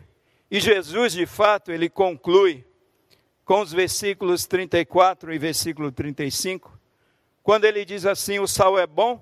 e 0.50 0.60
Jesus 0.60 1.14
de 1.14 1.26
fato 1.26 1.72
ele 1.72 1.88
conclui 1.88 2.64
com 3.44 3.60
os 3.60 3.72
versículos 3.72 4.46
34 4.46 5.32
e 5.32 5.38
versículo 5.38 5.90
35, 5.90 6.78
quando 7.42 7.64
ele 7.64 7.84
diz 7.84 8.06
assim: 8.06 8.38
O 8.38 8.46
sal 8.46 8.78
é 8.78 8.86
bom, 8.86 9.20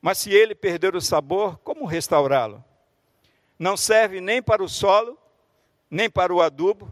mas 0.00 0.18
se 0.18 0.30
ele 0.30 0.54
perder 0.54 0.96
o 0.96 1.00
sabor, 1.00 1.58
como 1.58 1.84
restaurá-lo? 1.84 2.64
Não 3.58 3.76
serve 3.76 4.20
nem 4.20 4.42
para 4.42 4.62
o 4.62 4.68
solo, 4.68 5.18
nem 5.90 6.08
para 6.08 6.32
o 6.32 6.40
adubo, 6.40 6.90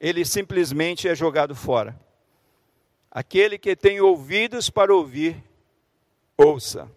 ele 0.00 0.24
simplesmente 0.24 1.08
é 1.08 1.14
jogado 1.14 1.54
fora. 1.54 1.98
Aquele 3.10 3.58
que 3.58 3.76
tem 3.76 4.00
ouvidos 4.00 4.70
para 4.70 4.94
ouvir, 4.94 5.42
ouça. 6.36 6.90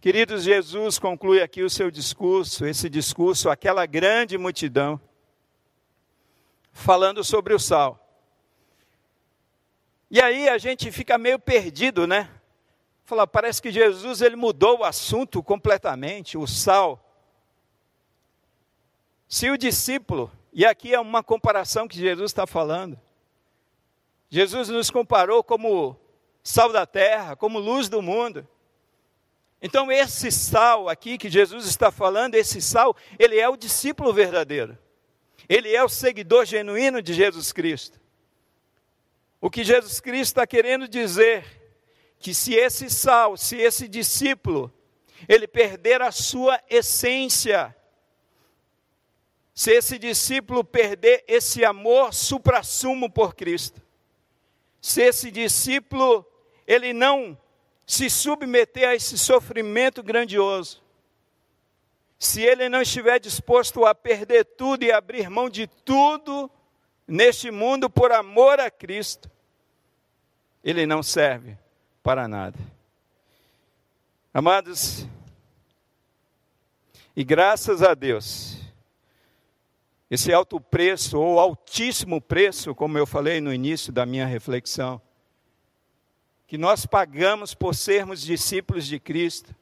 Queridos, 0.00 0.42
Jesus 0.42 0.98
conclui 0.98 1.40
aqui 1.40 1.62
o 1.62 1.70
seu 1.70 1.90
discurso, 1.90 2.66
esse 2.66 2.88
discurso, 2.88 3.48
aquela 3.48 3.86
grande 3.86 4.36
multidão, 4.36 5.00
falando 6.72 7.22
sobre 7.22 7.54
o 7.54 7.58
sal. 7.58 7.98
E 10.10 10.20
aí 10.20 10.48
a 10.48 10.58
gente 10.58 10.90
fica 10.90 11.16
meio 11.16 11.38
perdido, 11.38 12.06
né? 12.06 12.28
Fala, 13.12 13.26
parece 13.26 13.60
que 13.60 13.70
Jesus 13.70 14.22
ele 14.22 14.36
mudou 14.36 14.78
o 14.78 14.84
assunto 14.84 15.42
completamente, 15.42 16.38
o 16.38 16.46
sal. 16.46 17.14
Se 19.28 19.50
o 19.50 19.58
discípulo, 19.58 20.32
e 20.50 20.64
aqui 20.64 20.94
é 20.94 20.98
uma 20.98 21.22
comparação 21.22 21.86
que 21.86 21.98
Jesus 21.98 22.30
está 22.30 22.46
falando, 22.46 22.98
Jesus 24.30 24.70
nos 24.70 24.88
comparou 24.88 25.44
como 25.44 25.94
sal 26.42 26.72
da 26.72 26.86
terra, 26.86 27.36
como 27.36 27.58
luz 27.58 27.90
do 27.90 28.00
mundo. 28.00 28.48
Então, 29.60 29.92
esse 29.92 30.32
sal 30.32 30.88
aqui 30.88 31.18
que 31.18 31.28
Jesus 31.28 31.66
está 31.66 31.90
falando, 31.90 32.34
esse 32.34 32.62
sal, 32.62 32.96
ele 33.18 33.38
é 33.38 33.46
o 33.46 33.58
discípulo 33.58 34.10
verdadeiro. 34.14 34.78
Ele 35.46 35.70
é 35.70 35.84
o 35.84 35.88
seguidor 35.90 36.46
genuíno 36.46 37.02
de 37.02 37.12
Jesus 37.12 37.52
Cristo. 37.52 38.00
O 39.38 39.50
que 39.50 39.62
Jesus 39.62 40.00
Cristo 40.00 40.30
está 40.30 40.46
querendo 40.46 40.88
dizer, 40.88 41.61
que 42.22 42.32
se 42.32 42.54
esse 42.54 42.88
sal, 42.88 43.36
se 43.36 43.56
esse 43.56 43.88
discípulo, 43.88 44.72
ele 45.28 45.48
perder 45.48 46.00
a 46.00 46.12
sua 46.12 46.58
essência, 46.70 47.76
se 49.52 49.72
esse 49.72 49.98
discípulo 49.98 50.62
perder 50.62 51.24
esse 51.26 51.64
amor 51.64 52.14
suprassumo 52.14 53.10
por 53.10 53.34
Cristo, 53.34 53.82
se 54.80 55.02
esse 55.02 55.32
discípulo 55.32 56.24
ele 56.64 56.92
não 56.92 57.36
se 57.84 58.08
submeter 58.08 58.88
a 58.88 58.94
esse 58.94 59.18
sofrimento 59.18 60.00
grandioso, 60.00 60.80
se 62.18 62.40
ele 62.40 62.68
não 62.68 62.82
estiver 62.82 63.18
disposto 63.18 63.84
a 63.84 63.96
perder 63.96 64.44
tudo 64.44 64.84
e 64.84 64.92
abrir 64.92 65.28
mão 65.28 65.50
de 65.50 65.66
tudo 65.66 66.48
neste 67.06 67.50
mundo 67.50 67.90
por 67.90 68.12
amor 68.12 68.60
a 68.60 68.70
Cristo, 68.70 69.28
ele 70.62 70.86
não 70.86 71.02
serve 71.02 71.58
para 72.02 72.26
nada. 72.26 72.58
Amados, 74.34 75.06
e 77.14 77.22
graças 77.22 77.82
a 77.82 77.92
Deus, 77.92 78.56
esse 80.10 80.32
alto 80.32 80.58
preço, 80.58 81.18
ou 81.18 81.38
altíssimo 81.38 82.20
preço, 82.20 82.74
como 82.74 82.96
eu 82.96 83.06
falei 83.06 83.40
no 83.40 83.52
início 83.52 83.92
da 83.92 84.06
minha 84.06 84.26
reflexão, 84.26 85.00
que 86.46 86.56
nós 86.56 86.86
pagamos 86.86 87.54
por 87.54 87.74
sermos 87.74 88.22
discípulos 88.22 88.86
de 88.86 88.98
Cristo 88.98 89.54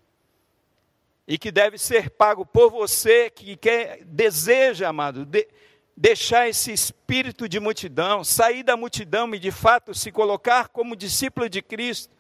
e 1.27 1.39
que 1.39 1.51
deve 1.51 1.77
ser 1.79 2.11
pago 2.11 2.47
por 2.47 2.71
você 2.71 3.31
que 3.31 3.57
quer, 3.57 4.05
deseja, 4.05 4.89
amado, 4.89 5.25
de, 5.25 5.47
deixar 5.97 6.49
esse 6.49 6.73
espírito 6.73 7.49
de 7.49 7.61
multidão, 7.61 8.25
sair 8.25 8.63
da 8.63 8.77
multidão 8.77 9.33
e 9.35 9.39
de 9.39 9.51
fato 9.51 9.93
se 9.95 10.11
colocar 10.11 10.69
como 10.69 10.97
discípulo 10.97 11.49
de 11.49 11.63
Cristo. 11.63 12.20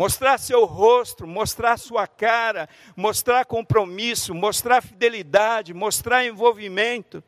Mostrar 0.00 0.38
seu 0.38 0.64
rosto, 0.64 1.26
mostrar 1.26 1.76
sua 1.76 2.06
cara, 2.06 2.70
mostrar 2.96 3.44
compromisso, 3.44 4.34
mostrar 4.34 4.80
fidelidade, 4.80 5.74
mostrar 5.74 6.24
envolvimento. 6.24 7.22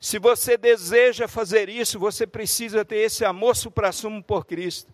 Se 0.00 0.18
você 0.18 0.56
deseja 0.56 1.28
fazer 1.28 1.68
isso, 1.68 1.98
você 1.98 2.26
precisa 2.26 2.82
ter 2.82 2.96
esse 2.96 3.26
amor 3.26 3.56
suprassumo 3.56 4.22
por 4.22 4.46
Cristo. 4.46 4.90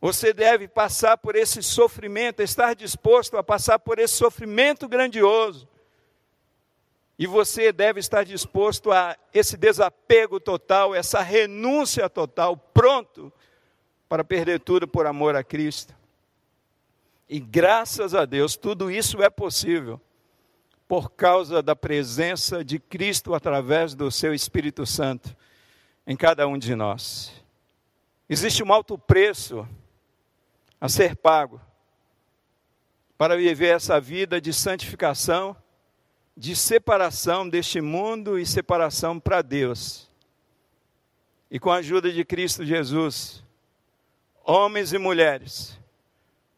Você 0.00 0.32
deve 0.32 0.66
passar 0.66 1.16
por 1.16 1.36
esse 1.36 1.62
sofrimento, 1.62 2.42
estar 2.42 2.74
disposto 2.74 3.36
a 3.36 3.44
passar 3.44 3.78
por 3.78 4.00
esse 4.00 4.14
sofrimento 4.14 4.88
grandioso. 4.88 5.68
E 7.16 7.28
você 7.28 7.70
deve 7.70 8.00
estar 8.00 8.24
disposto 8.24 8.90
a 8.90 9.16
esse 9.32 9.56
desapego 9.56 10.40
total, 10.40 10.96
essa 10.96 11.20
renúncia 11.20 12.10
total, 12.10 12.56
pronto 12.56 13.32
para 14.10 14.24
perder 14.24 14.58
tudo 14.58 14.88
por 14.88 15.06
amor 15.06 15.36
a 15.36 15.44
Cristo. 15.44 15.94
E 17.28 17.38
graças 17.38 18.12
a 18.12 18.24
Deus, 18.24 18.56
tudo 18.56 18.90
isso 18.90 19.22
é 19.22 19.30
possível 19.30 20.00
por 20.88 21.12
causa 21.12 21.62
da 21.62 21.76
presença 21.76 22.64
de 22.64 22.80
Cristo 22.80 23.36
através 23.36 23.94
do 23.94 24.10
seu 24.10 24.34
Espírito 24.34 24.84
Santo 24.84 25.36
em 26.04 26.16
cada 26.16 26.48
um 26.48 26.58
de 26.58 26.74
nós. 26.74 27.32
Existe 28.28 28.64
um 28.64 28.72
alto 28.72 28.98
preço 28.98 29.64
a 30.80 30.88
ser 30.88 31.14
pago 31.14 31.60
para 33.16 33.36
viver 33.36 33.76
essa 33.76 34.00
vida 34.00 34.40
de 34.40 34.52
santificação, 34.52 35.56
de 36.36 36.56
separação 36.56 37.48
deste 37.48 37.80
mundo 37.80 38.40
e 38.40 38.44
separação 38.44 39.20
para 39.20 39.40
Deus. 39.40 40.10
E 41.48 41.60
com 41.60 41.70
a 41.70 41.76
ajuda 41.76 42.10
de 42.10 42.24
Cristo 42.24 42.64
Jesus, 42.64 43.44
homens 44.50 44.92
e 44.92 44.98
mulheres, 44.98 45.78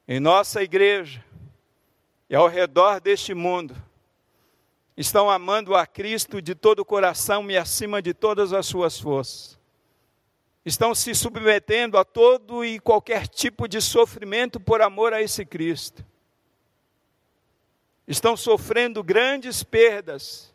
em 0.06 0.20
nossa 0.20 0.62
igreja 0.62 1.24
e 2.28 2.34
ao 2.34 2.48
redor 2.48 3.00
deste 3.00 3.34
mundo, 3.34 3.74
estão 4.96 5.30
amando 5.30 5.74
a 5.74 5.86
Cristo 5.86 6.40
de 6.40 6.54
todo 6.54 6.80
o 6.80 6.84
coração 6.84 7.50
e 7.50 7.56
acima 7.56 8.00
de 8.00 8.14
todas 8.14 8.52
as 8.52 8.66
suas 8.66 8.98
forças 8.98 9.60
estão 10.64 10.94
se 10.94 11.14
submetendo 11.14 11.98
a 11.98 12.04
todo 12.04 12.64
e 12.64 12.78
qualquer 12.78 13.26
tipo 13.26 13.66
de 13.66 13.80
sofrimento 13.80 14.60
por 14.60 14.80
amor 14.80 15.12
a 15.12 15.20
esse 15.20 15.44
Cristo. 15.44 16.04
Estão 18.06 18.36
sofrendo 18.36 19.02
grandes 19.02 19.62
perdas 19.62 20.54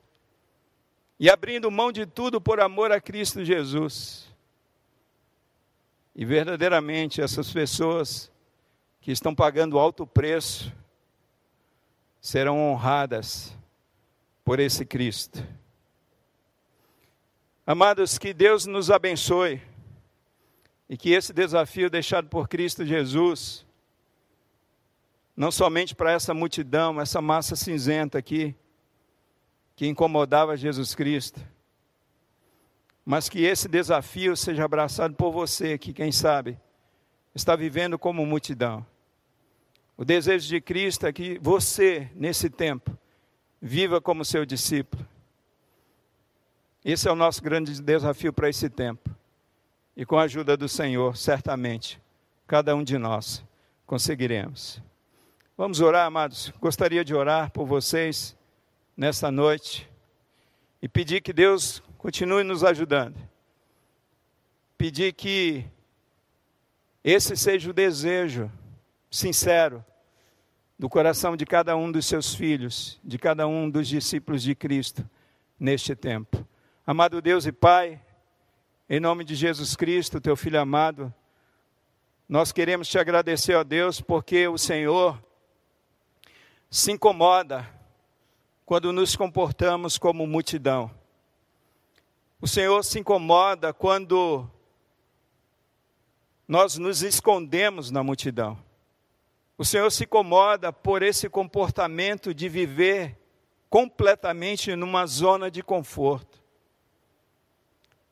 e 1.19 1.29
abrindo 1.29 1.71
mão 1.71 1.91
de 1.91 2.05
tudo 2.05 2.39
por 2.39 2.59
amor 2.59 2.91
a 2.91 3.01
Cristo 3.01 3.43
Jesus. 3.43 4.26
E 6.17 6.25
verdadeiramente 6.25 7.21
essas 7.21 7.53
pessoas 7.53 8.31
que 8.99 9.11
estão 9.11 9.35
pagando 9.35 9.77
alto 9.77 10.07
preço 10.07 10.73
serão 12.19 12.59
honradas 12.71 13.55
por 14.43 14.59
esse 14.59 14.83
Cristo. 14.83 15.45
Amados, 17.67 18.17
que 18.17 18.33
Deus 18.33 18.65
nos 18.65 18.89
abençoe 18.89 19.61
e 20.89 20.97
que 20.97 21.11
esse 21.11 21.31
desafio 21.31 21.87
deixado 21.87 22.27
por 22.27 22.47
Cristo 22.47 22.83
Jesus, 22.83 23.63
não 25.35 25.51
somente 25.51 25.93
para 25.93 26.11
essa 26.11 26.33
multidão, 26.33 26.99
essa 26.99 27.21
massa 27.21 27.55
cinzenta 27.55 28.17
aqui, 28.17 28.55
que 29.75 29.85
incomodava 29.85 30.57
Jesus 30.57 30.95
Cristo, 30.95 31.39
mas 33.09 33.29
que 33.29 33.45
esse 33.45 33.69
desafio 33.69 34.35
seja 34.35 34.65
abraçado 34.65 35.15
por 35.15 35.31
você, 35.31 35.77
que 35.77 35.93
quem 35.93 36.11
sabe 36.11 36.59
está 37.33 37.55
vivendo 37.55 37.97
como 37.97 38.25
multidão. 38.25 38.85
O 39.95 40.03
desejo 40.03 40.45
de 40.45 40.59
Cristo 40.59 41.07
é 41.07 41.13
que 41.13 41.39
você, 41.39 42.11
nesse 42.13 42.49
tempo, 42.49 42.97
viva 43.61 44.01
como 44.01 44.25
seu 44.25 44.45
discípulo. 44.45 45.07
Esse 46.83 47.07
é 47.07 47.11
o 47.11 47.15
nosso 47.15 47.41
grande 47.41 47.81
desafio 47.81 48.33
para 48.33 48.49
esse 48.49 48.69
tempo. 48.69 49.09
E 49.95 50.05
com 50.05 50.19
a 50.19 50.23
ajuda 50.23 50.57
do 50.57 50.67
Senhor, 50.67 51.15
certamente, 51.15 52.01
cada 52.45 52.75
um 52.75 52.83
de 52.83 52.97
nós 52.97 53.41
conseguiremos. 53.85 54.81
Vamos 55.55 55.79
orar, 55.79 56.05
amados. 56.05 56.51
Gostaria 56.59 57.05
de 57.05 57.15
orar 57.15 57.51
por 57.51 57.65
vocês 57.65 58.35
nesta 58.97 59.31
noite 59.31 59.89
e 60.81 60.89
pedir 60.89 61.21
que 61.21 61.31
Deus 61.31 61.81
continue 62.07 62.41
nos 62.41 62.63
ajudando. 62.63 63.19
Pedir 64.77 65.11
que 65.11 65.65
esse 67.03 67.35
seja 67.35 67.69
o 67.69 67.73
desejo 67.73 68.49
sincero 69.11 69.83
do 70.79 70.87
coração 70.87 71.35
de 71.35 71.45
cada 71.45 71.75
um 71.75 71.91
dos 71.91 72.05
seus 72.05 72.33
filhos, 72.33 72.97
de 73.03 73.17
cada 73.17 73.45
um 73.45 73.69
dos 73.69 73.89
discípulos 73.89 74.41
de 74.41 74.55
Cristo 74.55 75.05
neste 75.59 75.97
tempo. 75.97 76.47
Amado 76.85 77.21
Deus 77.21 77.45
e 77.45 77.51
Pai, 77.51 78.01
em 78.89 79.01
nome 79.01 79.25
de 79.25 79.35
Jesus 79.35 79.75
Cristo, 79.75 80.21
teu 80.21 80.37
filho 80.37 80.61
amado, 80.61 81.13
nós 82.29 82.53
queremos 82.53 82.87
te 82.87 82.97
agradecer, 82.97 83.53
ó 83.53 83.65
Deus, 83.65 83.99
porque 83.99 84.47
o 84.47 84.57
Senhor 84.57 85.21
se 86.69 86.89
incomoda 86.89 87.69
quando 88.65 88.93
nos 88.93 89.13
comportamos 89.13 89.97
como 89.97 90.25
multidão. 90.25 90.89
O 92.39 92.47
Senhor 92.47 92.83
se 92.83 92.99
incomoda 92.99 93.73
quando 93.73 94.47
nós 96.47 96.77
nos 96.77 97.01
escondemos 97.01 97.89
na 97.89 98.03
multidão. 98.03 98.57
O 99.57 99.65
Senhor 99.65 99.91
se 99.91 100.03
incomoda 100.03 100.71
por 100.71 101.01
esse 101.01 101.27
comportamento 101.27 102.33
de 102.33 102.47
viver 102.47 103.17
completamente 103.69 104.75
numa 104.75 105.07
zona 105.07 105.49
de 105.49 105.63
conforto. 105.63 106.41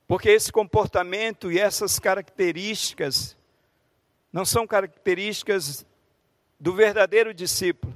Porque 0.07 0.29
esse 0.29 0.51
comportamento 0.51 1.51
e 1.51 1.59
essas 1.59 1.99
características 1.99 3.37
não 4.33 4.43
são 4.43 4.65
características 4.65 5.85
do 6.59 6.73
verdadeiro 6.73 7.33
discípulo. 7.33 7.93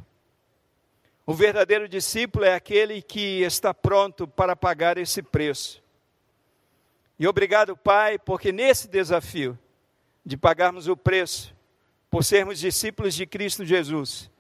O 1.26 1.34
verdadeiro 1.34 1.88
discípulo 1.88 2.46
é 2.46 2.54
aquele 2.54 3.02
que 3.02 3.42
está 3.42 3.74
pronto 3.74 4.28
para 4.28 4.56
pagar 4.56 4.98
esse 4.98 5.22
preço. 5.22 5.84
E 7.20 7.28
obrigado, 7.28 7.76
Pai, 7.76 8.18
porque 8.18 8.50
nesse 8.50 8.88
desafio 8.88 9.60
de 10.26 10.38
pagarmos 10.38 10.88
o 10.88 10.96
preço, 10.96 11.54
por 12.10 12.24
sermos 12.24 12.60
discípulos 12.60 13.14
de 13.14 13.28
Cristo 13.28 13.66
Jesus, 13.66 14.32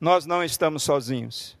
nós 0.00 0.24
não 0.24 0.44
estamos 0.44 0.84
sozinhos. 0.84 1.58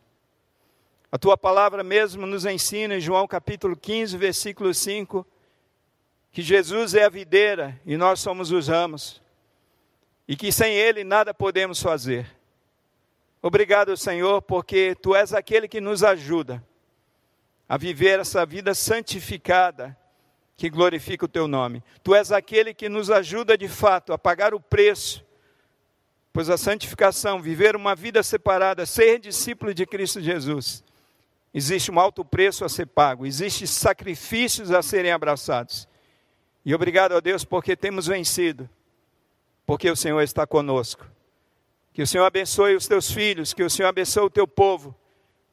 A 1.10 1.18
tua 1.18 1.36
palavra 1.36 1.82
mesmo 1.82 2.26
nos 2.26 2.46
ensina 2.46 2.94
em 2.94 3.00
João 3.00 3.26
capítulo 3.26 3.76
15, 3.76 4.16
versículo 4.16 4.72
5, 4.72 5.26
que 6.30 6.42
Jesus 6.42 6.94
é 6.94 7.04
a 7.04 7.10
videira 7.10 7.80
e 7.84 7.96
nós 7.96 8.20
somos 8.20 8.52
os 8.52 8.68
ramos, 8.68 9.20
e 10.28 10.36
que 10.36 10.52
sem 10.52 10.74
Ele 10.76 11.02
nada 11.02 11.34
podemos 11.34 11.82
fazer. 11.82 12.30
Obrigado, 13.42 13.96
Senhor, 13.96 14.42
porque 14.42 14.94
Tu 14.94 15.16
és 15.16 15.32
aquele 15.32 15.66
que 15.66 15.80
nos 15.80 16.04
ajuda 16.04 16.64
a 17.68 17.76
viver 17.76 18.20
essa 18.20 18.46
vida 18.46 18.74
santificada 18.74 19.96
que 20.58 20.68
glorifica 20.68 21.24
o 21.24 21.28
Teu 21.28 21.46
nome. 21.46 21.84
Tu 22.02 22.12
és 22.16 22.32
aquele 22.32 22.74
que 22.74 22.88
nos 22.88 23.12
ajuda 23.12 23.56
de 23.56 23.68
fato 23.68 24.12
a 24.12 24.18
pagar 24.18 24.52
o 24.52 24.60
preço, 24.60 25.24
pois 26.32 26.50
a 26.50 26.58
santificação, 26.58 27.40
viver 27.40 27.76
uma 27.76 27.94
vida 27.94 28.24
separada, 28.24 28.84
ser 28.84 29.20
discípulo 29.20 29.72
de 29.72 29.86
Cristo 29.86 30.20
Jesus, 30.20 30.82
existe 31.54 31.92
um 31.92 32.00
alto 32.00 32.24
preço 32.24 32.64
a 32.64 32.68
ser 32.68 32.86
pago, 32.86 33.24
existem 33.24 33.68
sacrifícios 33.68 34.72
a 34.72 34.82
serem 34.82 35.12
abraçados. 35.12 35.86
E 36.64 36.74
obrigado 36.74 37.12
a 37.12 37.20
Deus 37.20 37.44
porque 37.44 37.76
temos 37.76 38.08
vencido, 38.08 38.68
porque 39.64 39.88
o 39.88 39.96
Senhor 39.96 40.20
está 40.22 40.44
conosco. 40.44 41.06
Que 41.92 42.02
o 42.02 42.06
Senhor 42.06 42.24
abençoe 42.24 42.74
os 42.74 42.88
teus 42.88 43.08
filhos, 43.08 43.54
que 43.54 43.62
o 43.62 43.70
Senhor 43.70 43.88
abençoe 43.88 44.24
o 44.24 44.30
teu 44.30 44.46
povo, 44.46 44.92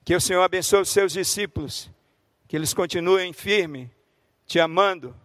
que 0.03 0.15
o 0.15 0.21
Senhor 0.21 0.41
abençoe 0.41 0.81
os 0.81 0.89
seus 0.89 1.13
discípulos, 1.13 1.91
que 2.47 2.55
eles 2.55 2.73
continuem 2.73 3.33
firme, 3.33 3.91
te 4.45 4.59
amando 4.59 5.15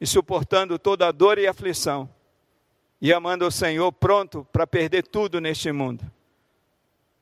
e 0.00 0.06
suportando 0.06 0.78
toda 0.78 1.06
a 1.06 1.12
dor 1.12 1.38
e 1.38 1.46
aflição, 1.46 2.08
e 3.00 3.12
amando 3.12 3.46
o 3.46 3.50
Senhor, 3.50 3.90
pronto 3.92 4.46
para 4.52 4.66
perder 4.66 5.06
tudo 5.06 5.40
neste 5.40 5.70
mundo, 5.72 6.04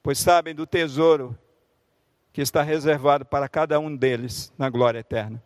pois 0.02 0.18
sabem 0.18 0.54
do 0.54 0.66
tesouro 0.66 1.36
que 2.32 2.40
está 2.40 2.62
reservado 2.62 3.24
para 3.24 3.48
cada 3.48 3.78
um 3.78 3.94
deles 3.94 4.52
na 4.56 4.70
glória 4.70 4.98
eterna. 4.98 5.42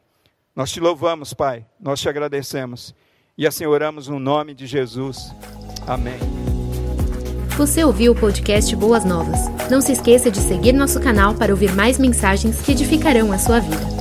Nós 0.54 0.70
te 0.70 0.80
louvamos, 0.80 1.34
Pai, 1.34 1.66
nós 1.80 2.00
te 2.00 2.08
agradecemos 2.08 2.94
e 3.36 3.46
assim 3.46 3.66
oramos 3.66 4.08
no 4.08 4.18
nome 4.18 4.54
de 4.54 4.66
Jesus. 4.66 5.34
Amém. 5.86 6.18
Você 7.56 7.84
ouviu 7.84 8.12
o 8.12 8.16
podcast 8.16 8.74
Boas 8.74 9.04
Novas? 9.04 9.38
Não 9.70 9.80
se 9.80 9.92
esqueça 9.92 10.30
de 10.30 10.38
seguir 10.38 10.72
nosso 10.72 11.00
canal 11.00 11.34
para 11.34 11.52
ouvir 11.52 11.72
mais 11.72 11.98
mensagens 11.98 12.60
que 12.60 12.72
edificarão 12.72 13.32
a 13.32 13.38
sua 13.38 13.60
vida. 13.60 13.93